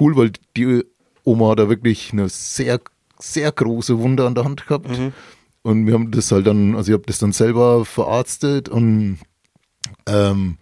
cool, 0.00 0.16
weil 0.16 0.32
die 0.56 0.84
Oma 1.24 1.54
da 1.54 1.68
wirklich 1.68 2.12
eine 2.12 2.28
sehr, 2.28 2.80
sehr 3.18 3.52
große 3.52 3.98
Wunde 3.98 4.26
an 4.26 4.34
der 4.34 4.44
Hand 4.44 4.66
gehabt. 4.66 4.88
Mhm. 4.88 5.12
Und 5.62 5.86
wir 5.86 5.94
haben 5.94 6.10
das 6.10 6.32
halt 6.32 6.46
dann, 6.46 6.74
also 6.74 6.90
ich 6.90 6.94
habe 6.94 7.06
das 7.06 7.18
dann 7.18 7.32
selber 7.32 7.84
verarztet 7.84 8.68
und, 8.68 9.18
ähm, 10.08 10.56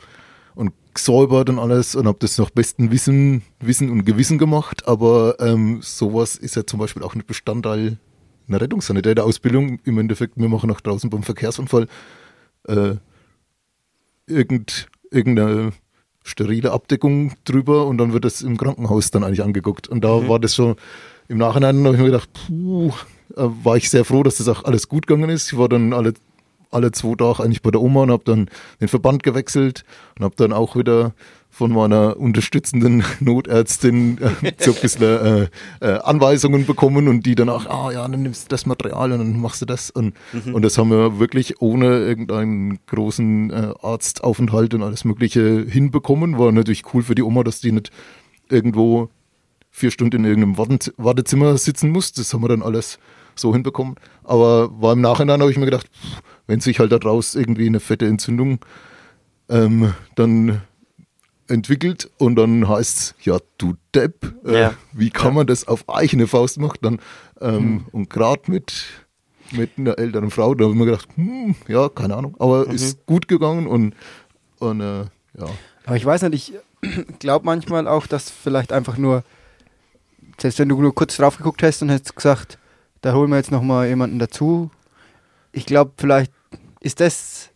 und 0.54 0.72
gesäubert 0.94 1.50
und 1.50 1.58
alles 1.58 1.94
und 1.94 2.06
habe 2.06 2.18
das 2.20 2.38
nach 2.38 2.50
bestem 2.50 2.90
Wissen, 2.90 3.42
Wissen 3.60 3.90
und 3.90 4.04
Gewissen 4.04 4.38
gemacht. 4.38 4.88
Aber 4.88 5.36
ähm, 5.40 5.80
sowas 5.82 6.36
ist 6.36 6.56
ja 6.56 6.66
zum 6.66 6.80
Beispiel 6.80 7.02
auch 7.02 7.14
ein 7.14 7.22
Bestandteil 7.26 7.98
einer 8.48 8.60
Rettungssanitäter-Ausbildung. 8.60 9.80
Im 9.84 9.98
Endeffekt, 9.98 10.36
wir 10.36 10.48
machen 10.48 10.70
auch 10.70 10.80
draußen 10.80 11.10
beim 11.10 11.22
Verkehrsunfall 11.22 11.88
äh, 12.68 12.94
irgend, 14.26 14.88
irgendeine 15.10 15.72
sterile 16.24 16.72
Abdeckung 16.72 17.34
drüber 17.44 17.86
und 17.86 17.98
dann 17.98 18.12
wird 18.12 18.24
das 18.24 18.42
im 18.42 18.56
Krankenhaus 18.56 19.10
dann 19.10 19.24
eigentlich 19.24 19.42
angeguckt. 19.42 19.88
Und 19.88 20.02
da 20.02 20.20
mhm. 20.20 20.28
war 20.28 20.40
das 20.40 20.54
schon 20.54 20.76
im 21.28 21.38
Nachhinein, 21.38 21.84
habe 21.84 21.94
ich 21.94 22.00
mir 22.00 22.06
gedacht, 22.06 22.30
puh, 22.32 22.92
äh, 23.36 23.42
war 23.64 23.76
ich 23.76 23.90
sehr 23.90 24.04
froh, 24.04 24.22
dass 24.22 24.36
das 24.36 24.48
auch 24.48 24.64
alles 24.64 24.88
gut 24.88 25.06
gegangen 25.06 25.30
ist. 25.30 25.52
Ich 25.52 25.58
war 25.58 25.68
dann 25.68 25.92
alle, 25.92 26.14
alle 26.70 26.92
zwei 26.92 27.14
Tage 27.14 27.42
eigentlich 27.42 27.62
bei 27.62 27.70
der 27.70 27.80
Oma 27.80 28.02
und 28.02 28.10
habe 28.10 28.24
dann 28.24 28.48
den 28.80 28.88
Verband 28.88 29.22
gewechselt 29.22 29.84
und 30.18 30.24
habe 30.24 30.34
dann 30.36 30.52
auch 30.52 30.76
wieder 30.76 31.14
von 31.56 31.72
meiner 31.72 32.18
unterstützenden 32.18 33.02
Notärztin 33.20 34.18
äh, 34.18 34.52
so 34.58 34.72
ein 34.72 34.80
bisschen 34.80 35.02
äh, 35.02 35.48
äh, 35.80 35.98
Anweisungen 36.00 36.66
bekommen 36.66 37.08
und 37.08 37.24
die 37.24 37.34
dann 37.34 37.48
auch, 37.48 37.64
ah 37.64 37.90
ja, 37.90 38.06
dann 38.06 38.22
nimmst 38.22 38.44
du 38.44 38.48
das 38.48 38.66
Material 38.66 39.12
und 39.12 39.18
dann 39.20 39.40
machst 39.40 39.62
du 39.62 39.66
das. 39.66 39.90
Und, 39.90 40.14
mhm. 40.34 40.54
und 40.54 40.62
das 40.62 40.76
haben 40.76 40.90
wir 40.90 41.18
wirklich 41.18 41.62
ohne 41.62 42.00
irgendeinen 42.00 42.78
großen 42.86 43.50
äh, 43.50 43.72
Arztaufenthalt 43.80 44.74
und 44.74 44.82
alles 44.82 45.06
Mögliche 45.06 45.64
hinbekommen. 45.66 46.38
War 46.38 46.52
natürlich 46.52 46.82
cool 46.92 47.02
für 47.02 47.14
die 47.14 47.22
Oma, 47.22 47.42
dass 47.42 47.60
die 47.60 47.72
nicht 47.72 47.90
irgendwo 48.50 49.08
vier 49.70 49.90
Stunden 49.90 50.16
in 50.16 50.24
irgendeinem 50.26 50.58
Wartezimmer 50.98 51.56
sitzen 51.56 51.90
muss. 51.90 52.12
Das 52.12 52.34
haben 52.34 52.42
wir 52.42 52.48
dann 52.48 52.62
alles 52.62 52.98
so 53.34 53.52
hinbekommen. 53.54 53.96
Aber 54.24 54.70
war 54.80 54.92
im 54.92 55.00
Nachhinein, 55.00 55.40
habe 55.40 55.50
ich 55.50 55.58
mir 55.58 55.64
gedacht, 55.64 55.88
wenn 56.46 56.60
sich 56.60 56.78
halt 56.78 56.92
daraus 56.92 57.34
irgendwie 57.34 57.66
eine 57.66 57.80
fette 57.80 58.06
Entzündung 58.06 58.60
ähm, 59.48 59.94
dann 60.14 60.62
entwickelt 61.48 62.10
und 62.18 62.36
dann 62.36 62.68
heißt 62.68 62.98
es, 62.98 63.14
ja, 63.22 63.38
du 63.58 63.74
Depp, 63.94 64.34
äh, 64.44 64.60
ja. 64.60 64.74
wie 64.92 65.10
kann 65.10 65.34
man 65.34 65.46
das 65.46 65.66
auf 65.68 65.88
eigene 65.88 66.26
Faust 66.26 66.58
machen? 66.58 66.78
Dann, 66.82 66.98
ähm, 67.40 67.58
mhm. 67.58 67.84
Und 67.92 68.10
gerade 68.10 68.42
mit, 68.50 68.84
mit 69.52 69.70
einer 69.76 69.98
älteren 69.98 70.30
Frau, 70.30 70.54
da 70.54 70.64
habe 70.64 70.74
ich 70.74 70.78
mir 70.78 70.86
gedacht, 70.86 71.08
hm, 71.14 71.54
ja, 71.68 71.88
keine 71.88 72.16
Ahnung, 72.16 72.36
aber 72.38 72.66
mhm. 72.66 72.74
ist 72.74 73.06
gut 73.06 73.28
gegangen 73.28 73.66
und, 73.66 73.94
und 74.58 74.80
äh, 74.80 75.00
ja. 75.38 75.48
Aber 75.84 75.96
ich 75.96 76.04
weiß 76.04 76.22
nicht, 76.22 76.52
ich 76.82 76.98
glaube 77.20 77.44
manchmal 77.44 77.86
auch, 77.86 78.06
dass 78.06 78.30
vielleicht 78.30 78.72
einfach 78.72 78.96
nur, 78.96 79.22
selbst 80.38 80.58
wenn 80.58 80.68
du 80.68 80.80
nur 80.80 80.94
kurz 80.94 81.16
drauf 81.16 81.36
geguckt 81.36 81.62
hast 81.62 81.82
und 81.82 81.90
hättest 81.90 82.16
gesagt, 82.16 82.58
da 83.02 83.14
holen 83.14 83.30
wir 83.30 83.36
jetzt 83.36 83.52
nochmal 83.52 83.86
jemanden 83.86 84.18
dazu, 84.18 84.70
ich 85.56 85.64
glaube, 85.64 85.92
vielleicht 85.96 86.32
ist 86.80 87.00
das 87.00 87.50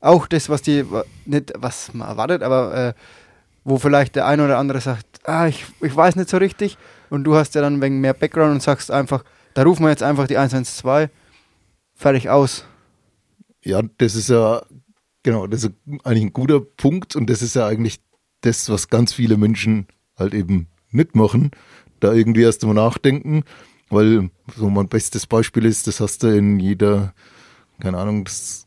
auch 0.00 0.26
das, 0.26 0.48
was 0.48 0.60
die, 0.60 0.84
nicht 1.24 1.52
was 1.56 1.94
man 1.94 2.08
erwartet, 2.08 2.42
aber 2.42 2.74
äh, 2.74 2.94
wo 3.64 3.78
vielleicht 3.78 4.16
der 4.16 4.26
eine 4.26 4.44
oder 4.44 4.58
andere 4.58 4.80
sagt, 4.80 5.06
ah, 5.24 5.46
ich, 5.46 5.64
ich 5.80 5.94
weiß 5.94 6.16
nicht 6.16 6.28
so 6.28 6.38
richtig. 6.38 6.76
Und 7.10 7.22
du 7.22 7.36
hast 7.36 7.54
ja 7.54 7.60
dann 7.60 7.80
wegen 7.80 8.00
mehr 8.00 8.12
Background 8.12 8.52
und 8.52 8.62
sagst 8.62 8.90
einfach, 8.90 9.22
da 9.54 9.62
rufen 9.62 9.84
wir 9.84 9.90
jetzt 9.90 10.02
einfach 10.02 10.26
die 10.26 10.36
112, 10.36 11.10
fertig 11.94 12.28
aus. 12.28 12.64
Ja, 13.62 13.82
das 13.98 14.16
ist 14.16 14.28
ja, 14.28 14.62
genau, 15.22 15.46
das 15.46 15.62
ist 15.62 15.72
eigentlich 16.02 16.24
ein 16.24 16.32
guter 16.32 16.60
Punkt 16.60 17.14
und 17.14 17.30
das 17.30 17.40
ist 17.40 17.54
ja 17.54 17.68
eigentlich 17.68 18.00
das, 18.40 18.68
was 18.68 18.88
ganz 18.88 19.12
viele 19.12 19.36
Menschen 19.36 19.86
halt 20.18 20.34
eben 20.34 20.66
nicht 20.90 21.14
machen, 21.14 21.52
da 22.00 22.12
irgendwie 22.12 22.42
erst 22.42 22.64
mal 22.64 22.74
nachdenken, 22.74 23.44
weil 23.92 24.30
so 24.56 24.70
mein 24.70 24.88
bestes 24.88 25.26
Beispiel 25.26 25.64
ist, 25.64 25.86
das 25.86 26.00
hast 26.00 26.22
du 26.22 26.28
in 26.28 26.58
jeder, 26.58 27.12
keine 27.78 27.98
Ahnung, 27.98 28.24
das 28.24 28.66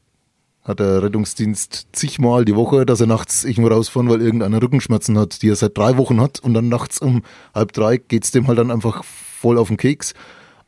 hat 0.63 0.80
der 0.80 1.03
Rettungsdienst 1.03 1.88
zigmal 1.91 2.45
die 2.45 2.55
Woche, 2.55 2.86
dass 2.86 3.01
er 3.01 3.07
nachts 3.07 3.43
irgendwo 3.43 3.69
rausfahren, 3.69 4.09
weil 4.09 4.21
irgendeiner 4.21 4.61
Rückenschmerzen 4.61 5.17
hat, 5.17 5.41
die 5.41 5.49
er 5.49 5.55
seit 5.55 5.78
drei 5.78 5.97
Wochen 5.97 6.19
hat 6.19 6.39
und 6.39 6.53
dann 6.53 6.69
nachts 6.69 6.99
um 6.99 7.23
halb 7.53 7.71
drei 7.71 7.97
geht 7.97 8.23
es 8.23 8.32
dem 8.32 8.47
halt 8.47 8.57
dann 8.57 8.71
einfach 8.71 9.03
voll 9.03 9.57
auf 9.57 9.67
den 9.67 9.78
Keks. 9.78 10.13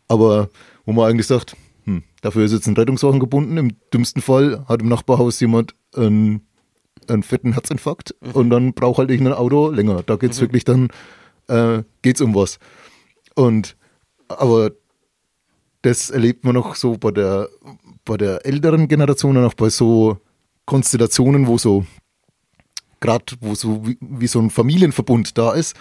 Aber 0.08 0.50
wo 0.86 0.94
man 0.94 1.10
eigentlich 1.10 1.28
sagt, 1.28 1.56
hm, 1.86 2.04
dafür 2.22 2.46
ist 2.46 2.52
jetzt 2.52 2.68
ein 2.68 2.76
Rettungswagen 2.76 3.20
gebunden. 3.20 3.58
Im 3.58 3.72
dümmsten 3.92 4.22
Fall 4.22 4.64
hat 4.68 4.82
im 4.82 4.90
Nachbarhaus 4.90 5.40
jemand 5.40 5.74
einen, 5.96 6.42
einen 7.08 7.24
fetten 7.24 7.54
Herzinfarkt 7.54 8.16
mhm. 8.22 8.32
und 8.32 8.50
dann 8.52 8.74
braucht 8.74 9.00
halt 9.00 9.10
irgendein 9.10 9.36
Auto 9.36 9.70
länger. 9.70 10.04
Da 10.04 10.16
geht 10.16 10.32
es 10.32 10.38
mhm. 10.38 10.42
wirklich 10.44 10.64
dann, 10.64 10.90
äh, 11.48 11.84
geht's 12.04 12.22
um 12.22 12.36
was. 12.36 12.60
Und 13.34 13.76
aber 14.28 14.72
das 15.82 16.10
erlebt 16.10 16.44
man 16.44 16.56
noch 16.56 16.76
so 16.76 16.98
bei 16.98 17.12
der, 17.12 17.50
bei 18.06 18.18
der 18.18 18.46
älteren 18.46 18.88
Generation 18.88 19.38
und 19.38 19.46
auch 19.46 19.54
bei 19.54 19.70
so 19.70 20.18
Konstellationen, 20.66 21.48
wo 21.48 21.58
so, 21.58 21.86
gerade 23.00 23.36
wo 23.42 23.56
so 23.56 23.88
wie, 23.88 23.98
wie, 24.02 24.28
so 24.28 24.40
ein 24.40 24.50
Familienverbund 24.50 25.38
da 25.38 25.54
ist, 25.54 25.76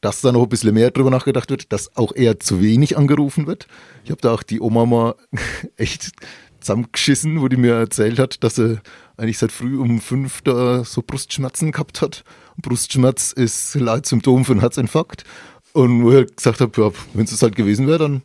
dass 0.00 0.20
da 0.20 0.32
noch 0.32 0.42
ein 0.42 0.48
bisschen 0.48 0.74
mehr 0.74 0.90
drüber 0.90 1.10
nachgedacht 1.10 1.50
wird, 1.50 1.72
dass 1.72 1.96
auch 1.96 2.14
eher 2.14 2.40
zu 2.40 2.60
wenig 2.60 2.98
angerufen 2.98 3.46
wird. 3.46 3.68
Ich 4.04 4.10
habe 4.10 4.20
da 4.20 4.32
auch 4.32 4.42
die 4.42 4.60
Oma 4.60 4.86
mal 4.86 5.14
echt 5.76 6.12
zusammengeschissen, 6.60 7.40
wo 7.40 7.48
die 7.48 7.56
mir 7.56 7.74
erzählt 7.74 8.18
hat, 8.18 8.42
dass 8.42 8.56
sie 8.56 8.80
eigentlich 9.16 9.38
seit 9.38 9.52
früh 9.52 9.78
um 9.78 10.00
fünf 10.00 10.42
da 10.42 10.84
so 10.84 11.02
Brustschmerzen 11.02 11.72
gehabt 11.72 12.02
hat. 12.02 12.24
Brustschmerz 12.56 13.32
ist 13.32 13.74
Leitsymptom 13.74 14.44
für 14.44 14.52
einen 14.52 14.60
Herzinfarkt. 14.60 15.24
Und 15.74 16.04
wo 16.04 16.12
ich 16.12 16.34
gesagt 16.34 16.60
habe, 16.60 16.80
ja, 16.80 16.90
wenn 17.12 17.24
es 17.24 17.42
halt 17.42 17.56
gewesen 17.56 17.86
wäre, 17.86 17.98
dann 17.98 18.22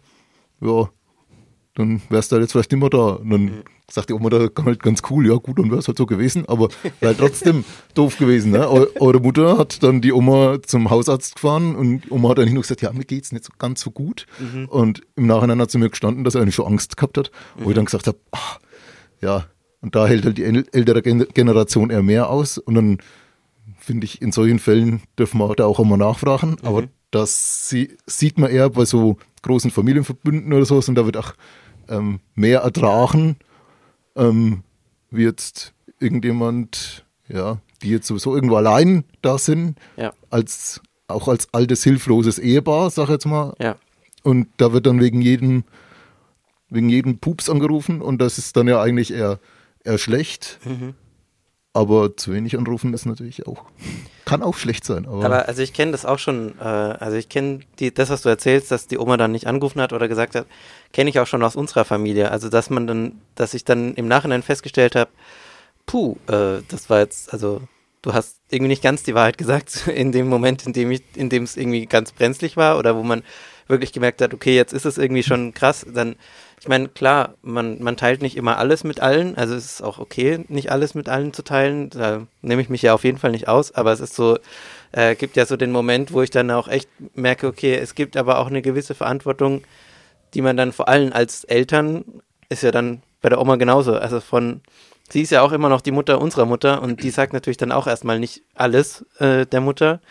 ja, 0.61 0.89
dann 1.75 2.01
wärst 2.09 2.31
du 2.31 2.35
halt 2.35 2.43
jetzt 2.43 2.51
vielleicht 2.51 2.71
nicht 2.71 2.81
mehr 2.81 2.89
da. 2.89 3.13
Und 3.13 3.29
dann 3.29 3.41
mhm. 3.41 3.63
sagt 3.89 4.09
die 4.09 4.13
Oma, 4.13 4.29
da 4.29 4.49
halt 4.63 4.83
ganz 4.83 5.01
cool, 5.09 5.27
ja 5.27 5.35
gut, 5.35 5.59
dann 5.59 5.69
wäre 5.69 5.79
es 5.79 5.87
halt 5.87 5.97
so 5.97 6.05
gewesen, 6.05 6.45
aber 6.47 6.69
halt 7.01 7.17
trotzdem 7.17 7.63
doof 7.93 8.17
gewesen. 8.17 8.51
Ne? 8.51 8.67
Eure 8.99 9.19
Mutter 9.19 9.57
hat 9.57 9.81
dann 9.81 10.01
die 10.01 10.11
Oma 10.11 10.61
zum 10.61 10.89
Hausarzt 10.89 11.35
gefahren 11.35 11.75
und 11.75 12.01
die 12.01 12.11
Oma 12.11 12.29
hat 12.29 12.39
eigentlich 12.39 12.53
nur 12.53 12.63
gesagt, 12.63 12.81
ja, 12.81 12.91
mir 12.91 13.05
geht 13.05 13.23
es 13.23 13.31
nicht 13.31 13.45
so 13.45 13.51
ganz 13.57 13.81
so 13.81 13.91
gut. 13.91 14.25
Mhm. 14.39 14.65
Und 14.65 15.01
im 15.15 15.27
Nachhinein 15.27 15.61
hat 15.61 15.71
sie 15.71 15.77
mir 15.77 15.89
gestanden, 15.89 16.23
dass 16.23 16.35
er 16.35 16.41
eigentlich 16.41 16.55
schon 16.55 16.67
Angst 16.67 16.97
gehabt 16.97 17.17
hat, 17.17 17.31
mhm. 17.57 17.63
wo 17.63 17.63
ich 17.63 17.69
mhm. 17.69 17.75
dann 17.75 17.85
gesagt 17.85 18.07
habe, 18.07 18.19
ach, 18.31 18.59
ja, 19.21 19.45
und 19.81 19.95
da 19.95 20.07
hält 20.07 20.25
halt 20.25 20.37
die 20.37 20.43
ältere 20.43 21.01
Generation 21.01 21.89
eher 21.89 22.03
mehr 22.03 22.29
aus 22.29 22.57
und 22.57 22.75
dann 22.75 22.97
finde 23.77 24.05
ich, 24.05 24.21
in 24.21 24.33
solchen 24.33 24.59
Fällen 24.59 25.01
dürfen 25.17 25.39
wir 25.39 25.55
da 25.55 25.65
auch 25.65 25.79
einmal 25.79 25.97
nachfragen, 25.97 26.51
mhm. 26.51 26.67
aber 26.67 26.83
das 27.11 27.69
sieht 27.69 28.37
man 28.37 28.51
eher 28.51 28.69
bei 28.69 28.85
so 28.85 29.17
großen 29.41 29.71
Familienverbünden 29.71 30.53
oder 30.53 30.65
sowas 30.65 30.89
und 30.89 30.95
da 30.95 31.05
wird 31.05 31.17
auch 31.17 31.33
ähm, 31.87 32.19
mehr 32.35 32.61
ertragen, 32.61 33.37
ähm, 34.15 34.63
wie 35.09 35.23
jetzt 35.23 35.73
irgendjemand, 35.99 37.05
ja, 37.27 37.59
die 37.81 37.89
jetzt 37.89 38.07
sowieso 38.07 38.35
irgendwo 38.35 38.57
allein 38.57 39.05
da 39.21 39.37
sind, 39.37 39.77
ja. 39.97 40.13
als 40.29 40.81
auch 41.07 41.27
als 41.27 41.51
altes, 41.53 41.83
hilfloses 41.83 42.37
Ehepaar, 42.37 42.89
sag 42.91 43.05
ich 43.05 43.11
jetzt 43.11 43.25
mal. 43.25 43.55
Ja. 43.59 43.75
Und 44.23 44.47
da 44.57 44.73
wird 44.73 44.85
dann 44.85 44.99
wegen 44.99 45.21
jedem, 45.21 45.63
wegen 46.69 46.89
jedem 46.89 47.17
Pups 47.17 47.49
angerufen 47.49 48.01
und 48.01 48.19
das 48.21 48.37
ist 48.37 48.55
dann 48.55 48.67
ja 48.67 48.81
eigentlich 48.81 49.11
eher, 49.11 49.39
eher 49.83 49.97
schlecht. 49.97 50.59
Mhm. 50.65 50.93
Aber 51.79 52.17
zu 52.17 52.33
wenig 52.33 52.57
anrufen 52.57 52.93
ist 52.93 53.05
natürlich 53.05 53.47
auch, 53.47 53.63
kann 54.25 54.43
auch 54.43 54.57
schlecht 54.57 54.83
sein. 54.83 55.05
Aber, 55.05 55.23
aber 55.23 55.47
also 55.47 55.61
ich 55.61 55.71
kenne 55.71 55.93
das 55.93 56.05
auch 56.05 56.19
schon, 56.19 56.59
äh, 56.59 56.63
also 56.63 57.15
ich 57.15 57.29
kenne 57.29 57.61
das, 57.93 58.09
was 58.09 58.23
du 58.23 58.27
erzählst, 58.27 58.69
dass 58.69 58.87
die 58.87 58.97
Oma 58.97 59.15
dann 59.15 59.31
nicht 59.31 59.47
angerufen 59.47 59.79
hat 59.79 59.93
oder 59.93 60.09
gesagt 60.09 60.35
hat, 60.35 60.45
kenne 60.91 61.09
ich 61.09 61.21
auch 61.21 61.27
schon 61.27 61.41
aus 61.41 61.55
unserer 61.55 61.85
Familie. 61.85 62.31
Also 62.31 62.49
dass 62.49 62.69
man 62.69 62.85
dann, 62.85 63.21
dass 63.35 63.53
ich 63.53 63.63
dann 63.63 63.93
im 63.93 64.09
Nachhinein 64.09 64.43
festgestellt 64.43 64.97
habe, 64.97 65.09
puh, 65.85 66.17
äh, 66.27 66.63
das 66.67 66.89
war 66.89 66.99
jetzt, 66.99 67.31
also 67.31 67.61
du 68.01 68.11
hast 68.11 68.41
irgendwie 68.49 68.71
nicht 68.71 68.83
ganz 68.83 69.03
die 69.03 69.15
Wahrheit 69.15 69.37
gesagt 69.37 69.87
in 69.95 70.11
dem 70.11 70.27
Moment, 70.27 70.65
in 70.65 70.73
dem 70.73 70.91
ich, 70.91 71.03
in 71.15 71.29
dem 71.29 71.43
es 71.43 71.55
irgendwie 71.55 71.85
ganz 71.85 72.11
brenzlig 72.11 72.57
war 72.57 72.77
oder 72.77 72.97
wo 72.97 73.03
man 73.03 73.23
wirklich 73.67 73.93
gemerkt 73.93 74.21
hat, 74.21 74.33
okay, 74.33 74.53
jetzt 74.53 74.73
ist 74.73 74.85
es 74.85 74.97
irgendwie 74.97 75.23
schon 75.23 75.53
krass, 75.53 75.85
dann 75.87 76.17
ich 76.59 76.67
meine, 76.67 76.89
klar, 76.89 77.35
man, 77.41 77.81
man 77.81 77.95
teilt 77.95 78.21
nicht 78.21 78.35
immer 78.35 78.57
alles 78.57 78.83
mit 78.83 78.99
allen, 78.99 79.37
also 79.37 79.55
es 79.55 79.65
ist 79.65 79.81
auch 79.81 79.97
okay, 79.97 80.43
nicht 80.49 80.71
alles 80.71 80.93
mit 80.93 81.07
allen 81.07 81.31
zu 81.31 81.41
teilen, 81.41 81.89
da 81.89 82.27
nehme 82.41 82.61
ich 82.61 82.69
mich 82.69 82.81
ja 82.81 82.93
auf 82.93 83.05
jeden 83.05 83.17
Fall 83.17 83.31
nicht 83.31 83.47
aus, 83.47 83.71
aber 83.73 83.93
es 83.93 84.01
ist 84.01 84.15
so, 84.15 84.37
äh, 84.91 85.15
gibt 85.15 85.37
ja 85.37 85.45
so 85.45 85.55
den 85.55 85.71
Moment, 85.71 86.11
wo 86.11 86.21
ich 86.21 86.31
dann 86.31 86.51
auch 86.51 86.67
echt 86.67 86.89
merke, 87.15 87.47
okay, 87.47 87.75
es 87.75 87.95
gibt 87.95 88.17
aber 88.17 88.39
auch 88.39 88.47
eine 88.47 88.61
gewisse 88.61 88.93
Verantwortung, 88.93 89.63
die 90.33 90.41
man 90.41 90.57
dann 90.57 90.73
vor 90.73 90.89
allem 90.89 91.13
als 91.13 91.45
Eltern, 91.45 92.03
ist 92.49 92.63
ja 92.63 92.71
dann 92.71 93.03
bei 93.21 93.29
der 93.29 93.39
Oma 93.39 93.55
genauso, 93.55 93.95
also 93.95 94.19
von, 94.19 94.59
sie 95.09 95.21
ist 95.21 95.31
ja 95.31 95.41
auch 95.41 95.53
immer 95.53 95.69
noch 95.69 95.81
die 95.81 95.91
Mutter 95.91 96.19
unserer 96.19 96.45
Mutter 96.45 96.81
und 96.81 97.01
die 97.01 97.09
sagt 97.09 97.31
natürlich 97.31 97.57
dann 97.57 97.71
auch 97.71 97.87
erstmal 97.87 98.19
nicht 98.19 98.41
alles 98.53 99.05
äh, 99.19 99.45
der 99.45 99.61
Mutter, 99.61 100.01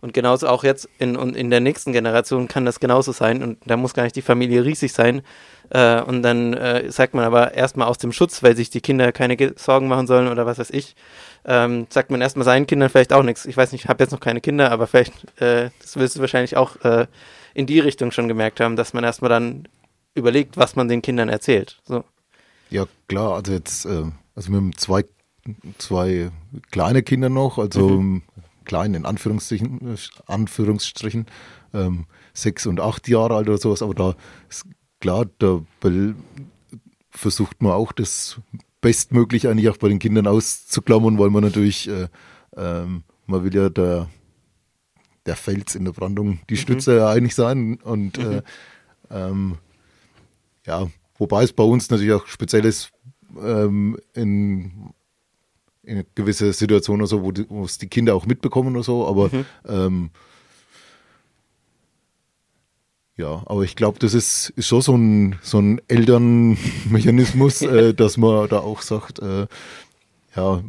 und 0.00 0.12
genauso 0.12 0.48
auch 0.48 0.62
jetzt 0.62 0.88
in, 0.98 1.16
in 1.34 1.50
der 1.50 1.60
nächsten 1.60 1.92
Generation 1.92 2.46
kann 2.46 2.64
das 2.64 2.78
genauso 2.78 3.12
sein. 3.12 3.42
Und 3.42 3.58
da 3.66 3.76
muss 3.76 3.94
gar 3.94 4.04
nicht 4.04 4.14
die 4.14 4.22
Familie 4.22 4.64
riesig 4.64 4.92
sein. 4.92 5.22
Äh, 5.70 6.00
und 6.02 6.22
dann 6.22 6.54
äh, 6.54 6.90
sagt 6.90 7.14
man 7.14 7.24
aber 7.24 7.54
erstmal 7.54 7.88
aus 7.88 7.98
dem 7.98 8.12
Schutz, 8.12 8.42
weil 8.42 8.56
sich 8.56 8.70
die 8.70 8.80
Kinder 8.80 9.10
keine 9.10 9.36
Sorgen 9.56 9.88
machen 9.88 10.06
sollen 10.06 10.28
oder 10.28 10.46
was 10.46 10.58
weiß 10.58 10.70
ich, 10.70 10.94
ähm, 11.44 11.86
sagt 11.90 12.10
man 12.10 12.20
erstmal 12.20 12.44
seinen 12.44 12.66
Kindern 12.66 12.90
vielleicht 12.90 13.12
auch 13.12 13.24
nichts. 13.24 13.44
Ich 13.44 13.56
weiß 13.56 13.72
nicht, 13.72 13.84
ich 13.84 13.88
habe 13.88 14.02
jetzt 14.02 14.12
noch 14.12 14.20
keine 14.20 14.40
Kinder, 14.40 14.70
aber 14.70 14.86
vielleicht, 14.86 15.12
äh, 15.40 15.70
das 15.80 15.96
wirst 15.96 16.16
du 16.16 16.20
wahrscheinlich 16.20 16.56
auch 16.56 16.76
äh, 16.84 17.06
in 17.54 17.66
die 17.66 17.80
Richtung 17.80 18.12
schon 18.12 18.28
gemerkt 18.28 18.60
haben, 18.60 18.76
dass 18.76 18.92
man 18.92 19.02
erstmal 19.02 19.30
dann 19.30 19.66
überlegt, 20.14 20.56
was 20.56 20.76
man 20.76 20.88
den 20.88 21.02
Kindern 21.02 21.28
erzählt. 21.28 21.80
So. 21.84 22.04
Ja, 22.70 22.86
klar, 23.08 23.34
also 23.34 23.52
jetzt, 23.52 23.84
äh, 23.84 24.04
also 24.34 24.50
wir 24.50 24.56
haben 24.56 24.76
zwei, 24.76 25.04
zwei 25.78 26.30
kleine 26.70 27.02
Kinder 27.02 27.28
noch, 27.30 27.58
also 27.58 27.88
mhm 27.88 28.22
klein 28.68 28.94
in 28.94 29.04
Anführungsstrichen, 29.04 29.96
Anführungsstrichen 30.26 31.26
ähm, 31.74 32.06
sechs 32.32 32.66
und 32.66 32.80
acht 32.80 33.08
Jahre 33.08 33.34
alt 33.34 33.48
oder 33.48 33.58
sowas, 33.58 33.82
aber 33.82 33.94
da 33.94 34.14
ist 34.48 34.64
klar, 35.00 35.26
da 35.38 35.60
versucht 37.10 37.60
man 37.62 37.72
auch 37.72 37.92
das 37.92 38.40
bestmöglich 38.80 39.48
eigentlich 39.48 39.68
auch 39.68 39.76
bei 39.76 39.88
den 39.88 39.98
Kindern 39.98 40.28
auszuklammern, 40.28 41.18
weil 41.18 41.30
man 41.30 41.42
natürlich, 41.42 41.88
äh, 41.88 42.08
ähm, 42.56 43.02
man 43.26 43.42
will 43.42 43.54
ja 43.54 43.68
der, 43.68 44.08
der 45.26 45.36
Fels 45.36 45.74
in 45.74 45.84
der 45.84 45.92
Brandung 45.92 46.40
die 46.48 46.54
mhm. 46.54 46.58
Stütze 46.58 46.92
mhm. 46.92 46.98
ja 46.98 47.10
eigentlich 47.10 47.34
sein 47.34 47.78
und 47.82 48.18
mhm. 48.18 48.32
äh, 48.32 48.42
ähm, 49.10 49.58
ja, 50.66 50.88
wobei 51.16 51.42
es 51.42 51.52
bei 51.52 51.64
uns 51.64 51.90
natürlich 51.90 52.12
auch 52.12 52.26
speziell 52.26 52.64
ist, 52.64 52.92
ähm, 53.42 53.98
in 54.14 54.92
in 55.88 56.04
gewisse 56.14 56.52
Situationen 56.52 57.02
oder 57.02 57.08
so, 57.08 57.22
wo, 57.22 57.32
die, 57.32 57.46
es 57.64 57.78
die 57.78 57.88
Kinder 57.88 58.14
auch 58.14 58.26
mitbekommen 58.26 58.76
oder 58.76 58.84
so, 58.84 59.06
aber 59.06 59.30
mhm. 59.32 59.44
ähm, 59.66 60.10
ja, 63.16 63.42
aber 63.46 63.64
ich 63.64 63.74
glaube, 63.74 63.98
das 63.98 64.14
ist, 64.14 64.50
ist 64.50 64.68
schon 64.68 64.80
so 64.80 64.96
ein, 64.96 65.36
so 65.42 65.58
ein 65.58 65.80
Elternmechanismus, 65.88 67.62
äh, 67.62 67.92
dass 67.92 68.16
man 68.16 68.48
da 68.48 68.60
auch 68.60 68.82
sagt, 68.82 69.18
äh, 69.18 69.46
ja, 70.36 70.62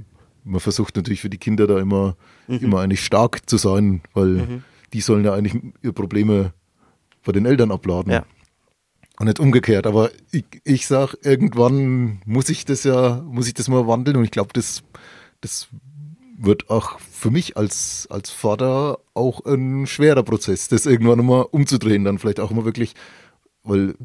man 0.43 0.59
versucht 0.59 0.95
natürlich 0.95 1.21
für 1.21 1.29
die 1.29 1.37
Kinder 1.37 1.67
da 1.67 1.79
immer, 1.79 2.15
mhm. 2.47 2.57
immer 2.57 2.79
eigentlich 2.79 3.05
stark 3.05 3.47
zu 3.47 3.57
sein, 3.57 4.01
weil 4.13 4.27
mhm. 4.27 4.63
die 4.93 5.01
sollen 5.01 5.25
ja 5.25 5.33
eigentlich 5.33 5.61
ihre 5.83 5.93
Probleme 5.93 6.53
bei 7.23 7.33
den 7.33 7.45
Eltern 7.45 7.71
abladen. 7.71 8.11
Ja. 8.11 8.25
Und 9.19 9.27
nicht 9.27 9.39
umgekehrt. 9.39 9.85
Aber 9.85 10.11
ich, 10.31 10.45
ich 10.63 10.87
sag, 10.87 11.15
irgendwann 11.23 12.21
muss 12.25 12.49
ich 12.49 12.65
das 12.65 12.83
ja, 12.83 13.21
muss 13.25 13.47
ich 13.47 13.53
das 13.53 13.67
mal 13.67 13.85
wandeln 13.85 14.17
und 14.17 14.23
ich 14.23 14.31
glaube, 14.31 14.53
das 14.53 14.81
das 15.41 15.67
wird 16.37 16.69
auch 16.69 16.99
für 16.99 17.31
mich 17.31 17.57
als, 17.57 18.07
als 18.09 18.29
Vater 18.29 18.99
auch 19.13 19.45
ein 19.45 19.87
schwerer 19.87 20.23
Prozess, 20.23 20.69
das 20.69 20.85
irgendwann 20.85 21.25
mal 21.25 21.41
umzudrehen, 21.41 22.05
dann 22.05 22.17
vielleicht 22.17 22.39
auch 22.39 22.51
mal 22.51 22.65
wirklich, 22.65 22.93
weil 23.63 23.95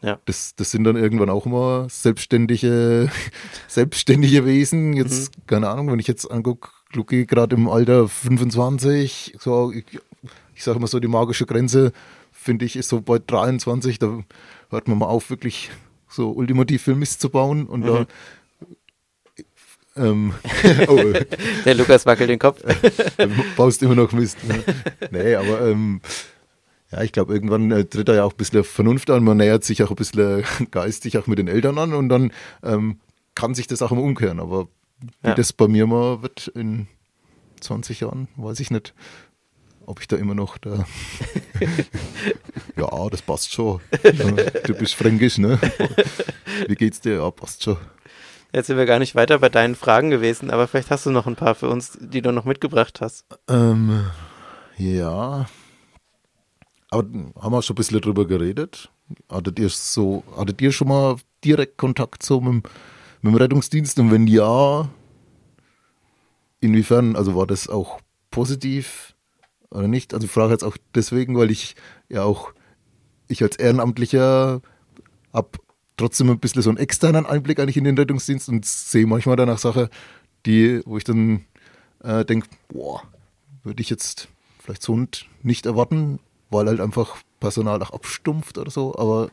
ja. 0.00 0.18
das, 0.24 0.54
das 0.56 0.70
sind 0.70 0.84
dann 0.84 0.96
irgendwann 0.96 1.28
auch 1.28 1.44
immer 1.44 1.88
selbstständige, 1.90 3.10
selbstständige 3.68 4.46
Wesen. 4.46 4.94
Jetzt, 4.94 5.36
mhm. 5.36 5.42
keine 5.46 5.68
Ahnung, 5.68 5.92
wenn 5.92 5.98
ich 5.98 6.06
jetzt 6.06 6.30
angucke, 6.30 6.70
Luki 6.92 7.26
gerade 7.26 7.56
im 7.56 7.68
Alter 7.68 8.08
25, 8.08 9.36
so, 9.38 9.72
ich, 9.72 9.84
ich 10.54 10.64
sage 10.64 10.78
mal 10.78 10.86
so, 10.86 10.98
die 10.98 11.08
magische 11.08 11.44
Grenze, 11.44 11.92
finde 12.46 12.64
ich, 12.64 12.76
ist 12.76 12.88
so 12.88 13.02
bei 13.02 13.18
23, 13.18 13.98
da 13.98 14.20
hört 14.70 14.88
man 14.88 14.98
mal 14.98 15.06
auf, 15.06 15.28
wirklich 15.28 15.70
so 16.08 16.30
ultimativ 16.30 16.84
viel 16.84 16.94
Mist 16.94 17.20
zu 17.20 17.28
bauen 17.28 17.66
und 17.66 17.80
mhm. 17.80 17.86
da 17.86 18.06
ähm, 19.96 20.34
oh. 20.88 21.12
Der 21.64 21.74
Lukas 21.74 22.06
wackelt 22.06 22.30
den 22.30 22.38
Kopf. 22.38 22.62
du 23.18 23.28
baust 23.56 23.82
immer 23.82 23.94
noch 23.94 24.12
Mist. 24.12 24.36
Ne? 24.44 24.62
Nee, 25.10 25.34
aber 25.34 25.68
ähm, 25.68 26.00
ja, 26.92 27.02
ich 27.02 27.12
glaube, 27.12 27.32
irgendwann 27.32 27.70
äh, 27.72 27.84
tritt 27.84 28.08
er 28.08 28.16
ja 28.16 28.24
auch 28.24 28.32
ein 28.32 28.36
bisschen 28.36 28.62
Vernunft 28.62 29.10
an. 29.10 29.24
Man 29.24 29.38
nähert 29.38 29.64
sich 29.64 29.82
auch 29.82 29.90
ein 29.90 29.96
bisschen 29.96 30.44
geistig 30.70 31.18
auch 31.18 31.26
mit 31.26 31.38
den 31.38 31.48
Eltern 31.48 31.78
an 31.78 31.94
und 31.94 32.08
dann 32.08 32.30
ähm, 32.62 33.00
kann 33.34 33.54
sich 33.54 33.66
das 33.66 33.82
auch 33.82 33.90
immer 33.90 34.02
umkehren. 34.02 34.38
Aber 34.38 34.68
wie 35.22 35.28
ja. 35.28 35.34
das 35.34 35.52
bei 35.52 35.66
mir 35.66 35.86
mal 35.86 36.22
wird 36.22 36.48
in 36.48 36.88
20 37.60 38.00
Jahren, 38.00 38.28
weiß 38.36 38.60
ich 38.60 38.70
nicht, 38.70 38.94
ob 39.86 40.00
ich 40.00 40.08
da 40.08 40.16
immer 40.16 40.34
noch 40.34 40.58
da. 40.58 40.84
ja, 42.76 43.08
das 43.08 43.22
passt 43.22 43.52
schon. 43.52 43.80
Du 44.64 44.74
bist 44.74 44.94
fränkisch, 44.94 45.38
ne? 45.38 45.58
Wie 46.66 46.74
geht's 46.74 47.00
dir? 47.00 47.16
Ja, 47.16 47.30
passt 47.30 47.62
schon. 47.62 47.76
Jetzt 48.52 48.68
sind 48.68 48.76
wir 48.76 48.86
gar 48.86 48.98
nicht 48.98 49.14
weiter 49.14 49.38
bei 49.38 49.48
deinen 49.48 49.74
Fragen 49.74 50.10
gewesen, 50.10 50.50
aber 50.50 50.66
vielleicht 50.66 50.90
hast 50.90 51.06
du 51.06 51.10
noch 51.10 51.26
ein 51.26 51.36
paar 51.36 51.54
für 51.54 51.68
uns, 51.68 51.98
die 52.00 52.22
du 52.22 52.32
noch 52.32 52.44
mitgebracht 52.44 53.00
hast. 53.00 53.24
Ähm, 53.48 54.06
ja. 54.76 55.46
Aber 56.90 57.04
haben 57.40 57.52
wir 57.52 57.62
schon 57.62 57.74
ein 57.74 57.76
bisschen 57.76 58.00
drüber 58.00 58.26
geredet? 58.26 58.90
Hattet 59.30 59.58
ihr 59.58 59.68
so, 59.68 60.24
hattet 60.36 60.60
ihr 60.62 60.72
schon 60.72 60.88
mal 60.88 61.16
direkt 61.44 61.76
Kontakt 61.76 62.22
so 62.22 62.40
mit, 62.40 62.64
mit 63.22 63.32
dem 63.32 63.34
Rettungsdienst? 63.34 63.98
Und 63.98 64.10
wenn 64.10 64.26
ja, 64.26 64.88
inwiefern, 66.60 67.16
also 67.16 67.34
war 67.36 67.46
das 67.46 67.68
auch 67.68 68.00
positiv 68.30 69.15
oder 69.76 69.88
nicht? 69.88 70.14
Also 70.14 70.24
ich 70.26 70.30
frage 70.32 70.52
jetzt 70.52 70.64
auch 70.64 70.76
deswegen, 70.94 71.36
weil 71.36 71.50
ich 71.50 71.76
ja 72.08 72.22
auch, 72.22 72.52
ich 73.28 73.42
als 73.42 73.56
Ehrenamtlicher 73.56 74.60
habe 75.32 75.48
trotzdem 75.96 76.30
ein 76.30 76.38
bisschen 76.38 76.62
so 76.62 76.70
einen 76.70 76.78
externen 76.78 77.26
Einblick 77.26 77.58
eigentlich 77.58 77.76
in 77.76 77.84
den 77.84 77.96
Rettungsdienst 77.98 78.48
und 78.48 78.64
sehe 78.64 79.06
manchmal 79.06 79.36
danach 79.36 79.58
Sachen, 79.58 79.88
die, 80.44 80.80
wo 80.84 80.96
ich 80.98 81.04
dann 81.04 81.44
äh, 82.02 82.24
denke, 82.24 82.48
boah, 82.68 83.02
würde 83.62 83.80
ich 83.80 83.90
jetzt 83.90 84.28
vielleicht 84.58 84.82
so 84.82 84.96
nicht- 84.96 85.28
nicht 85.42 85.66
erwarten, 85.66 86.18
weil 86.50 86.66
halt 86.66 86.80
einfach 86.80 87.16
Personal 87.40 87.82
auch 87.82 87.90
abstumpft 87.90 88.58
oder 88.58 88.70
so. 88.70 88.94
Aber 88.96 89.28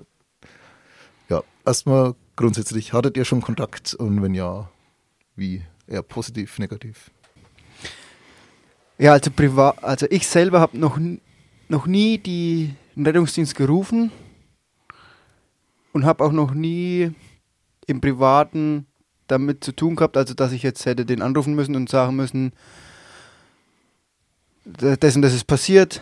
ja, 1.30 1.44
erstmal 1.66 2.16
grundsätzlich, 2.36 2.94
hattet 2.94 3.18
ihr 3.18 3.26
schon 3.26 3.42
Kontakt 3.42 3.94
und 3.94 4.22
wenn 4.22 4.34
ja, 4.34 4.70
wie? 5.36 5.64
Eher 5.86 6.02
positiv, 6.02 6.60
negativ? 6.60 7.12
Ja, 9.04 9.12
also 9.12 9.32
privat, 9.32 9.84
also 9.84 10.06
ich 10.10 10.26
selber 10.26 10.62
habe 10.62 10.78
noch, 10.78 10.98
noch 11.68 11.88
nie 11.88 12.18
den 12.96 13.06
Rettungsdienst 13.06 13.54
gerufen 13.54 14.14
und 15.92 16.06
habe 16.06 16.24
auch 16.24 16.32
noch 16.32 16.54
nie 16.54 17.12
im 17.86 18.00
Privaten 18.00 18.88
damit 19.28 19.62
zu 19.62 19.74
tun 19.74 19.98
gehabt, 19.98 20.16
also 20.16 20.34
dass 20.34 20.54
ich 20.54 20.64
jetzt 20.64 20.86
hätte 20.86 21.06
den 21.06 21.22
anrufen 21.22 21.54
müssen 21.54 21.76
und 21.76 21.90
sagen 21.90 22.16
müssen, 22.16 22.54
das 24.64 25.18
und 25.18 25.22
das 25.22 25.34
ist 25.34 25.48
passiert, 25.48 26.02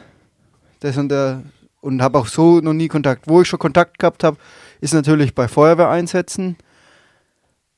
das 0.82 0.96
und 0.96 1.10
der 1.10 1.42
und 1.80 2.04
habe 2.04 2.20
auch 2.20 2.28
so 2.28 2.60
noch 2.60 2.74
nie 2.74 2.88
Kontakt. 2.88 3.28
Wo 3.28 3.42
ich 3.42 3.48
schon 3.48 3.58
Kontakt 3.58 3.98
gehabt 3.98 4.24
habe, 4.24 4.38
ist 4.80 4.94
natürlich 4.94 5.34
bei 5.34 5.48
Feuerwehreinsätzen, 5.48 6.56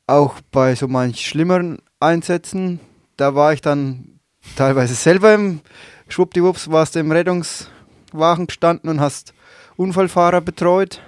auch 0.06 0.42
bei 0.52 0.76
so 0.76 0.90
manch 0.90 1.26
schlimmeren 1.26 1.78
Einsätzen. 2.02 2.82
Da 3.16 3.36
war 3.36 3.54
ich 3.54 3.62
dann 3.62 4.13
teilweise 4.56 4.96
selber 4.96 5.34
im 5.34 5.62
Schwuppdiwupps 6.08 6.70
warst 6.70 6.96
du 6.96 7.00
im 7.00 7.12
Rettungswagen 7.12 8.48
gestanden 8.48 8.90
und 8.90 9.00
hast 9.00 9.34
Unfallfahrer 9.76 10.42
betreut. 10.42 11.02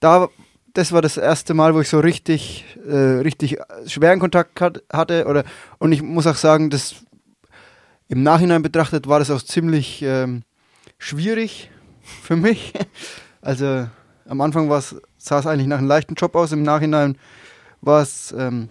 Da, 0.00 0.28
das 0.72 0.92
war 0.92 1.02
das 1.02 1.16
erste 1.16 1.54
Mal, 1.54 1.74
wo 1.74 1.80
ich 1.80 1.88
so 1.88 2.00
richtig, 2.00 2.64
äh, 2.86 2.94
richtig 2.94 3.58
schweren 3.86 4.18
Kontakt 4.18 4.60
hat, 4.60 4.82
hatte. 4.92 5.26
Oder, 5.26 5.44
und 5.78 5.92
ich 5.92 6.02
muss 6.02 6.26
auch 6.26 6.36
sagen, 6.36 6.70
das 6.70 6.96
im 8.08 8.22
Nachhinein 8.22 8.62
betrachtet 8.62 9.08
war 9.08 9.18
das 9.18 9.30
auch 9.30 9.42
ziemlich 9.42 10.02
ähm, 10.02 10.42
schwierig 10.98 11.70
für 12.22 12.36
mich. 12.36 12.72
Also 13.46 13.86
am 14.26 14.40
Anfang 14.40 14.70
sah 14.70 15.38
es 15.38 15.46
eigentlich 15.46 15.66
nach 15.66 15.76
einem 15.76 15.86
leichten 15.86 16.14
Job 16.14 16.34
aus, 16.34 16.50
im 16.52 16.62
Nachhinein 16.62 17.18
war 17.82 18.00
es 18.00 18.32
ähm, 18.32 18.70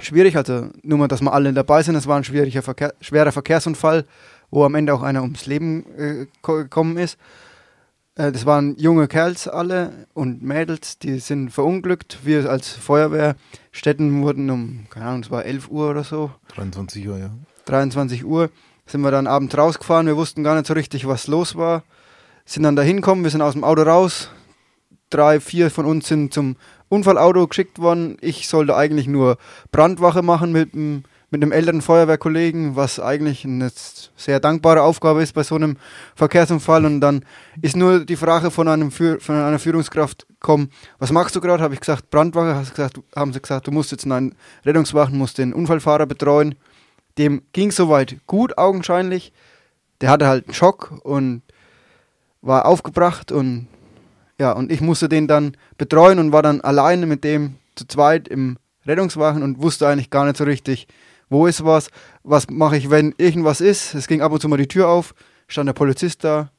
schwierig, 0.00 0.36
also 0.36 0.68
nur 0.82 0.98
mal, 0.98 1.08
dass 1.08 1.20
wir 1.20 1.32
alle 1.32 1.52
dabei 1.52 1.82
sind. 1.82 1.94
Es 1.94 2.06
war 2.06 2.16
ein 2.16 2.24
schwieriger 2.24 2.62
Verkehr, 2.62 2.94
schwerer 3.00 3.32
Verkehrsunfall, 3.32 4.04
wo 4.50 4.64
am 4.64 4.74
Ende 4.74 4.94
auch 4.94 5.02
einer 5.02 5.22
ums 5.22 5.46
Leben 5.46 5.84
äh, 5.96 6.26
ko- 6.42 6.56
gekommen 6.56 6.96
ist. 6.96 7.18
Äh, 8.16 8.32
das 8.32 8.46
waren 8.46 8.76
junge 8.76 9.08
Kerls 9.08 9.48
alle 9.48 10.06
und 10.14 10.42
Mädels, 10.42 10.98
die 10.98 11.18
sind 11.18 11.50
verunglückt. 11.50 12.18
Wir 12.24 12.48
als 12.50 12.68
Feuerwehrstätten 12.68 14.22
wurden 14.22 14.50
um, 14.50 14.86
keine 14.90 15.06
Ahnung, 15.06 15.22
es 15.22 15.30
war 15.30 15.44
11 15.44 15.68
Uhr 15.68 15.90
oder 15.90 16.04
so, 16.04 16.30
23 16.54 17.06
Uhr, 17.08 17.18
ja. 17.18 17.30
23 17.66 18.24
Uhr, 18.24 18.50
sind 18.86 19.00
wir 19.00 19.10
dann 19.10 19.26
abends 19.26 19.56
rausgefahren. 19.56 20.06
Wir 20.06 20.16
wussten 20.16 20.44
gar 20.44 20.54
nicht 20.54 20.66
so 20.66 20.74
richtig, 20.74 21.06
was 21.06 21.26
los 21.26 21.56
war. 21.56 21.82
Sind 22.44 22.62
dann 22.64 22.76
da 22.76 22.82
hinkommen, 22.82 23.24
wir 23.24 23.30
sind 23.30 23.40
aus 23.40 23.54
dem 23.54 23.64
Auto 23.64 23.82
raus. 23.82 24.28
Drei, 25.08 25.40
vier 25.40 25.70
von 25.70 25.86
uns 25.86 26.08
sind 26.08 26.34
zum 26.34 26.56
Unfallauto 26.94 27.46
geschickt 27.46 27.78
worden. 27.78 28.16
Ich 28.20 28.48
sollte 28.48 28.76
eigentlich 28.76 29.06
nur 29.06 29.36
Brandwache 29.72 30.22
machen 30.22 30.52
mit, 30.52 30.74
dem- 30.74 31.04
mit 31.30 31.42
einem 31.42 31.50
älteren 31.52 31.82
Feuerwehrkollegen, 31.82 32.76
was 32.76 33.00
eigentlich 33.00 33.44
eine 33.44 33.70
sehr 34.16 34.38
dankbare 34.38 34.82
Aufgabe 34.82 35.20
ist 35.22 35.32
bei 35.32 35.42
so 35.42 35.56
einem 35.56 35.76
Verkehrsunfall. 36.14 36.84
Und 36.84 37.00
dann 37.00 37.24
ist 37.60 37.74
nur 37.76 38.04
die 38.04 38.14
Frage 38.16 38.52
von, 38.52 38.68
einem 38.68 38.92
Führ 38.92 39.18
von 39.20 39.34
einer 39.34 39.58
Führungskraft 39.58 40.26
gekommen, 40.28 40.70
was 41.00 41.10
machst 41.10 41.34
du 41.34 41.40
gerade? 41.40 41.62
Habe 41.62 41.74
ich 41.74 41.80
gesagt, 41.80 42.10
Brandwache. 42.10 42.54
Hast 42.54 42.70
gesagt, 42.70 43.00
haben 43.16 43.32
sie 43.32 43.40
gesagt, 43.40 43.66
du 43.66 43.72
musst 43.72 43.90
jetzt 43.90 44.04
in 44.04 44.12
einen 44.12 44.34
Rettungswagen, 44.64 45.18
musst 45.18 45.38
den 45.38 45.52
Unfallfahrer 45.52 46.06
betreuen. 46.06 46.54
Dem 47.18 47.42
ging 47.52 47.72
soweit 47.72 48.16
gut, 48.26 48.56
augenscheinlich. 48.58 49.32
Der 50.00 50.10
hatte 50.10 50.26
halt 50.28 50.46
einen 50.46 50.54
Schock 50.54 50.92
und 51.02 51.42
war 52.42 52.66
aufgebracht 52.66 53.32
und 53.32 53.68
ja, 54.38 54.52
und 54.52 54.72
ich 54.72 54.80
musste 54.80 55.08
den 55.08 55.28
dann 55.28 55.56
betreuen 55.78 56.18
und 56.18 56.32
war 56.32 56.42
dann 56.42 56.60
alleine 56.60 57.06
mit 57.06 57.24
dem 57.24 57.56
zu 57.76 57.86
zweit 57.86 58.28
im 58.28 58.56
Rettungswagen 58.86 59.42
und 59.42 59.62
wusste 59.62 59.88
eigentlich 59.88 60.10
gar 60.10 60.24
nicht 60.24 60.36
so 60.36 60.44
richtig, 60.44 60.86
wo 61.28 61.46
ist 61.46 61.64
was, 61.64 61.88
was 62.22 62.48
mache 62.50 62.76
ich, 62.76 62.90
wenn 62.90 63.14
irgendwas 63.16 63.60
ist. 63.60 63.94
Es 63.94 64.06
ging 64.06 64.20
ab 64.20 64.32
und 64.32 64.40
zu 64.40 64.48
mal 64.48 64.56
die 64.56 64.68
Tür 64.68 64.88
auf, 64.88 65.14
stand 65.48 65.68
der 65.68 65.72
Polizist 65.72 66.24
da, 66.24 66.50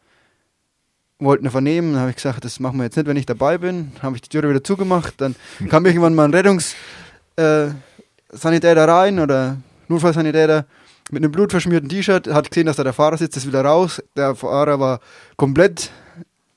wollten 1.20 1.46
ihn 1.46 1.52
vernehmen, 1.52 1.94
dann 1.94 2.02
habe 2.02 2.10
ich 2.10 2.18
gesagt, 2.18 2.44
das 2.44 2.60
machen 2.60 2.78
wir 2.78 2.86
jetzt 2.86 2.98
nicht, 2.98 3.08
wenn 3.08 3.18
ich 3.18 3.26
dabei 3.26 3.58
bin. 3.58 3.92
Dann 3.96 4.04
habe 4.04 4.16
ich 4.16 4.22
die 4.22 4.30
Tür 4.30 4.50
wieder 4.50 4.64
zugemacht, 4.64 5.14
dann 5.18 5.36
kam 5.70 5.86
irgendwann 5.86 6.16
mal 6.16 6.26
ein 6.26 6.34
Rettungssanitäter 6.34 8.82
äh, 8.82 8.90
rein 8.90 9.20
oder 9.20 9.58
Notfallsanitäter 9.88 10.66
mit 11.12 11.24
einem 11.24 11.32
blutverschmierten 11.32 11.88
T-Shirt, 11.88 12.28
hat 12.28 12.50
gesehen, 12.50 12.66
dass 12.66 12.78
da 12.78 12.84
der 12.84 12.94
Fahrer 12.94 13.18
sitzt, 13.18 13.38
ist 13.38 13.48
wieder 13.48 13.64
raus. 13.64 14.02
Der 14.18 14.36
Fahrer 14.36 14.80
war 14.80 15.00
komplett 15.38 15.92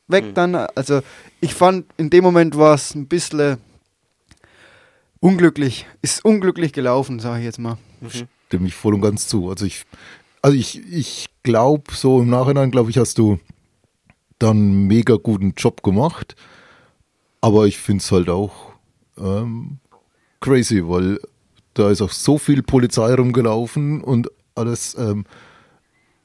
weg 0.08 0.24
Mhm. 0.26 0.34
dann. 0.34 0.54
Also 0.54 1.00
ich 1.40 1.54
fand, 1.54 1.86
in 1.96 2.10
dem 2.10 2.24
Moment 2.24 2.56
war 2.56 2.74
es 2.74 2.94
ein 2.94 3.06
bisschen 3.06 3.58
unglücklich. 5.20 5.86
Ist 6.02 6.24
unglücklich 6.24 6.72
gelaufen, 6.72 7.20
sage 7.20 7.40
ich 7.40 7.44
jetzt 7.44 7.58
mal. 7.58 7.78
Mhm. 8.00 8.28
Stimme 8.46 8.66
ich 8.68 8.74
voll 8.74 8.94
und 8.94 9.00
ganz 9.02 9.26
zu. 9.28 9.50
Also 9.50 9.66
ich, 9.66 9.84
also 10.42 10.56
ich, 10.56 10.80
ich 10.92 11.26
glaube, 11.42 11.92
so 11.92 12.20
im 12.20 12.30
Nachhinein, 12.30 12.70
glaube 12.70 12.90
ich, 12.90 12.98
hast 12.98 13.18
du 13.18 13.38
dann 14.38 14.56
einen 14.56 14.86
mega 14.86 15.16
guten 15.16 15.52
Job 15.56 15.82
gemacht. 15.82 16.36
Aber 17.40 17.66
ich 17.66 17.78
finde 17.78 18.02
es 18.02 18.10
halt 18.10 18.28
auch 18.30 18.72
ähm, 19.18 19.78
crazy, 20.40 20.82
weil 20.88 21.20
da 21.74 21.90
ist 21.90 22.02
auch 22.02 22.10
so 22.10 22.38
viel 22.38 22.62
Polizei 22.62 23.14
rumgelaufen 23.14 24.02
und 24.02 24.28
alles. 24.54 24.96
Ähm, 24.98 25.24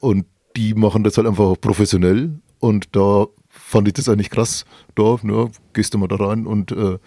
und 0.00 0.26
die 0.56 0.74
machen 0.74 1.04
das 1.04 1.16
halt 1.16 1.26
einfach 1.26 1.54
professionell. 1.60 2.38
Und 2.60 2.88
da 2.96 3.26
fand 3.74 3.88
ich 3.88 3.94
das 3.94 4.08
eigentlich 4.08 4.30
krass. 4.30 4.64
Da, 4.94 5.16
ne, 5.22 5.50
gehst 5.72 5.94
du 5.94 5.98
mal 5.98 6.06
da 6.06 6.14
rein 6.14 6.46
und 6.46 6.70
äh, 6.70 6.98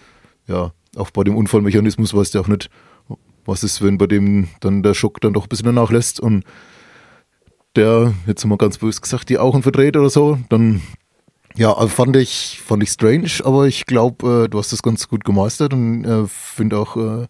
ja, 0.47 0.74
auch 0.97 1.11
bei 1.11 1.24
dem 1.24 1.38
Unfallmechanismus 1.38 2.13
weißt 2.13 2.36
du 2.36 2.41
auch 2.41 2.49
nicht, 2.49 2.70
was 3.45 3.63
ist, 3.63 3.82
wenn 3.82 3.97
bei 3.97 4.05
dem 4.05 4.49
dann 4.59 4.84
der 4.84 4.93
Schock 4.93 5.22
dann 5.22 5.32
doch 5.32 5.45
ein 5.45 5.49
bisschen 5.49 5.74
nachlässt 5.74 6.20
und 6.20 6.43
der, 7.78 8.13
jetzt 8.26 8.43
mal 8.43 8.57
ganz 8.57 8.80
böse 8.80 8.99
gesagt, 8.99 9.30
die 9.30 9.38
Augen 9.38 9.63
verdreht 9.63 9.95
oder 9.95 10.09
so, 10.09 10.39
dann 10.49 10.82
ja, 11.55 11.72
also 11.72 11.88
fand 11.88 12.18
ich, 12.18 12.61
fand 12.65 12.84
ich 12.84 12.89
strange, 12.89 13.32
aber 13.45 13.65
ich 13.65 13.86
glaube, 13.86 14.43
äh, 14.43 14.49
du 14.49 14.59
hast 14.59 14.74
das 14.74 14.84
ganz 14.84 15.07
gut 15.07 15.24
gemeistert 15.24 15.74
und 15.74 16.03
äh, 16.03 16.28
finde 16.28 16.80
auch, 16.80 16.97
äh, 16.97 17.28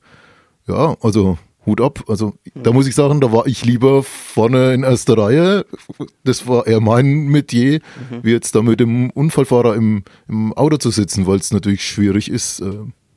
ja, 0.68 0.98
also 1.02 1.38
Hut 1.68 1.82
ab. 1.82 2.04
Also 2.08 2.34
da 2.56 2.72
muss 2.72 2.88
ich 2.88 2.96
sagen, 2.96 3.22
da 3.22 3.32
war 3.32 3.46
ich 3.46 3.64
lieber 3.66 4.02
vorne 4.02 4.74
in 4.74 4.82
erster 4.84 5.18
Reihe. 5.18 5.66
Das 6.24 6.48
war 6.48 6.66
eher 6.66 6.80
mein 6.82 7.28
Metier, 7.28 7.82
wie 8.24 8.32
jetzt 8.32 8.56
da 8.56 8.62
mit 8.64 8.80
dem 8.80 9.12
Unfallfahrer 9.12 9.76
im, 9.76 10.04
im 10.28 10.54
Auto 10.54 10.78
zu 10.78 10.90
sitzen, 10.90 11.28
weil 11.28 11.38
es 11.38 11.52
natürlich 11.52 11.86
schwierig 11.88 12.32
ist. 12.32 12.62
Äh, 12.62 12.72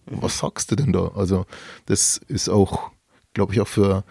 was 0.07 0.39
sagst 0.39 0.71
du 0.71 0.77
denn 0.77 0.93
da? 0.93 1.13
Also 1.15 1.47
das 1.87 2.21
ist 2.29 2.49
auch, 2.51 2.91
glaube 3.33 3.55
ich, 3.55 3.61
auch 3.63 3.69
für 3.69 4.05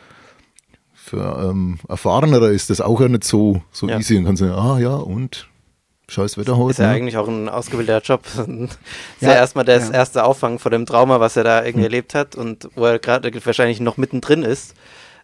für 0.93 1.49
ähm, 1.49 1.79
Erfahrenere 1.87 2.51
ist 2.53 2.69
das 2.69 2.81
auch 2.81 3.01
ja 3.01 3.07
nicht 3.07 3.23
so, 3.23 3.61
so 3.71 3.87
Ja. 3.87 3.97
easy. 3.97 4.17
Und 4.17 4.25
kannst 4.25 4.41
sagen, 4.41 4.51
ah 4.53 4.79
ja, 4.79 4.95
und 4.95 5.47
scheiß 6.09 6.37
Wetter 6.37 6.57
heute. 6.57 6.71
Ist 6.71 6.79
ja 6.79 6.87
ne? 6.87 6.93
eigentlich 6.93 7.17
auch 7.17 7.27
ein 7.27 7.49
ausgebildeter 7.49 8.01
Job. 8.01 8.21
ist 8.35 8.77
Ja, 9.19 9.29
ja 9.29 9.35
erstmal 9.35 9.65
das 9.65 9.89
ja. 9.89 9.95
erste 9.95 10.23
Auffangen 10.23 10.59
vor 10.59 10.71
dem 10.71 10.85
Trauma, 10.85 11.19
was 11.19 11.35
er 11.37 11.43
da 11.43 11.63
irgendwie 11.63 11.85
erlebt 11.85 12.15
hat 12.15 12.35
und 12.35 12.69
wo 12.75 12.85
er 12.85 12.99
gerade 12.99 13.31
wahrscheinlich 13.45 13.79
noch 13.79 13.97
mittendrin 13.97 14.43
ist, 14.43 14.73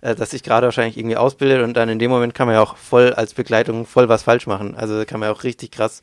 äh, 0.02 0.16
dass 0.16 0.32
sich 0.32 0.44
gerade 0.44 0.68
wahrscheinlich 0.68 0.98
irgendwie 0.98 1.18
ausbildet 1.18 1.64
und 1.64 1.76
dann 1.76 1.90
in 1.90 2.00
dem 2.00 2.12
Moment 2.12 2.34
kann 2.34 2.48
man 2.48 2.56
ja 2.56 2.62
auch 2.62 2.78
voll 2.78 3.14
als 3.14 3.34
Begleitung 3.34 3.86
voll 3.86 4.10
was 4.10 4.24
falsch 4.24 4.48
machen. 4.48 4.76
Also 4.76 4.98
da 4.98 5.06
kann 5.06 5.20
man 5.20 5.30
ja 5.30 5.36
auch 5.36 5.44
richtig 5.44 5.72
krass 5.72 6.02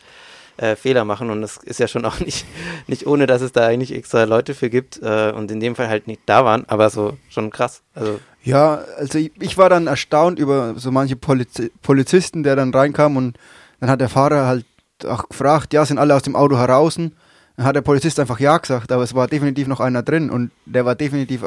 äh, 0.57 0.76
Fehler 0.76 1.05
machen 1.05 1.30
und 1.30 1.41
das 1.41 1.57
ist 1.59 1.80
ja 1.80 1.89
schon 1.89 2.05
auch 2.07 2.20
nicht, 2.20 2.45
nicht 2.87 3.07
ohne, 3.07 3.26
dass 3.26 3.43
es 3.43 3.53
da 3.53 3.66
eigentlich 3.66 3.95
extra 3.95 4.24
Leute 4.24 4.55
für 4.55 4.70
gibt 4.70 5.01
äh, 5.03 5.33
und 5.35 5.51
in 5.51 5.61
dem 5.61 5.76
Fall 5.76 5.89
halt 5.89 6.07
nicht 6.07 6.22
da 6.26 6.45
waren, 6.45 6.64
aber 6.68 6.91
so 6.91 7.16
schon 7.30 7.51
krass. 7.51 7.83
Also 7.95 8.20
Ja, 8.43 8.83
also 8.97 9.18
ich, 9.18 9.33
ich 9.41 9.59
war 9.59 9.68
dann 9.68 9.87
erstaunt 9.87 10.39
über 10.39 10.74
so 10.76 10.91
manche 10.91 11.16
Polizi 11.16 11.70
Polizisten, 11.83 12.43
der 12.43 12.57
dann 12.57 12.72
reinkam 12.74 13.16
und 13.16 13.39
dann 13.80 13.91
hat 13.91 14.01
der 14.01 14.09
Fahrer 14.09 14.47
halt 14.47 14.64
auch 15.07 15.28
gefragt, 15.28 15.72
ja, 15.72 15.84
sind 15.84 15.98
alle 15.98 16.14
aus 16.14 16.22
dem 16.22 16.36
Auto 16.36 16.57
heraus? 16.57 16.96
Dann 16.96 17.12
hat 17.59 17.76
der 17.76 17.82
Polizist 17.82 18.18
einfach 18.18 18.40
ja 18.40 18.57
gesagt, 18.59 18.92
aber 18.92 19.03
es 19.03 19.14
war 19.14 19.28
definitiv 19.28 19.68
noch 19.68 19.80
einer 19.80 20.03
drin 20.03 20.30
und 20.30 20.50
der 20.66 20.84
war 20.84 20.94
definitiv 20.94 21.44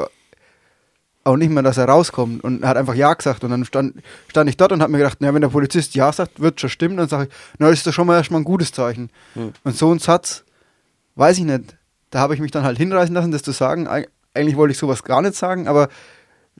auch 1.24 1.36
nicht 1.36 1.50
mehr, 1.50 1.62
dass 1.62 1.76
er 1.76 1.86
rauskommt 1.86 2.44
und 2.44 2.62
er 2.62 2.68
hat 2.68 2.76
einfach 2.76 2.94
ja 2.94 3.12
gesagt 3.12 3.42
und 3.42 3.50
dann 3.50 3.64
stand, 3.64 4.00
stand 4.28 4.48
ich 4.48 4.56
dort 4.56 4.70
und 4.70 4.80
habe 4.80 4.92
mir 4.92 4.98
gedacht, 4.98 5.18
na, 5.20 5.34
wenn 5.34 5.40
der 5.42 5.48
Polizist 5.48 5.94
ja 5.96 6.12
sagt, 6.12 6.40
wird 6.40 6.60
schon 6.60 6.70
stimmen, 6.70 6.96
dann 6.96 7.08
sage 7.08 7.24
ich, 7.24 7.30
na, 7.58 7.68
das 7.68 7.78
ist 7.78 7.86
doch 7.86 7.92
schon 7.92 8.06
mal 8.06 8.16
erstmal 8.16 8.40
ein 8.40 8.44
gutes 8.44 8.70
Zeichen. 8.70 9.10
Hm. 9.34 9.52
Und 9.64 9.76
so 9.76 9.92
ein 9.92 9.98
Satz 9.98 10.44
weiß 11.16 11.38
ich 11.38 11.44
nicht, 11.44 11.76
da 12.10 12.20
habe 12.20 12.34
ich 12.34 12.40
mich 12.40 12.52
dann 12.52 12.62
halt 12.62 12.78
hinreißen 12.78 13.14
lassen, 13.14 13.32
das 13.32 13.42
zu 13.42 13.52
sagen. 13.52 13.88
Eig 13.88 14.08
eigentlich 14.34 14.56
wollte 14.56 14.72
ich 14.72 14.78
sowas 14.78 15.02
gar 15.02 15.22
nicht 15.22 15.34
sagen, 15.34 15.66
aber 15.66 15.88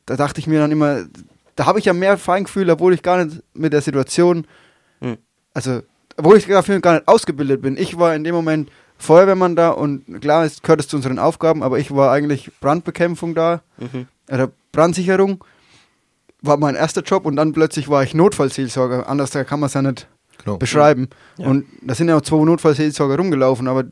da 0.07 0.17
dachte 0.17 0.41
ich 0.41 0.47
mir 0.47 0.61
dann 0.61 0.73
immer, 0.73 1.05
da 1.57 1.67
habe 1.67 1.79
ich 1.79 1.85
ja 1.85 1.93
mehr 1.93 2.17
Feingefühl, 2.19 2.71
obwohl 2.71 2.95
ich 2.95 3.03
gar 3.03 3.23
nicht 3.25 3.43
mit 3.55 3.73
der 3.73 3.83
Situation, 3.83 4.47
Hm. 5.01 5.19
also, 5.53 5.83
obwohl 6.17 6.37
ich 6.37 6.47
dafür 6.47 6.81
gar 6.81 6.95
nicht 6.95 7.09
ausgebildet 7.09 7.63
bin. 7.63 7.77
Ich 7.77 7.99
war 7.99 8.15
in 8.15 8.25
dem 8.25 8.35
Moment 8.35 8.71
Feuerwehrmann 8.99 9.57
da 9.57 9.71
und 9.71 10.21
klar, 10.21 10.45
es 10.45 10.63
gehört 10.63 10.81
es 10.81 10.89
zu 10.89 10.97
unseren 10.97 11.19
Aufgaben, 11.19 11.63
aber 11.63 11.79
ich 11.79 11.95
war 11.95 12.11
eigentlich 12.13 12.51
Brandbekämpfung 12.61 13.35
da, 13.35 13.61
Mhm. 13.79 14.07
oder 14.31 14.51
Brandsicherung 14.73 15.45
war 16.43 16.57
mein 16.57 16.75
erster 16.75 17.03
Job 17.03 17.27
und 17.27 17.37
dann 17.37 17.53
plötzlich 17.53 17.89
war 17.89 18.03
ich 18.03 18.15
Notfallseelsorger. 18.15 19.09
Anders 19.09 19.31
kann 19.33 19.61
man 19.61 19.67
es 19.67 19.75
ja 19.75 19.83
nicht 19.83 20.07
Genau. 20.39 20.57
beschreiben. 20.59 21.09
Ja. 21.39 21.47
Und 21.49 21.67
da 21.83 21.95
sind 21.95 22.09
ja 22.09 22.17
auch 22.17 22.21
zwei 22.23 22.45
Notfallseelsorger 22.45 23.17
rumgelaufen, 23.17 23.69
aber 23.69 23.85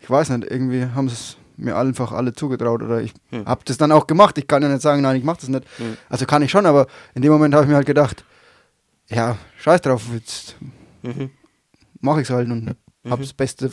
ich 0.00 0.08
weiß 0.08 0.30
nicht, 0.30 0.50
irgendwie 0.50 0.86
haben 0.94 1.08
sie 1.08 1.14
es 1.14 1.36
mir 1.56 1.76
einfach 1.76 2.12
alle 2.12 2.32
zugetraut 2.32 2.82
oder 2.82 3.00
ich 3.02 3.12
Hm. 3.30 3.44
habe 3.46 3.60
das 3.64 3.76
dann 3.76 3.92
auch 3.92 4.06
gemacht. 4.06 4.38
Ich 4.38 4.46
kann 4.48 4.62
ja 4.62 4.68
nicht 4.68 4.80
sagen, 4.80 5.02
nein, 5.02 5.16
ich 5.16 5.24
mache 5.24 5.40
das 5.40 5.48
nicht. 5.50 5.64
Hm. 5.76 5.96
Also 6.08 6.24
kann 6.24 6.40
ich 6.42 6.50
schon, 6.50 6.66
aber 6.66 6.86
in 7.14 7.22
dem 7.22 7.30
Moment 7.32 7.52
habe 7.54 7.64
ich 7.64 7.68
mir 7.70 7.76
halt 7.76 7.86
gedacht, 7.86 8.24
ja, 9.08 9.36
scheiß 9.58 9.82
drauf, 9.82 10.02
jetzt 10.14 10.56
Mhm. 11.02 11.30
mache 12.00 12.20
ich 12.22 12.28
es 12.28 12.34
halt 12.34 12.48
und 12.50 12.64
Mhm. 13.04 13.10
habe 13.10 13.22
das 13.22 13.32
Beste, 13.32 13.70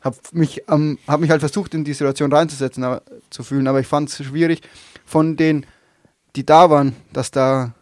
habe 0.00 0.16
mich, 0.32 0.62
ähm, 0.68 0.98
hab 1.06 1.20
mich 1.20 1.30
halt 1.30 1.40
versucht, 1.40 1.74
in 1.74 1.84
die 1.84 1.92
Situation 1.92 2.32
reinzusetzen, 2.32 2.82
aber, 2.84 3.02
zu 3.30 3.42
fühlen, 3.42 3.66
aber 3.68 3.80
ich 3.80 3.86
fand 3.86 4.08
es 4.08 4.24
schwierig 4.24 4.60
von 5.04 5.36
denen, 5.36 5.66
die 6.36 6.44
da 6.46 6.70
waren, 6.70 6.96
dass 7.12 7.30
da 7.30 7.74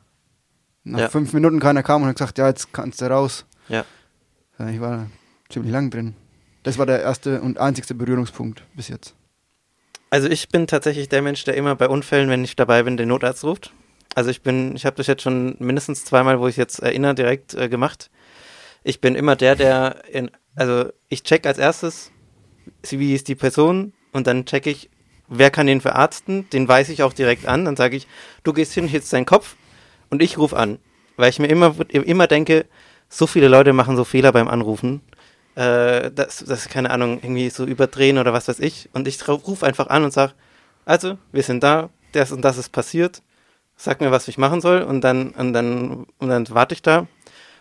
nach 0.84 1.00
Ja. 1.00 1.08
fünf 1.08 1.32
Minuten 1.32 1.60
keiner 1.60 1.82
kam 1.82 2.02
und 2.02 2.08
hat 2.08 2.16
gesagt, 2.16 2.38
ja, 2.38 2.48
jetzt 2.48 2.72
kannst 2.72 3.00
du 3.00 3.06
raus. 3.06 3.44
Ja. 3.68 3.84
Ich 4.70 4.80
war 4.80 5.08
ziemlich 5.48 5.72
lang 5.72 5.90
drin. 5.90 6.14
Das 6.62 6.76
war 6.78 6.84
der 6.86 7.00
erste 7.00 7.40
und 7.40 7.58
einzigste 7.58 7.94
Berührungspunkt 7.94 8.64
bis 8.74 8.88
jetzt. 8.88 9.14
Also 10.10 10.28
ich 10.28 10.48
bin 10.48 10.66
tatsächlich 10.66 11.08
der 11.08 11.22
Mensch, 11.22 11.44
der 11.44 11.56
immer 11.56 11.76
bei 11.76 11.88
Unfällen, 11.88 12.28
wenn 12.28 12.42
ich 12.44 12.56
dabei 12.56 12.82
bin, 12.82 12.96
den 12.96 13.08
Notarzt 13.08 13.44
ruft. 13.44 13.72
Also 14.16 14.28
ich 14.28 14.42
bin, 14.42 14.74
ich 14.74 14.84
habe 14.84 14.96
das 14.96 15.06
jetzt 15.06 15.22
schon 15.22 15.54
mindestens 15.60 16.04
zweimal, 16.04 16.40
wo 16.40 16.48
ich 16.48 16.56
jetzt 16.56 16.80
erinnere, 16.80 17.14
direkt 17.14 17.54
äh, 17.54 17.68
gemacht. 17.68 18.10
Ich 18.82 19.00
bin 19.00 19.14
immer 19.14 19.36
der, 19.36 19.56
der 19.56 20.02
in, 20.10 20.30
also 20.54 20.90
ich 21.08 21.22
check 21.22 21.46
als 21.46 21.58
erstes, 21.58 22.10
wie 22.88 23.14
ist 23.14 23.28
die 23.28 23.34
Person 23.34 23.92
und 24.12 24.26
dann 24.26 24.46
check 24.46 24.66
ich, 24.66 24.90
wer 25.28 25.50
kann 25.50 25.66
den 25.66 25.80
verarzten, 25.80 26.48
den 26.50 26.68
weise 26.68 26.92
ich 26.92 27.02
auch 27.02 27.12
direkt 27.12 27.46
an, 27.46 27.64
dann 27.64 27.76
sage 27.76 27.96
ich, 27.96 28.06
du 28.42 28.52
gehst 28.52 28.72
hin, 28.72 28.88
hältst 28.88 29.12
deinen 29.12 29.26
Kopf 29.26 29.56
und 30.10 30.22
ich 30.22 30.38
rufe 30.38 30.56
an. 30.56 30.78
Weil 31.16 31.30
ich 31.30 31.38
mir 31.38 31.48
immer, 31.48 31.74
immer 31.90 32.26
denke, 32.26 32.66
so 33.08 33.26
viele 33.26 33.48
Leute 33.48 33.72
machen 33.72 33.96
so 33.96 34.04
Fehler 34.04 34.32
beim 34.32 34.48
Anrufen, 34.48 35.02
äh, 35.54 36.10
das, 36.10 36.44
das, 36.46 36.68
keine 36.68 36.90
Ahnung, 36.90 37.18
irgendwie 37.22 37.50
so 37.50 37.64
überdrehen 37.64 38.18
oder 38.18 38.32
was 38.32 38.48
weiß 38.48 38.60
ich. 38.60 38.88
Und 38.92 39.06
ich 39.08 39.26
rufe 39.28 39.66
einfach 39.66 39.88
an 39.88 40.04
und 40.04 40.12
sage, 40.12 40.32
also, 40.84 41.18
wir 41.32 41.42
sind 41.42 41.62
da, 41.62 41.90
das 42.12 42.32
und 42.32 42.42
das 42.42 42.56
ist 42.56 42.70
passiert, 42.70 43.22
sag 43.76 44.00
mir, 44.00 44.10
was 44.10 44.28
ich 44.28 44.38
machen 44.38 44.60
soll 44.60 44.82
und 44.82 45.02
dann, 45.02 45.30
und 45.30 45.52
dann, 45.52 46.06
und 46.18 46.28
dann 46.28 46.48
warte 46.50 46.74
ich 46.74 46.82
da. 46.82 47.06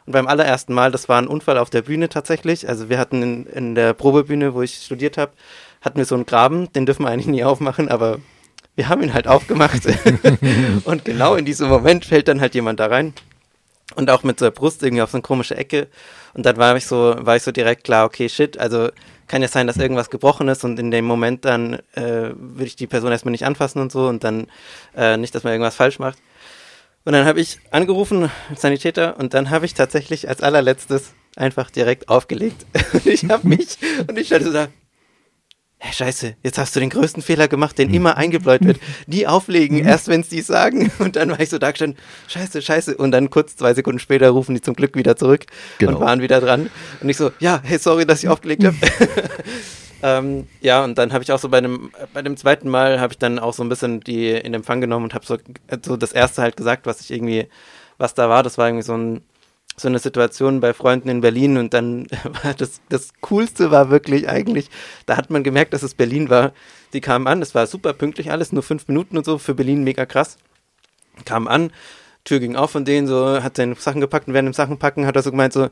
Und 0.10 0.14
beim 0.14 0.26
allerersten 0.26 0.74
Mal, 0.74 0.92
das 0.92 1.08
war 1.08 1.22
ein 1.22 1.28
Unfall 1.28 1.60
auf 1.60 1.70
der 1.70 1.84
Bühne 1.84 2.10
tatsächlich, 2.10 2.68
also 2.68 2.90
wir 2.90 2.98
hatten 2.98 3.22
in, 3.22 3.46
in 3.46 3.76
der 3.76 3.94
Probebühne, 3.94 4.56
wo 4.56 4.64
ich 4.64 4.74
studiert 4.74 5.20
habe, 5.20 5.34
hatten 5.82 6.00
wir 6.00 6.06
so 6.06 6.16
einen 6.16 6.26
Graben, 6.26 6.74
den 6.74 6.88
dürfen 6.88 7.04
wir 7.06 7.12
eigentlich 7.12 7.28
nie 7.28 7.44
aufmachen, 7.44 7.90
aber 7.90 8.18
wir 8.76 8.90
haben 8.90 9.04
ihn 9.04 9.14
halt 9.14 9.28
aufgemacht. 9.28 9.84
und 10.86 11.06
genau 11.06 11.36
in 11.36 11.46
diesem 11.46 11.70
Moment 11.70 12.06
fällt 12.06 12.28
dann 12.28 12.42
halt 12.42 12.56
jemand 12.56 12.80
da 12.80 12.88
rein 12.88 13.14
und 13.94 14.10
auch 14.10 14.24
mit 14.24 14.42
der 14.42 14.50
Brust 14.50 14.82
irgendwie 14.82 15.04
auf 15.04 15.12
so 15.12 15.18
eine 15.18 15.22
komische 15.22 15.56
Ecke. 15.56 15.88
Und 16.34 16.44
dann 16.44 16.58
war 16.58 16.76
ich 16.76 16.88
so, 16.88 17.16
war 17.20 17.36
ich 17.36 17.44
so 17.44 17.52
direkt 17.52 17.84
klar, 17.84 18.08
okay, 18.08 18.30
shit, 18.30 18.58
also 18.58 18.90
kann 19.28 19.44
ja 19.44 19.48
sein, 19.48 19.68
dass 19.68 19.78
irgendwas 19.78 20.10
gebrochen 20.10 20.48
ist 20.48 20.64
und 20.64 20.80
in 20.80 20.90
dem 20.90 21.06
Moment 21.06 21.46
dann 21.46 21.76
äh, 21.94 22.32
würde 22.34 22.66
ich 22.66 22.76
die 22.76 22.88
Person 22.88 23.12
erstmal 23.12 23.34
nicht 23.34 23.46
anfassen 23.46 23.80
und 23.80 23.92
so 23.92 24.08
und 24.08 24.24
dann 24.24 24.48
äh, 24.98 25.18
nicht, 25.18 25.36
dass 25.36 25.44
man 25.44 25.54
irgendwas 25.54 25.76
falsch 25.76 26.00
macht. 26.00 26.18
Und 27.06 27.14
dann 27.14 27.26
habe 27.26 27.40
ich 27.42 27.60
angerufen, 27.72 28.30
Sanitäter, 28.56 29.18
und 29.18 29.34
dann 29.34 29.50
habe 29.50 29.66
ich 29.66 29.74
tatsächlich 29.74 30.28
als 30.30 30.42
allerletztes 30.42 31.14
einfach 31.36 31.70
direkt 31.72 32.10
aufgelegt. 32.10 32.66
Und 32.94 33.06
ich 33.06 33.30
habe 33.30 33.48
mich, 33.48 33.78
und 34.08 34.18
ich 34.18 34.28
stand 34.28 34.44
so 34.46 34.52
da, 34.54 34.68
Hey, 35.82 35.94
scheiße, 35.94 36.36
jetzt 36.44 36.58
hast 36.58 36.76
du 36.76 36.82
den 36.82 36.90
größten 36.90 37.24
Fehler 37.24 37.48
gemacht, 37.48 37.78
den 37.78 37.94
immer 37.94 38.18
eingebläut 38.18 38.66
wird. 38.66 38.82
Die 39.08 39.28
auflegen, 39.28 39.78
erst 39.80 40.10
wenn 40.10 40.20
es 40.20 40.28
die 40.28 40.42
sagen. 40.42 40.92
Und 41.00 41.16
dann 41.16 41.30
war 41.32 41.40
ich 41.40 41.48
so 41.48 41.58
da 41.58 41.72
gestanden, 41.72 41.98
scheiße, 42.28 42.62
scheiße. 42.62 42.98
Und 42.98 43.12
dann 43.12 43.30
kurz 43.30 43.56
zwei 43.56 43.74
Sekunden 43.74 44.00
später 44.00 44.30
rufen 44.32 44.54
die 44.56 44.62
zum 44.62 44.74
Glück 44.74 44.96
wieder 44.98 45.16
zurück 45.16 45.46
Genau. 45.78 45.94
und 45.94 46.02
waren 46.02 46.22
wieder 46.22 46.42
dran. 46.42 46.70
Und 47.00 47.08
ich 47.08 47.16
so, 47.16 47.32
ja, 47.40 47.62
hey, 47.64 47.78
sorry, 47.80 48.06
dass 48.06 48.22
ich 48.22 48.28
aufgelegt 48.28 48.66
habe. 48.66 48.76
ähm, 50.02 50.48
ja, 50.62 50.84
und 50.84 50.98
dann 50.98 51.14
habe 51.14 51.24
ich 51.24 51.32
auch 51.32 51.40
so 51.40 51.50
bei 51.50 51.62
dem, 51.62 51.92
bei 52.14 52.22
dem 52.22 52.38
zweiten 52.38 52.70
Mal 52.70 53.00
habe 53.00 53.14
ich 53.14 53.20
dann 53.20 53.40
auch 53.40 53.54
so 53.54 53.64
ein 53.64 53.70
bisschen 53.70 54.02
die 54.02 54.30
in 54.30 54.54
Empfang 54.54 54.82
genommen 54.82 55.06
und 55.06 55.14
habe 55.14 55.26
so, 55.26 55.38
so 55.84 55.98
das 55.98 56.12
erste 56.12 56.42
halt 56.42 56.58
gesagt, 56.58 56.86
was 56.86 57.02
ich 57.02 57.12
irgendwie, 57.12 57.48
was 57.98 58.14
da 58.14 58.30
war. 58.30 58.44
Das 58.44 58.58
war 58.58 58.68
irgendwie 58.68 58.86
so 58.86 58.96
ein, 58.96 59.22
so 59.76 59.88
eine 59.88 60.00
Situation 60.00 60.60
bei 60.60 60.74
Freunden 60.74 61.10
in 61.10 61.22
Berlin 61.22 61.58
und 61.58 61.74
dann 61.74 62.08
war 62.44 62.54
das, 62.54 62.82
das 62.90 63.10
Coolste 63.22 63.72
war 63.72 63.90
wirklich 63.90 64.30
eigentlich, 64.30 64.70
da 65.06 65.18
hat 65.18 65.30
man 65.30 65.44
gemerkt, 65.44 65.74
dass 65.74 65.84
es 65.84 65.94
Berlin 65.94 66.30
war. 66.30 66.54
Die 66.94 67.02
kamen 67.02 67.28
an, 67.28 67.42
es 67.42 67.56
war 67.56 67.68
super 67.68 67.94
pünktlich 67.94 68.32
alles, 68.32 68.52
nur 68.52 68.64
fünf 68.64 68.88
Minuten 68.88 69.18
und 69.18 69.26
so, 69.26 69.38
für 69.38 69.56
Berlin 69.56 69.84
mega 69.84 70.06
krass. 70.06 70.38
Kamen 71.26 71.48
an, 71.48 71.72
Tür 72.24 72.40
ging 72.40 72.56
auf 72.56 72.72
von 72.72 72.86
denen, 72.86 73.08
so, 73.08 73.42
hat 73.42 73.58
seine 73.58 73.76
Sachen 73.76 74.02
gepackt 74.02 74.28
und 74.28 74.34
während 74.34 74.48
dem 74.48 74.54
Sachen 74.54 74.80
packen 74.80 75.06
hat 75.06 75.16
er 75.16 75.24
so 75.24 75.32
gemeint 75.32 75.54
so, 75.54 75.70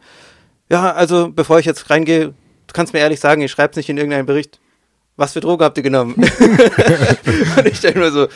ja, 0.69 0.91
also 0.91 1.31
bevor 1.31 1.59
ich 1.59 1.65
jetzt 1.65 1.89
reingehe, 1.89 2.33
du 2.67 2.73
kannst 2.73 2.93
mir 2.93 2.99
ehrlich 2.99 3.19
sagen, 3.19 3.41
ich 3.41 3.51
schreib's 3.51 3.77
nicht 3.77 3.89
in 3.89 3.97
irgendeinen 3.97 4.25
Bericht, 4.25 4.59
was 5.15 5.33
für 5.33 5.39
Droge 5.39 5.65
habt 5.65 5.77
ihr 5.77 5.83
genommen? 5.83 6.13
und 7.57 7.65
ich 7.67 7.79
denke 7.79 7.99
nur 7.99 8.11
so, 8.11 8.27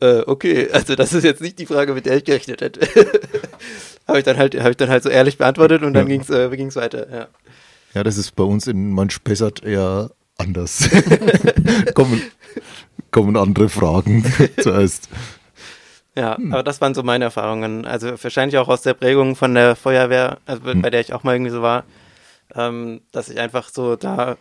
äh, 0.00 0.22
okay, 0.26 0.68
also 0.72 0.96
das 0.96 1.12
ist 1.12 1.22
jetzt 1.24 1.40
nicht 1.40 1.58
die 1.58 1.66
Frage, 1.66 1.94
mit 1.94 2.06
der 2.06 2.16
ich 2.16 2.24
gerechnet 2.24 2.60
hätte. 2.60 2.80
habe 4.08 4.18
ich 4.18 4.24
dann 4.24 4.36
halt, 4.36 4.58
habe 4.58 4.70
ich 4.70 4.76
dann 4.76 4.90
halt 4.90 5.02
so 5.04 5.08
ehrlich 5.10 5.38
beantwortet 5.38 5.82
und 5.82 5.92
dann 5.94 6.08
Ja. 6.08 6.16
ging's, 6.16 6.30
äh, 6.30 6.48
ging's 6.56 6.76
weiter. 6.76 7.06
Ja. 7.10 7.28
Ja, 7.94 8.02
das 8.02 8.18
ist 8.18 8.34
bei 8.34 8.42
uns 8.42 8.66
in 8.66 8.90
Manchpessert 8.90 9.62
eher 9.62 10.10
anders. 10.36 10.88
kommen, 11.94 12.20
kommen 13.12 13.36
andere 13.36 13.68
Fragen 13.68 14.24
zuerst. 14.60 15.08
Ja, 16.16 16.32
aber 16.50 16.62
das 16.64 16.80
waren 16.80 16.94
so 16.94 17.02
meine 17.04 17.24
Erfahrungen. 17.26 17.86
Also 17.86 18.10
wahrscheinlich 18.20 18.58
auch 18.58 18.68
aus 18.68 18.82
der 18.82 18.94
Prägung 18.94 19.36
von 19.36 19.54
der 19.54 19.76
Feuerwehr, 19.76 20.38
also 20.46 20.62
bei 20.62 20.72
Hm. 20.72 20.82
der 20.82 21.00
ich 21.00 21.12
auch 21.12 21.22
mal 21.22 21.34
irgendwie 21.36 21.52
so 21.52 21.62
war, 21.62 21.84
ähm, 22.54 23.00
dass 23.12 23.28
ich 23.28 23.38
einfach 23.38 23.68
so 23.68 23.96
da 23.96 24.36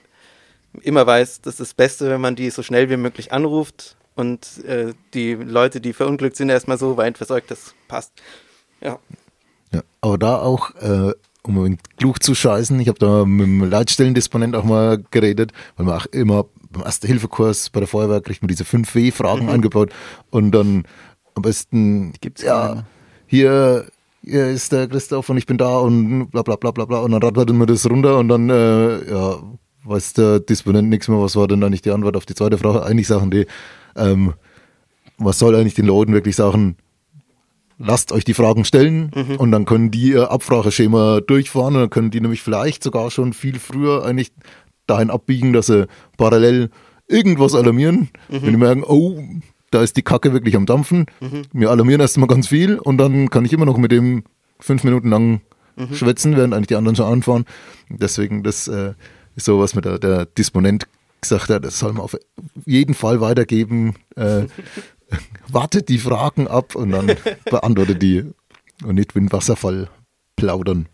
immer 0.81 1.05
weiß, 1.05 1.41
das 1.41 1.55
ist 1.55 1.59
das 1.59 1.73
Beste, 1.73 2.09
wenn 2.09 2.21
man 2.21 2.35
die 2.35 2.49
so 2.49 2.63
schnell 2.63 2.89
wie 2.89 2.97
möglich 2.97 3.31
anruft 3.31 3.95
und 4.15 4.63
äh, 4.65 4.93
die 5.13 5.33
Leute, 5.33 5.81
die 5.81 5.93
verunglückt 5.93 6.35
sind, 6.35 6.49
erstmal 6.49 6.77
so 6.77 6.97
weit 6.97 7.17
versorgt, 7.17 7.51
das 7.51 7.75
passt. 7.87 8.13
Ja. 8.81 8.99
Ja, 9.71 9.81
aber 10.01 10.17
da 10.17 10.37
auch, 10.39 10.75
äh, 10.75 11.13
um 11.43 11.57
ein 11.57 11.65
wenig 11.65 11.79
klug 11.97 12.21
zu 12.21 12.35
scheißen, 12.35 12.79
ich 12.79 12.87
habe 12.87 12.99
da 12.99 13.25
mit 13.25 13.47
dem 13.47 13.63
Leitstellendisponent 13.63 14.55
auch 14.55 14.63
mal 14.63 15.03
geredet, 15.11 15.51
weil 15.75 15.85
man 15.85 15.99
auch 15.99 16.05
immer 16.07 16.45
beim 16.69 16.83
Erste-Hilfe-Kurs 16.83 17.69
bei 17.69 17.79
der 17.79 17.87
Feuerwehr 17.87 18.21
kriegt 18.21 18.41
man 18.41 18.47
diese 18.47 18.63
5W-Fragen 18.63 19.49
angebaut 19.49 19.91
und 20.29 20.51
dann 20.51 20.85
am 21.35 21.41
besten, 21.41 22.13
Gibt's 22.21 22.43
ja, 22.43 22.85
hier, 23.25 23.85
hier 23.85 23.85
ist 24.23 24.71
der 24.71 24.87
Christoph 24.87 25.29
und 25.29 25.37
ich 25.37 25.45
bin 25.45 25.57
da 25.57 25.77
und 25.79 26.29
bla 26.31 26.43
bla 26.43 26.55
bla 26.55 26.71
bla 26.71 26.85
bla 26.85 26.99
und 26.99 27.11
dann 27.11 27.21
rattert 27.21 27.51
man 27.51 27.67
das 27.67 27.89
runter 27.89 28.17
und 28.19 28.29
dann, 28.29 28.49
äh, 28.49 29.09
ja, 29.11 29.37
weiß 29.83 30.13
der 30.13 30.39
Disponent 30.39 30.89
nichts 30.89 31.09
mehr, 31.09 31.19
was 31.19 31.35
war 31.35 31.47
denn 31.47 31.63
eigentlich 31.63 31.81
die 31.81 31.91
Antwort 31.91 32.15
auf 32.15 32.25
die 32.25 32.35
zweite 32.35 32.57
Frage? 32.57 32.83
Eigentlich 32.83 33.07
Sachen, 33.07 33.31
die, 33.31 33.45
ähm, 33.97 34.33
was 35.17 35.39
soll 35.39 35.55
eigentlich 35.55 35.73
den 35.73 35.85
Leuten 35.85 36.13
wirklich 36.13 36.37
sagen, 36.37 36.77
lasst 37.77 38.11
euch 38.13 38.23
die 38.23 38.33
Fragen 38.33 38.65
stellen 38.65 39.11
und 39.37 39.51
dann 39.51 39.65
können 39.65 39.91
die 39.91 40.11
ihr 40.11 40.31
Abfrageschema 40.31 41.19
durchfahren 41.21 41.75
und 41.75 41.81
dann 41.81 41.89
können 41.89 42.11
die 42.11 42.21
nämlich 42.21 42.41
vielleicht 42.41 42.81
sogar 42.83 43.11
schon 43.11 43.33
viel 43.33 43.59
früher 43.59 44.05
eigentlich 44.05 44.31
dahin 44.87 45.09
abbiegen, 45.09 45.53
dass 45.53 45.67
sie 45.67 45.87
parallel 46.17 46.69
irgendwas 47.07 47.55
alarmieren. 47.55 48.09
Wenn 48.29 48.51
die 48.51 48.57
merken, 48.57 48.83
oh, 48.85 49.21
da 49.73 49.81
ist 49.81 49.97
die 49.97 50.01
Kacke 50.01 50.33
wirklich 50.33 50.55
am 50.55 50.65
Dampfen, 50.65 51.05
wir 51.51 51.71
alarmieren 51.71 52.01
erstmal 52.01 52.27
ganz 52.27 52.47
viel 52.47 52.77
und 52.77 52.97
dann 52.97 53.29
kann 53.29 53.45
ich 53.45 53.53
immer 53.53 53.65
noch 53.65 53.77
mit 53.77 53.91
dem 53.91 54.23
fünf 54.59 54.83
Minuten 54.83 55.09
lang 55.09 55.41
schwätzen, 55.93 56.35
während 56.37 56.53
eigentlich 56.53 56.67
die 56.67 56.75
anderen 56.75 56.95
schon 56.95 57.11
anfahren. 57.11 57.45
Deswegen, 57.89 58.43
das 58.43 58.67
äh, 58.67 58.93
ist 59.35 59.45
so, 59.45 59.59
was 59.59 59.75
mir 59.75 59.81
der, 59.81 59.99
der 59.99 60.25
Disponent 60.25 60.87
gesagt 61.21 61.49
hat, 61.49 61.65
das 61.65 61.79
soll 61.79 61.93
man 61.93 62.01
auf 62.01 62.17
jeden 62.65 62.93
Fall 62.93 63.21
weitergeben. 63.21 63.95
Äh, 64.15 64.43
wartet 65.47 65.89
die 65.89 65.99
Fragen 65.99 66.47
ab 66.47 66.75
und 66.75 66.91
dann 66.91 67.11
beantwortet 67.45 68.01
die 68.01 68.25
und 68.83 68.95
nicht 68.95 69.15
wie 69.15 69.19
ein 69.19 69.31
Wasserfall 69.31 69.89
plaudern. 70.35 70.87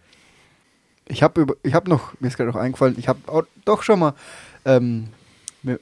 Ich 1.07 1.23
habe 1.23 1.57
ich 1.63 1.73
noch, 1.85 2.13
mir 2.19 2.27
ist 2.27 2.37
gerade 2.37 2.51
noch 2.51 2.59
eingefallen, 2.59 2.95
ich 2.97 3.07
habe 3.07 3.19
doch 3.65 3.81
schon 3.81 3.99
mal 3.99 4.13
ähm, 4.65 5.09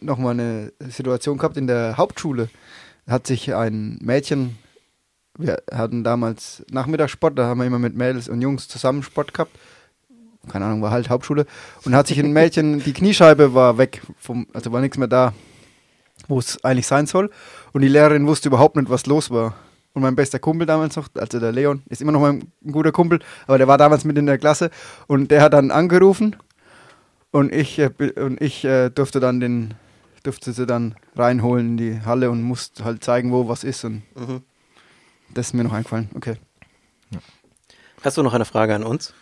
noch 0.01 0.17
mal 0.17 0.31
eine 0.31 0.71
Situation 0.87 1.37
gehabt 1.37 1.57
in 1.57 1.67
der 1.67 1.97
Hauptschule. 1.97 2.49
Hat 3.07 3.27
sich 3.27 3.53
ein 3.53 3.97
Mädchen, 4.01 4.57
wir 5.37 5.61
hatten 5.71 6.03
damals 6.03 6.63
Nachmittagssport, 6.69 7.37
da 7.37 7.45
haben 7.45 7.59
wir 7.59 7.65
immer 7.65 7.79
mit 7.79 7.95
Mädels 7.95 8.27
und 8.27 8.41
Jungs 8.41 8.67
zusammen 8.67 9.03
Sport 9.03 9.33
gehabt. 9.33 9.51
keine 10.49 10.65
Ahnung, 10.65 10.81
war 10.81 10.91
halt 10.91 11.09
Hauptschule. 11.09 11.45
Und 11.85 11.95
hat 11.95 12.07
sich 12.07 12.19
ein 12.19 12.33
Mädchen, 12.33 12.83
die 12.83 12.93
Kniescheibe 12.93 13.53
war 13.53 13.77
weg, 13.77 14.01
vom, 14.17 14.47
also 14.53 14.71
war 14.71 14.81
nichts 14.81 14.97
mehr 14.97 15.07
da, 15.07 15.33
wo 16.27 16.39
es 16.39 16.63
eigentlich 16.63 16.87
sein 16.87 17.05
soll. 17.05 17.29
Und 17.73 17.81
die 17.81 17.87
Lehrerin 17.87 18.27
wusste 18.27 18.49
überhaupt 18.49 18.75
nicht, 18.75 18.89
was 18.89 19.05
los 19.05 19.29
war. 19.31 19.55
Und 19.93 20.03
mein 20.03 20.15
bester 20.15 20.37
Kumpel 20.37 20.67
damals 20.67 20.95
noch, 20.95 21.07
also 21.15 21.39
der 21.39 21.51
Leon, 21.51 21.81
ist 21.89 22.01
immer 22.01 22.11
noch 22.11 22.21
mein 22.21 22.51
guter 22.71 22.91
Kumpel, 22.91 23.19
aber 23.47 23.57
der 23.57 23.67
war 23.67 23.79
damals 23.79 24.03
mit 24.05 24.17
in 24.17 24.27
der 24.27 24.37
Klasse. 24.37 24.69
Und 25.07 25.31
der 25.31 25.41
hat 25.41 25.53
dann 25.53 25.71
angerufen 25.71 26.35
und 27.31 27.53
ich, 27.53 27.79
äh, 27.79 27.89
und 28.15 28.41
ich 28.41 28.63
äh, 28.63 28.89
durfte 28.89 29.19
dann 29.19 29.39
den, 29.39 29.73
durfte 30.27 30.51
sie 30.51 30.65
dann 30.65 30.95
reinholen 31.15 31.69
in 31.69 31.77
die 31.77 32.01
Halle 32.05 32.29
und 32.29 32.43
musste 32.43 32.83
halt 32.83 33.01
zeigen, 33.01 33.31
wo 33.31 33.47
was 33.47 33.63
ist. 33.63 33.85
Und 33.85 34.03
Mhm. 34.15 34.41
das 35.33 35.47
ist 35.47 35.53
mir 35.53 35.63
noch 35.63 35.71
eingefallen. 35.71 36.09
Okay. 36.15 36.35
Hast 38.03 38.17
du 38.17 38.23
noch 38.23 38.33
eine 38.33 38.43
Frage 38.45 38.75
an 38.75 38.83
uns? 38.83 39.13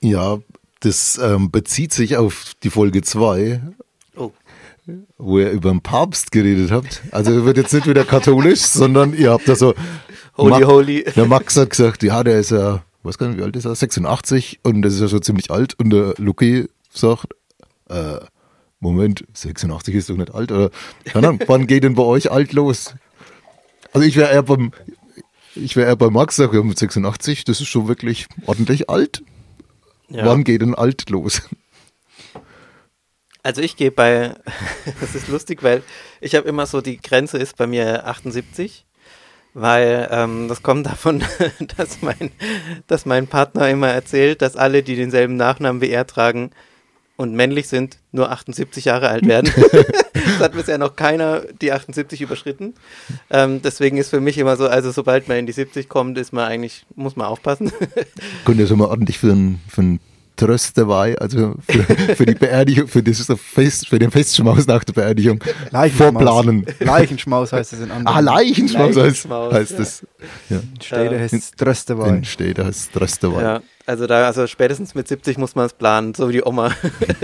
Ja, 0.00 0.38
das 0.80 1.18
ähm, 1.18 1.50
bezieht 1.50 1.92
sich 1.92 2.16
auf 2.16 2.52
die 2.62 2.70
Folge 2.70 3.02
2, 3.02 3.60
Oh. 4.16 4.30
wo 5.18 5.38
ihr 5.40 5.50
über 5.50 5.70
den 5.70 5.80
Papst 5.80 6.30
geredet 6.30 6.70
habt. 6.70 7.02
Also 7.10 7.32
ihr 7.32 7.44
wird 7.44 7.56
jetzt 7.56 7.72
nicht 7.72 7.88
wieder 7.88 8.04
katholisch, 8.04 8.60
sondern 8.80 9.12
ihr 9.12 9.32
habt 9.32 9.48
da 9.48 9.56
so. 9.56 9.74
Holy, 10.36 10.50
Ma- 10.60 10.66
holy. 10.66 11.04
Der 11.16 11.26
Max 11.26 11.56
hat 11.56 11.70
gesagt, 11.70 12.02
ja, 12.04 12.22
der 12.22 12.38
ist 12.38 12.50
ja, 12.52 12.84
weiß 13.02 13.18
gar 13.18 13.28
nicht, 13.28 13.38
wie 13.38 13.42
alt 13.42 13.56
ist 13.56 13.64
er? 13.64 13.74
86 13.74 14.60
und 14.62 14.82
das 14.82 14.94
ist 14.94 15.00
ja 15.00 15.08
schon 15.08 15.22
ziemlich 15.22 15.50
alt. 15.50 15.74
Und 15.80 15.90
der 15.90 16.14
Luki 16.18 16.68
sagt, 16.92 17.26
äh, 17.88 18.18
Moment, 18.80 19.24
86 19.32 19.94
ist 19.94 20.10
doch 20.10 20.16
nicht 20.16 20.34
alt. 20.34 20.52
Oder, 20.52 20.70
keine 21.04 21.28
Ahnung, 21.28 21.40
wann 21.46 21.66
geht 21.66 21.84
denn 21.84 21.94
bei 21.94 22.02
euch 22.02 22.30
alt 22.30 22.52
los? 22.52 22.94
Also 23.92 24.06
ich 24.06 24.16
wäre 24.16 24.32
eher 24.32 24.42
beim, 24.42 24.72
ich 25.54 25.76
wäre 25.76 25.88
eher 25.88 25.96
bei 25.96 26.10
Max, 26.10 26.36
sag, 26.36 26.52
mit 26.52 26.78
86, 26.78 27.44
das 27.44 27.60
ist 27.60 27.68
schon 27.68 27.88
wirklich 27.88 28.26
ordentlich 28.46 28.90
alt. 28.90 29.22
Ja. 30.08 30.26
Wann 30.26 30.44
geht 30.44 30.62
denn 30.62 30.74
alt 30.74 31.08
los? 31.10 31.42
Also 33.42 33.60
ich 33.60 33.76
gehe 33.76 33.90
bei, 33.90 34.34
das 35.00 35.14
ist 35.14 35.28
lustig, 35.28 35.62
weil 35.62 35.82
ich 36.20 36.34
habe 36.34 36.48
immer 36.48 36.66
so, 36.66 36.80
die 36.80 36.96
Grenze 36.96 37.38
ist 37.38 37.56
bei 37.56 37.66
mir 37.66 38.06
78, 38.06 38.86
weil 39.52 40.08
ähm, 40.10 40.48
das 40.48 40.62
kommt 40.62 40.86
davon, 40.86 41.22
dass 41.76 42.02
mein, 42.02 42.32
dass 42.86 43.06
mein 43.06 43.26
Partner 43.28 43.68
immer 43.70 43.88
erzählt, 43.88 44.42
dass 44.42 44.56
alle, 44.56 44.82
die 44.82 44.96
denselben 44.96 45.36
Nachnamen 45.36 45.80
wie 45.80 45.90
er 45.90 46.06
tragen 46.06 46.50
und 47.16 47.34
männlich 47.34 47.68
sind, 47.68 47.98
nur 48.12 48.30
78 48.30 48.86
Jahre 48.86 49.08
alt 49.08 49.26
werden. 49.26 49.50
das 50.12 50.40
hat 50.40 50.52
bisher 50.52 50.78
noch 50.78 50.96
keiner 50.96 51.42
die 51.60 51.72
78 51.72 52.20
überschritten. 52.20 52.74
Ähm, 53.30 53.62
deswegen 53.62 53.96
ist 53.98 54.10
für 54.10 54.20
mich 54.20 54.38
immer 54.38 54.56
so, 54.56 54.66
also 54.66 54.90
sobald 54.90 55.28
man 55.28 55.38
in 55.38 55.46
die 55.46 55.52
70 55.52 55.88
kommt, 55.88 56.18
ist 56.18 56.32
man 56.32 56.46
eigentlich, 56.46 56.84
muss 56.96 57.16
man 57.16 57.26
aufpassen. 57.26 57.72
Könnt 58.44 58.58
ihr 58.58 58.66
schon 58.66 58.78
mal 58.78 58.88
ordentlich 58.88 59.18
für 59.18 59.32
einen 59.32 59.60
für 59.68 59.80
einen 59.82 60.00
Tröst 60.36 60.76
dabei, 60.76 61.16
also 61.18 61.54
für, 61.68 61.82
für 62.16 62.26
die 62.26 62.34
Beerdigung, 62.34 62.88
für, 62.88 63.02
das 63.02 63.26
Fest, 63.36 63.88
für 63.88 63.98
den 63.98 64.10
Festschmaus 64.10 64.66
nach 64.66 64.82
der 64.82 64.92
Beerdigung 64.92 65.40
vorplanen. 65.96 66.66
Leichenschmaus 66.80 67.52
heißt 67.52 67.72
es 67.72 67.80
in 67.80 67.90
anderen 67.92 68.16
Ah, 68.16 68.20
Leichenschmaus 68.20 68.96
heißt, 68.96 68.96
Leichenschmaus, 68.96 69.54
heißt 69.54 69.70
ja. 69.72 69.78
das. 69.78 70.06
Ja. 70.50 70.60
Städte 70.80 71.14
Ja. 71.14 71.20
heißt 71.20 71.34
es 71.34 71.50
Tröst 71.52 71.90
dabei. 71.90 72.08
In 72.08 72.24
Städte 72.24 72.64
heißt 72.64 72.92
Tröst 72.92 73.22
dabei. 73.22 73.42
Ja, 73.42 73.62
also 73.86 74.06
da, 74.06 74.26
also 74.26 74.46
spätestens 74.46 74.94
mit 74.94 75.08
70 75.08 75.36
muss 75.36 75.54
man 75.54 75.66
es 75.66 75.74
planen, 75.74 76.14
so 76.14 76.28
wie 76.28 76.34
die 76.34 76.44
Oma. 76.44 76.74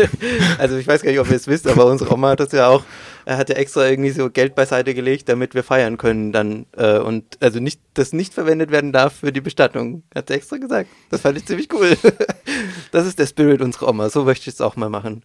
also 0.59 0.77
ich 0.77 0.87
weiß 0.87 1.03
gar 1.03 1.11
nicht, 1.11 1.21
ob 1.21 1.31
ihr 1.31 1.37
es 1.37 1.47
wisst, 1.47 1.67
aber 1.67 1.87
unsere 1.87 2.13
Oma 2.13 2.31
hat 2.31 2.41
das 2.41 2.53
ja 2.53 2.69
auch, 2.69 2.85
er 3.25 3.39
hat 3.39 3.49
ja 3.49 3.57
extra 3.57 3.89
irgendwie 3.89 4.11
so 4.11 4.29
Geld 4.29 4.55
beiseite 4.55 4.93
gelegt, 4.93 5.29
damit 5.31 5.55
wir 5.55 5.63
feiern 5.63 5.97
können 5.97 6.33
dann 6.33 6.67
äh, 6.77 6.99
und 6.99 7.39
also 7.41 7.61
nicht, 7.61 7.81
das 7.95 8.13
nicht 8.13 8.35
verwendet 8.35 8.71
werden 8.71 8.93
darf 8.93 9.15
für 9.15 9.33
die 9.33 9.41
Bestattung, 9.41 10.03
hat 10.15 10.29
er 10.29 10.37
extra 10.37 10.59
gesagt. 10.59 10.91
Das 11.11 11.23
fand 11.23 11.39
ich 11.39 11.47
ziemlich 11.47 11.73
cool. 11.73 11.97
das 12.93 13.07
ist 13.07 13.19
der 13.19 13.27
Spirit 13.27 13.63
unserer 13.63 13.89
Oma, 13.89 14.11
so 14.11 14.25
möchte 14.25 14.51
ich 14.51 14.55
es 14.55 14.61
auch 14.61 14.77
mal 14.77 14.91
machen. 14.91 15.23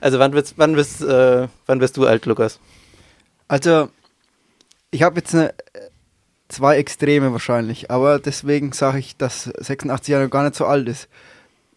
Also 0.00 0.18
wann 0.18 0.34
wirst, 0.34 0.54
wann 0.58 0.76
wirst, 0.76 1.00
äh, 1.00 1.48
wann 1.64 1.80
wirst 1.80 1.96
du 1.96 2.06
alt, 2.06 2.26
Lukas? 2.26 2.60
Also, 3.48 3.88
ich 4.90 5.02
habe 5.02 5.16
jetzt 5.16 5.34
eine, 5.34 5.50
äh, 5.50 5.90
zwei 6.54 6.76
Extreme 6.76 7.32
wahrscheinlich, 7.32 7.90
aber 7.90 8.18
deswegen 8.18 8.72
sage 8.72 8.98
ich, 8.98 9.16
dass 9.16 9.44
86 9.44 10.12
Jahre 10.12 10.28
gar 10.28 10.44
nicht 10.44 10.54
so 10.54 10.66
alt 10.66 10.88
ist. 10.88 11.08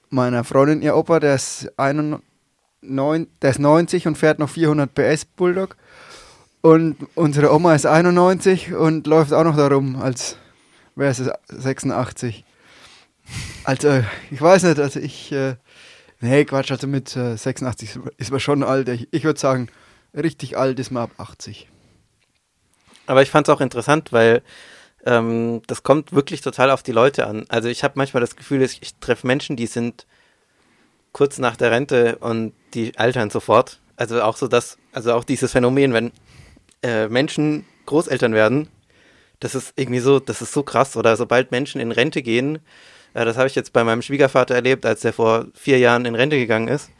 Meiner 0.09 0.43
Freundin, 0.43 0.82
ihr 0.82 0.95
Opa, 0.95 1.19
der 1.19 1.36
ist, 1.36 1.71
91, 1.78 2.21
der 3.41 3.49
ist 3.49 3.59
90 3.59 4.07
und 4.07 4.17
fährt 4.17 4.39
noch 4.39 4.49
400 4.49 4.93
PS 4.93 5.25
Bulldog. 5.25 5.75
Und 6.61 6.95
unsere 7.15 7.53
Oma 7.53 7.75
ist 7.75 7.86
91 7.86 8.73
und 8.73 9.07
läuft 9.07 9.34
auch 9.34 9.43
noch 9.43 9.57
darum, 9.57 9.95
als 10.01 10.38
wäre 10.95 11.13
sie 11.13 11.32
86. 11.49 12.45
Also, 13.63 14.03
ich 14.32 14.41
weiß 14.41 14.63
nicht, 14.63 14.80
also 14.80 14.99
ich, 14.99 15.32
äh, 15.32 15.55
nee, 16.21 16.45
Quatsch, 16.45 16.71
also 16.71 16.88
mit 16.88 17.15
äh, 17.15 17.36
86 17.36 17.99
ist 18.17 18.32
man 18.32 18.39
schon 18.39 18.63
alt. 18.63 18.89
Ich, 18.89 19.07
ich 19.11 19.23
würde 19.23 19.39
sagen, 19.39 19.67
richtig 20.13 20.57
alt 20.57 20.80
ist 20.80 20.91
man 20.91 21.03
ab 21.03 21.11
80. 21.17 21.67
Aber 23.08 23.22
ich 23.24 23.30
fand 23.30 23.47
es 23.47 23.53
auch 23.53 23.62
interessant, 23.62 24.14
weil 24.14 24.43
ähm, 25.05 25.62
das 25.68 25.84
kommt 25.84 26.14
wirklich 26.14 26.41
total 26.41 26.70
auf 26.70 26.84
die 26.84 26.91
Leute 26.91 27.26
an. 27.26 27.45
Also 27.49 27.70
ich 27.70 27.84
habe 27.84 27.93
manchmal 27.95 28.22
das 28.22 28.36
Gefühl, 28.36 28.62
ich, 28.62 28.82
ich 28.82 28.95
treffe 28.95 29.26
Menschen, 29.26 29.55
die 29.55 29.68
sind 29.68 30.05
kurz 31.14 31.39
nach 31.39 31.55
der 31.55 31.72
Rente 31.72 32.18
und 32.18 32.53
die 32.74 32.97
altern 32.97 33.30
sofort. 33.30 33.80
Also 33.95 34.22
auch 34.22 34.38
so 34.38 34.47
das, 34.47 34.78
also 34.91 35.14
auch 35.14 35.24
dieses 35.24 35.51
Phänomen, 35.51 35.93
wenn 35.93 36.12
äh, 36.84 37.08
Menschen 37.08 37.66
Großeltern 37.86 38.34
werden, 38.34 38.68
das 39.39 39.55
ist 39.55 39.74
irgendwie 39.76 39.99
so, 39.99 40.20
das 40.20 40.41
ist 40.41 40.53
so 40.53 40.64
krass. 40.64 40.97
Oder 40.97 41.16
sobald 41.16 41.51
Menschen 41.51 41.80
in 41.82 41.91
Rente 41.91 42.22
gehen, 42.22 42.60
äh, 43.14 43.26
das 43.26 43.38
habe 43.38 43.47
ich 43.47 43.55
jetzt 43.55 43.74
bei 43.74 43.84
meinem 43.84 44.01
Schwiegervater 44.01 44.55
erlebt, 44.55 44.86
als 44.86 45.05
er 45.05 45.14
vor 45.14 45.47
vier 45.53 45.80
Jahren 45.80 46.05
in 46.05 46.16
Rente 46.16 46.38
gegangen 46.38 46.68
ist. 46.68 46.91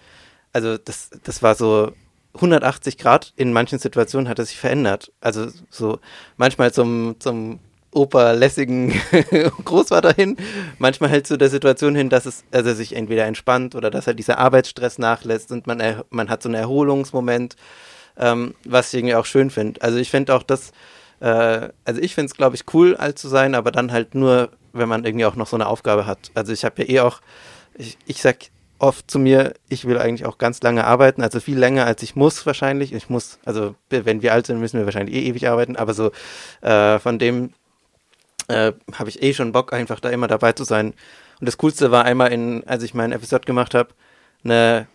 Also 0.53 0.78
das, 0.78 1.10
das 1.24 1.43
war 1.43 1.55
so 1.55 1.91
180 2.36 2.97
Grad. 2.97 3.34
In 3.36 3.53
manchen 3.53 3.80
Situationen 3.80 4.30
hat 4.30 4.39
er 4.39 4.45
sich 4.45 4.57
verändert. 4.57 5.11
Also 5.21 5.47
so 5.69 5.99
manchmal 6.38 6.71
zum, 6.71 7.15
zum 7.19 7.59
operlässigen 7.91 8.93
Großvater 9.65 10.13
hin, 10.13 10.38
manchmal 10.78 11.09
halt 11.09 11.28
zu 11.28 11.38
der 11.38 11.49
Situation 11.49 11.95
hin, 11.95 12.09
dass 12.09 12.25
es, 12.25 12.43
also 12.51 12.69
er 12.69 12.75
sich 12.75 12.95
entweder 12.95 13.25
entspannt 13.25 13.75
oder 13.75 13.89
dass 13.89 14.07
er 14.07 14.13
dieser 14.13 14.38
Arbeitsstress 14.38 14.99
nachlässt 14.99 15.51
und 15.51 15.67
man, 15.67 15.80
er, 15.80 16.05
man 16.09 16.30
hat 16.30 16.43
so 16.43 16.49
einen 16.49 16.55
Erholungsmoment, 16.55 17.55
ähm, 18.17 18.53
was 18.65 18.93
ich 18.93 18.99
irgendwie 18.99 19.15
auch 19.15 19.25
schön 19.25 19.49
finde. 19.49 19.82
Also 19.82 19.97
ich 19.97 20.11
finde 20.11 20.36
auch 20.36 20.43
das, 20.43 20.71
äh, 21.19 21.69
also 21.86 22.01
ich 22.01 22.13
finde 22.13 22.32
es, 22.32 22.38
glaube 22.38 22.55
ich, 22.55 22.65
cool, 22.73 22.95
alt 22.95 23.17
zu 23.17 23.28
sein, 23.28 23.55
aber 23.55 23.71
dann 23.71 23.91
halt 23.91 24.15
nur, 24.15 24.49
wenn 24.73 24.89
man 24.89 25.03
irgendwie 25.03 25.25
auch 25.25 25.36
noch 25.36 25.47
so 25.47 25.57
eine 25.57 25.67
Aufgabe 25.67 26.05
hat. 26.05 26.32
Also 26.36 26.53
ich 26.53 26.65
habe 26.65 26.84
ja 26.84 26.89
eh 26.89 26.99
auch, 27.01 27.21
ich, 27.75 27.97
ich 28.05 28.21
sag 28.21 28.38
oft 28.80 29.09
zu 29.09 29.19
mir, 29.19 29.53
ich 29.69 29.86
will 29.86 29.97
eigentlich 29.97 30.25
auch 30.25 30.38
ganz 30.38 30.61
lange 30.61 30.86
arbeiten, 30.86 31.21
also 31.21 31.39
viel 31.39 31.57
länger 31.57 31.86
als 31.86 32.03
ich 32.03 32.15
muss 32.15 32.45
wahrscheinlich. 32.45 32.93
Ich 32.93 33.09
muss, 33.09 33.39
also 33.45 33.75
wenn 33.89 34.21
wir 34.21 34.34
alt 34.34 34.47
sind, 34.47 34.59
müssen 34.59 34.78
wir 34.80 34.86
wahrscheinlich 34.86 35.15
eh 35.15 35.28
ewig 35.28 35.47
arbeiten, 35.47 35.75
aber 35.75 35.93
so 35.93 36.11
äh, 36.61 36.99
von 36.99 37.19
dem 37.19 37.53
äh, 38.47 38.73
habe 38.93 39.09
ich 39.09 39.21
eh 39.21 39.34
schon 39.34 39.51
Bock, 39.51 39.73
einfach 39.73 39.99
da 39.99 40.09
immer 40.09 40.28
dabei 40.28 40.53
zu 40.53 40.63
sein. 40.63 40.93
Und 41.39 41.45
das 41.47 41.57
Coolste 41.57 41.91
war 41.91 42.05
einmal, 42.05 42.32
in, 42.32 42.65
als 42.67 42.84
ich 42.84 42.93
meinen 42.93 43.13
Episode 43.13 43.45
gemacht 43.45 43.73
habe, 43.73 43.89
eine 44.43 44.88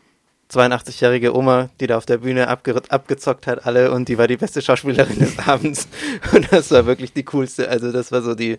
82-jährige 0.51 1.35
Oma, 1.35 1.71
die 1.81 1.87
da 1.87 1.97
auf 1.97 2.07
der 2.07 2.19
Bühne 2.19 2.49
abge 2.49 2.81
abgezockt 2.89 3.47
hat, 3.47 3.67
alle, 3.67 3.93
und 3.93 4.09
die 4.09 4.19
war 4.19 4.29
die 4.29 4.37
beste 4.37 4.61
Schauspielerin 4.61 5.19
des 5.19 5.39
Abends. 5.47 5.89
Und 6.33 6.53
das 6.53 6.71
war 6.71 6.87
wirklich 6.87 7.13
die 7.13 7.25
coolste. 7.25 7.69
Also, 7.69 7.93
das 7.93 8.13
war 8.13 8.23
so 8.23 8.35
die, 8.35 8.59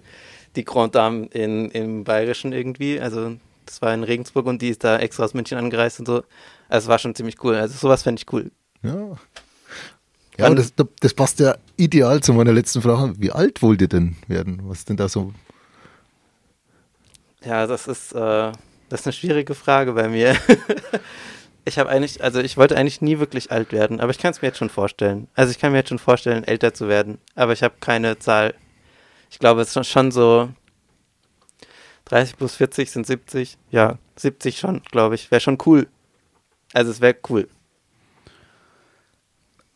die 0.55 0.65
Grand 0.65 0.95
Dame 0.95 1.28
in, 1.28 1.69
im 1.71 2.03
Bayerischen 2.03 2.51
irgendwie. 2.53 2.99
Also, 2.99 3.36
das 3.66 3.82
war 3.82 3.93
in 3.93 4.03
Regensburg 4.03 4.45
und 4.45 4.61
die 4.61 4.70
ist 4.70 4.84
da 4.84 4.97
extra 4.97 5.24
aus 5.24 5.34
München 5.34 5.57
angereist 5.57 5.99
und 5.99 6.05
so. 6.05 6.24
Also, 6.70 6.86
es 6.86 6.88
war 6.88 6.99
schon 6.99 7.16
ziemlich 7.16 7.43
cool. 7.43 7.55
Also, 7.55 7.78
sowas 7.78 8.03
fände 8.03 8.22
ich 8.22 8.34
cool. 8.34 8.51
Ja. 8.82 9.18
Ja, 10.38 10.47
aber 10.47 10.55
das, 10.55 10.74
das 10.99 11.14
passt 11.14 11.39
ja 11.39 11.55
ideal 11.78 12.22
zu 12.22 12.34
meiner 12.34 12.53
letzten 12.53 12.82
Frage. 12.82 13.14
Wie 13.20 13.32
alt 13.32 13.61
wollt 13.61 13.82
ihr 13.82 13.88
denn 13.88 14.16
werden? 14.28 14.61
Was 14.64 14.84
denn 14.86 14.97
da 14.97 15.07
so? 15.07 15.32
Ja, 17.45 17.68
das 17.68 17.88
ist, 17.88 18.14
äh, 18.14 18.51
das 18.89 19.01
ist 19.01 19.07
eine 19.07 19.14
schwierige 19.14 19.53
Frage 19.53 19.93
bei 19.93 20.07
mir. 20.07 20.36
ich 21.66 21.78
habe 21.78 21.89
eigentlich, 21.89 22.24
also 22.24 22.39
ich 22.39 22.57
wollte 22.57 22.76
eigentlich 22.76 23.01
nie 23.01 23.20
wirklich 23.20 23.51
alt 23.51 23.72
werden, 23.72 23.99
aber 23.99 24.11
ich 24.11 24.18
kann 24.18 24.32
es 24.32 24.41
mir 24.41 24.47
jetzt 24.47 24.57
schon 24.57 24.70
vorstellen. 24.70 25.28
Also 25.36 25.51
ich 25.51 25.59
kann 25.59 25.72
mir 25.72 25.80
jetzt 25.80 25.89
schon 25.89 25.99
vorstellen, 25.99 26.43
älter 26.43 26.74
zu 26.74 26.88
werden, 26.88 27.20
aber 27.36 27.53
ich 27.53 27.61
habe 27.61 27.76
keine 27.80 28.18
Zahl. 28.18 28.55
Ich 29.30 29.39
glaube, 29.39 29.61
es 29.61 29.76
ist 29.76 29.88
schon 29.88 30.11
so 30.11 30.49
30 32.06 32.38
plus 32.38 32.56
40 32.56 32.91
sind 32.91 33.08
70. 33.08 33.58
Ja, 33.72 33.97
70 34.18 34.60
schon, 34.60 34.82
glaube 34.91 35.16
ich. 35.16 35.32
Wäre 35.32 35.41
schon 35.41 35.58
cool. 35.66 35.88
Also 36.74 36.91
es 36.91 37.01
wäre 37.01 37.16
cool. 37.30 37.47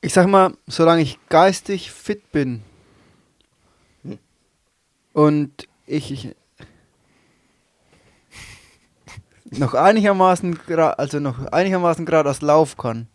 Ich 0.02 0.14
sag 0.14 0.28
mal, 0.28 0.54
solange 0.68 1.02
ich 1.02 1.20
geistig 1.30 1.92
fit 1.92 2.32
bin 2.32 2.64
Hm. 4.04 4.20
und 5.14 5.68
ich, 5.86 6.12
ich 6.12 6.36
noch 9.52 9.74
einigermaßen 9.74 10.60
also 10.98 11.20
noch 11.20 11.46
einigermaßen 11.46 12.06
geradeaus 12.06 12.42
laufen 12.42 12.78
kann 12.78 13.08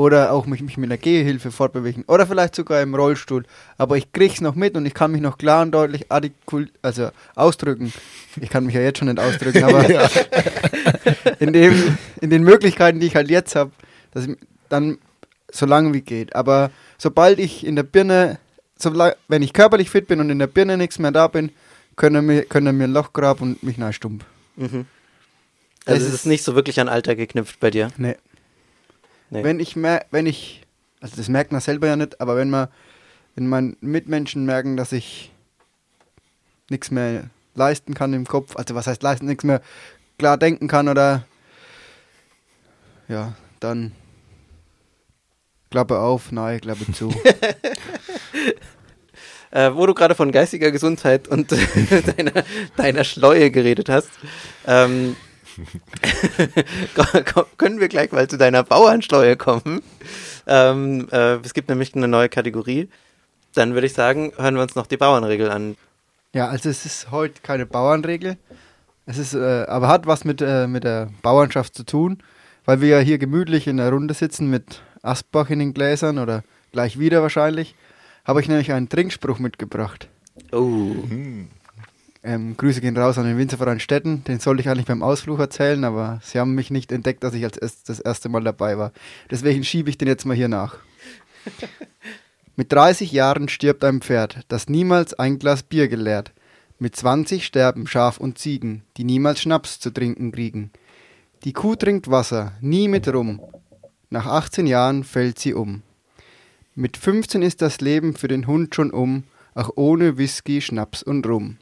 oder 0.00 0.32
auch 0.32 0.46
mich, 0.46 0.62
mich 0.62 0.78
mit 0.78 0.88
einer 0.88 0.96
Gehhilfe 0.96 1.50
fortbewegen 1.50 2.04
oder 2.06 2.26
vielleicht 2.26 2.54
sogar 2.54 2.80
im 2.80 2.94
Rollstuhl. 2.94 3.44
Aber 3.76 3.98
ich 3.98 4.12
krieg's 4.12 4.40
noch 4.40 4.54
mit 4.54 4.74
und 4.74 4.86
ich 4.86 4.94
kann 4.94 5.12
mich 5.12 5.20
noch 5.20 5.36
klar 5.36 5.60
und 5.60 5.72
deutlich 5.72 6.10
artikul 6.10 6.70
also 6.80 7.10
ausdrücken. 7.34 7.92
Ich 8.40 8.48
kann 8.48 8.64
mich 8.64 8.74
ja 8.74 8.80
jetzt 8.80 8.98
schon 8.98 9.08
nicht 9.08 9.20
ausdrücken, 9.20 9.62
aber 9.62 9.86
in, 11.38 11.52
dem, 11.52 11.98
in 12.22 12.30
den 12.30 12.44
Möglichkeiten, 12.44 12.98
die 12.98 13.08
ich 13.08 13.14
halt 13.14 13.28
jetzt 13.28 13.54
habe, 13.54 13.72
dass 14.12 14.26
ich 14.26 14.38
dann 14.70 14.96
so 15.52 15.66
lange 15.66 15.92
wie 15.92 16.00
geht. 16.00 16.34
Aber 16.34 16.70
sobald 16.96 17.38
ich 17.38 17.66
in 17.66 17.76
der 17.76 17.82
Birne, 17.82 18.38
so, 18.78 18.94
wenn 19.28 19.42
ich 19.42 19.52
körperlich 19.52 19.90
fit 19.90 20.08
bin 20.08 20.20
und 20.20 20.30
in 20.30 20.38
der 20.38 20.46
Birne 20.46 20.78
nichts 20.78 20.98
mehr 20.98 21.10
da 21.10 21.28
bin, 21.28 21.50
können 21.96 22.24
mir, 22.24 22.44
können 22.44 22.74
mir 22.74 22.84
ein 22.84 22.92
Loch 22.94 23.12
graben 23.12 23.42
und 23.42 23.62
mich 23.62 23.76
neu 23.76 23.92
stumpf. 23.92 24.24
Mhm. 24.56 24.86
Also 25.84 26.06
es 26.06 26.14
ist 26.14 26.24
nicht 26.24 26.42
so 26.42 26.54
wirklich 26.54 26.80
an 26.80 26.88
Alter 26.88 27.16
geknüpft 27.16 27.60
bei 27.60 27.70
dir. 27.70 27.90
Nee. 27.98 28.16
Nee. 29.30 29.44
Wenn 29.44 29.60
ich 29.60 29.76
mer 29.76 30.04
wenn 30.10 30.26
ich, 30.26 30.62
also 31.00 31.16
das 31.16 31.28
merkt 31.28 31.52
man 31.52 31.60
selber 31.60 31.86
ja 31.86 31.96
nicht, 31.96 32.20
aber 32.20 32.36
wenn 32.36 32.50
man, 32.50 32.68
wenn 33.34 33.48
meine 33.48 33.76
Mitmenschen 33.80 34.44
merken, 34.44 34.76
dass 34.76 34.92
ich 34.92 35.32
nichts 36.68 36.90
mehr 36.90 37.30
leisten 37.54 37.94
kann 37.94 38.12
im 38.12 38.26
Kopf, 38.26 38.56
also 38.56 38.74
was 38.74 38.86
heißt 38.86 39.02
leisten, 39.02 39.26
nichts 39.26 39.44
mehr 39.44 39.60
klar 40.18 40.36
denken 40.36 40.68
kann 40.68 40.88
oder 40.88 41.24
ja, 43.08 43.34
dann 43.58 43.92
Klappe 45.70 45.98
auf, 45.98 46.32
nein, 46.32 46.60
Klappe 46.60 46.92
zu. 46.92 47.10
äh, 49.50 49.70
wo 49.74 49.86
du 49.86 49.94
gerade 49.94 50.14
von 50.14 50.32
geistiger 50.32 50.70
Gesundheit 50.70 51.28
und 51.28 51.52
deiner, 52.16 52.44
deiner 52.76 53.04
Schleue 53.04 53.50
geredet 53.50 53.88
hast, 53.88 54.10
ähm, 54.66 55.16
können 57.58 57.80
wir 57.80 57.88
gleich 57.88 58.12
mal 58.12 58.28
zu 58.28 58.38
deiner 58.38 58.62
Bauernschleue 58.62 59.36
kommen. 59.36 59.82
Ähm, 60.46 61.08
äh, 61.10 61.36
es 61.36 61.54
gibt 61.54 61.68
nämlich 61.68 61.94
eine 61.94 62.08
neue 62.08 62.28
Kategorie. 62.28 62.88
Dann 63.54 63.74
würde 63.74 63.86
ich 63.86 63.94
sagen, 63.94 64.32
hören 64.36 64.54
wir 64.54 64.62
uns 64.62 64.74
noch 64.74 64.86
die 64.86 64.96
Bauernregel 64.96 65.50
an. 65.50 65.76
Ja, 66.32 66.48
also 66.48 66.68
es 66.68 66.86
ist 66.86 67.10
heute 67.10 67.40
keine 67.42 67.66
Bauernregel. 67.66 68.36
Es 69.06 69.18
ist, 69.18 69.34
äh, 69.34 69.64
aber 69.66 69.88
hat 69.88 70.06
was 70.06 70.24
mit, 70.24 70.40
äh, 70.40 70.66
mit 70.66 70.84
der 70.84 71.10
Bauernschaft 71.22 71.74
zu 71.74 71.84
tun, 71.84 72.18
weil 72.64 72.80
wir 72.80 72.88
ja 72.88 72.98
hier 73.00 73.18
gemütlich 73.18 73.66
in 73.66 73.78
der 73.78 73.90
Runde 73.90 74.14
sitzen 74.14 74.48
mit 74.48 74.82
Asbach 75.02 75.50
in 75.50 75.58
den 75.58 75.74
Gläsern 75.74 76.18
oder 76.18 76.44
gleich 76.72 76.98
wieder 76.98 77.22
wahrscheinlich. 77.22 77.74
Habe 78.24 78.40
ich 78.40 78.48
nämlich 78.48 78.70
einen 78.72 78.88
Trinkspruch 78.88 79.38
mitgebracht. 79.38 80.08
Oh. 80.52 80.60
Mhm. 80.60 81.48
Ähm, 82.22 82.56
Grüße 82.56 82.80
gehen 82.80 82.96
raus 82.96 83.16
an 83.16 83.24
den 83.24 83.38
Winzerverein 83.38 83.80
Stetten. 83.80 84.24
Den 84.24 84.40
sollte 84.40 84.60
ich 84.60 84.68
eigentlich 84.68 84.86
beim 84.86 85.02
Ausflug 85.02 85.40
erzählen, 85.40 85.84
aber 85.84 86.20
sie 86.22 86.38
haben 86.38 86.54
mich 86.54 86.70
nicht 86.70 86.92
entdeckt, 86.92 87.24
dass 87.24 87.34
ich 87.34 87.44
als 87.44 87.56
erst, 87.56 87.88
das 87.88 88.00
erste 88.00 88.28
Mal 88.28 88.44
dabei 88.44 88.76
war. 88.76 88.92
Deswegen 89.30 89.64
schiebe 89.64 89.88
ich 89.88 89.96
den 89.96 90.08
jetzt 90.08 90.26
mal 90.26 90.36
hier 90.36 90.48
nach. 90.48 90.76
Mit 92.56 92.72
30 92.72 93.10
Jahren 93.10 93.48
stirbt 93.48 93.82
ein 93.84 94.02
Pferd, 94.02 94.44
das 94.48 94.68
niemals 94.68 95.14
ein 95.14 95.38
Glas 95.38 95.62
Bier 95.62 95.88
geleert. 95.88 96.32
Mit 96.78 96.94
20 96.94 97.46
sterben 97.46 97.86
Schaf 97.86 98.18
und 98.18 98.38
Ziegen, 98.38 98.82
die 98.96 99.04
niemals 99.04 99.40
Schnaps 99.40 99.80
zu 99.80 99.90
trinken 99.90 100.32
kriegen. 100.32 100.70
Die 101.44 101.54
Kuh 101.54 101.74
trinkt 101.74 102.10
Wasser, 102.10 102.52
nie 102.60 102.88
mit 102.88 103.08
Rum. 103.08 103.40
Nach 104.10 104.26
18 104.26 104.66
Jahren 104.66 105.04
fällt 105.04 105.38
sie 105.38 105.54
um. 105.54 105.82
Mit 106.74 106.98
15 106.98 107.40
ist 107.40 107.62
das 107.62 107.80
Leben 107.80 108.14
für 108.14 108.28
den 108.28 108.46
Hund 108.46 108.74
schon 108.74 108.90
um, 108.90 109.24
auch 109.54 109.70
ohne 109.76 110.18
Whisky, 110.18 110.60
Schnaps 110.60 111.02
und 111.02 111.26
Rum. 111.26 111.56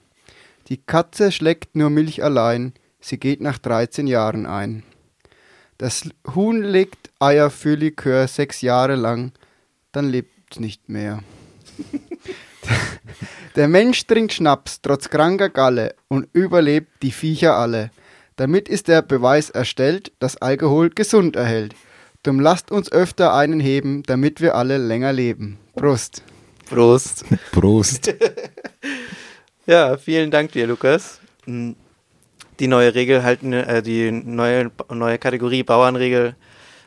Die 0.69 0.77
Katze 0.77 1.33
schleckt 1.33 1.77
nur 1.77 1.89
Milch 1.89 2.23
allein, 2.23 2.75
sie 3.01 3.19
geht 3.19 3.41
nach 3.41 3.57
13 3.57 4.07
Jahren 4.07 4.45
ein. 4.45 4.83
Das 5.79 6.09
Huhn 6.35 6.63
legt 6.63 7.11
Eier 7.19 7.51
für 7.51 7.75
Likör 7.75 8.29
sechs 8.29 8.61
Jahre 8.61 8.95
lang, 8.95 9.33
dann 9.93 10.11
lebt's 10.11 10.61
nicht 10.61 10.89
mehr. 10.89 11.23
Der 13.57 13.67
Mensch 13.67 14.07
trinkt 14.07 14.35
Schnaps 14.35 14.83
trotz 14.83 15.09
kranker 15.09 15.49
Galle 15.49 15.95
und 16.09 16.29
überlebt 16.35 17.03
die 17.03 17.13
Viecher 17.13 17.57
alle. 17.57 17.91
Damit 18.37 18.69
ist 18.69 18.89
der 18.89 19.03
Beweis 19.03 19.51
erstellt, 19.51 20.13
dass 20.19 20.37
Alkohol 20.37 20.91
gesund 20.91 21.35
erhält. 21.35 21.75
Drum 22.23 22.41
lasst 22.41 22.71
uns 22.71 22.93
öfter 22.93 23.35
einen 23.35 23.59
heben, 23.59 24.03
damit 24.03 24.41
wir 24.41 24.55
alle 24.55 24.77
länger 24.77 25.13
leben. 25.13 25.59
Prost. 25.75 26.23
Prost. 26.69 27.25
Prost. 27.53 28.15
Ja, 29.69 29.99
vielen 29.99 30.31
Dank 30.31 30.53
dir, 30.53 30.67
Lukas. 30.67 31.21
Hm, 31.45 31.77
die 32.59 32.69
neue 32.69 32.95
Regel 32.95 33.23
halten, 33.23 33.53
äh, 33.53 33.83
die 33.83 34.11
neue, 34.11 34.71
neue 34.89 35.19
Kategorie 35.19 35.63
Bauernregel 35.63 36.37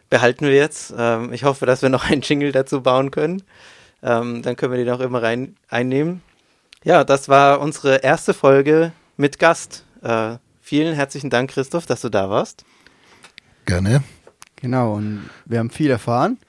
behalten 0.09 0.47
wir 0.47 0.55
jetzt. 0.55 0.91
Ähm, 0.97 1.31
ich 1.31 1.43
hoffe, 1.43 1.67
dass 1.67 1.83
wir 1.83 1.89
noch 1.89 2.09
einen 2.09 2.21
Jingle 2.21 2.51
dazu 2.51 2.81
bauen 2.81 3.11
können. 3.11 3.43
Ähm, 4.01 4.41
dann 4.41 4.55
können 4.55 4.71
wir 4.73 4.83
den 4.83 4.91
auch 4.91 4.99
immer 4.99 5.21
rein 5.21 5.57
einnehmen. 5.69 6.23
Ja, 6.83 7.03
das 7.03 7.29
war 7.29 7.61
unsere 7.61 7.97
erste 7.97 8.33
Folge 8.33 8.93
mit 9.15 9.37
Gast. 9.37 9.85
Äh, 10.01 10.37
vielen 10.59 10.95
herzlichen 10.95 11.29
Dank, 11.29 11.51
Christoph, 11.51 11.85
dass 11.85 12.01
du 12.01 12.09
da 12.09 12.31
warst. 12.31 12.65
Gerne. 13.67 14.01
Genau, 14.55 14.95
und 14.95 15.29
wir 15.45 15.59
haben 15.59 15.69
viel 15.69 15.91
erfahren. 15.91 16.39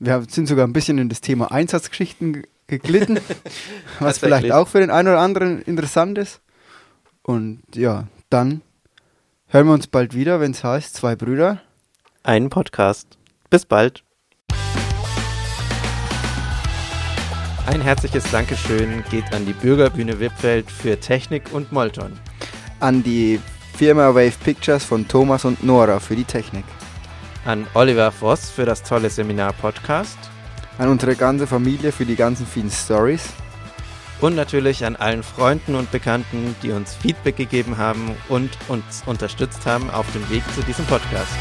Wir 0.00 0.24
sind 0.28 0.48
sogar 0.48 0.66
ein 0.66 0.72
bisschen 0.72 0.98
in 0.98 1.08
das 1.08 1.20
Thema 1.20 1.52
Einsatzgeschichten 1.52 2.42
geglitten, 2.80 3.20
was 4.00 4.18
vielleicht 4.18 4.50
auch 4.50 4.66
für 4.66 4.80
den 4.80 4.90
einen 4.90 5.08
oder 5.08 5.20
anderen 5.20 5.60
interessant 5.62 6.16
ist. 6.16 6.40
Und 7.22 7.62
ja, 7.74 8.08
dann 8.30 8.62
hören 9.48 9.66
wir 9.66 9.74
uns 9.74 9.86
bald 9.86 10.14
wieder, 10.14 10.40
wenn 10.40 10.52
es 10.52 10.64
heißt 10.64 10.94
Zwei 10.94 11.14
Brüder. 11.14 11.60
Ein 12.22 12.48
Podcast. 12.48 13.18
Bis 13.50 13.66
bald. 13.66 14.02
Ein 17.66 17.80
herzliches 17.80 18.28
Dankeschön 18.30 19.04
geht 19.10 19.32
an 19.32 19.46
die 19.46 19.52
Bürgerbühne 19.52 20.18
Wippfeld 20.18 20.70
für 20.70 20.98
Technik 20.98 21.52
und 21.52 21.72
Molton. 21.72 22.18
An 22.80 23.02
die 23.02 23.38
Firma 23.76 24.08
Wave 24.14 24.32
Pictures 24.42 24.84
von 24.84 25.06
Thomas 25.06 25.44
und 25.44 25.62
Nora 25.62 26.00
für 26.00 26.16
die 26.16 26.24
Technik. 26.24 26.64
An 27.44 27.66
Oliver 27.74 28.10
Voss 28.10 28.50
für 28.50 28.64
das 28.64 28.82
tolle 28.82 29.10
Seminar-Podcast 29.10 30.31
an 30.82 30.88
unsere 30.88 31.14
ganze 31.14 31.46
Familie 31.46 31.92
für 31.92 32.04
die 32.04 32.16
ganzen 32.16 32.44
vielen 32.44 32.70
Stories. 32.70 33.28
Und 34.20 34.34
natürlich 34.34 34.84
an 34.84 34.96
allen 34.96 35.22
Freunden 35.22 35.76
und 35.76 35.90
Bekannten, 35.92 36.56
die 36.62 36.72
uns 36.72 36.94
Feedback 36.94 37.36
gegeben 37.36 37.78
haben 37.78 38.16
und 38.28 38.50
uns 38.68 39.02
unterstützt 39.06 39.64
haben 39.64 39.90
auf 39.90 40.10
dem 40.12 40.28
Weg 40.28 40.42
zu 40.54 40.62
diesem 40.62 40.84
Podcast. 40.86 41.32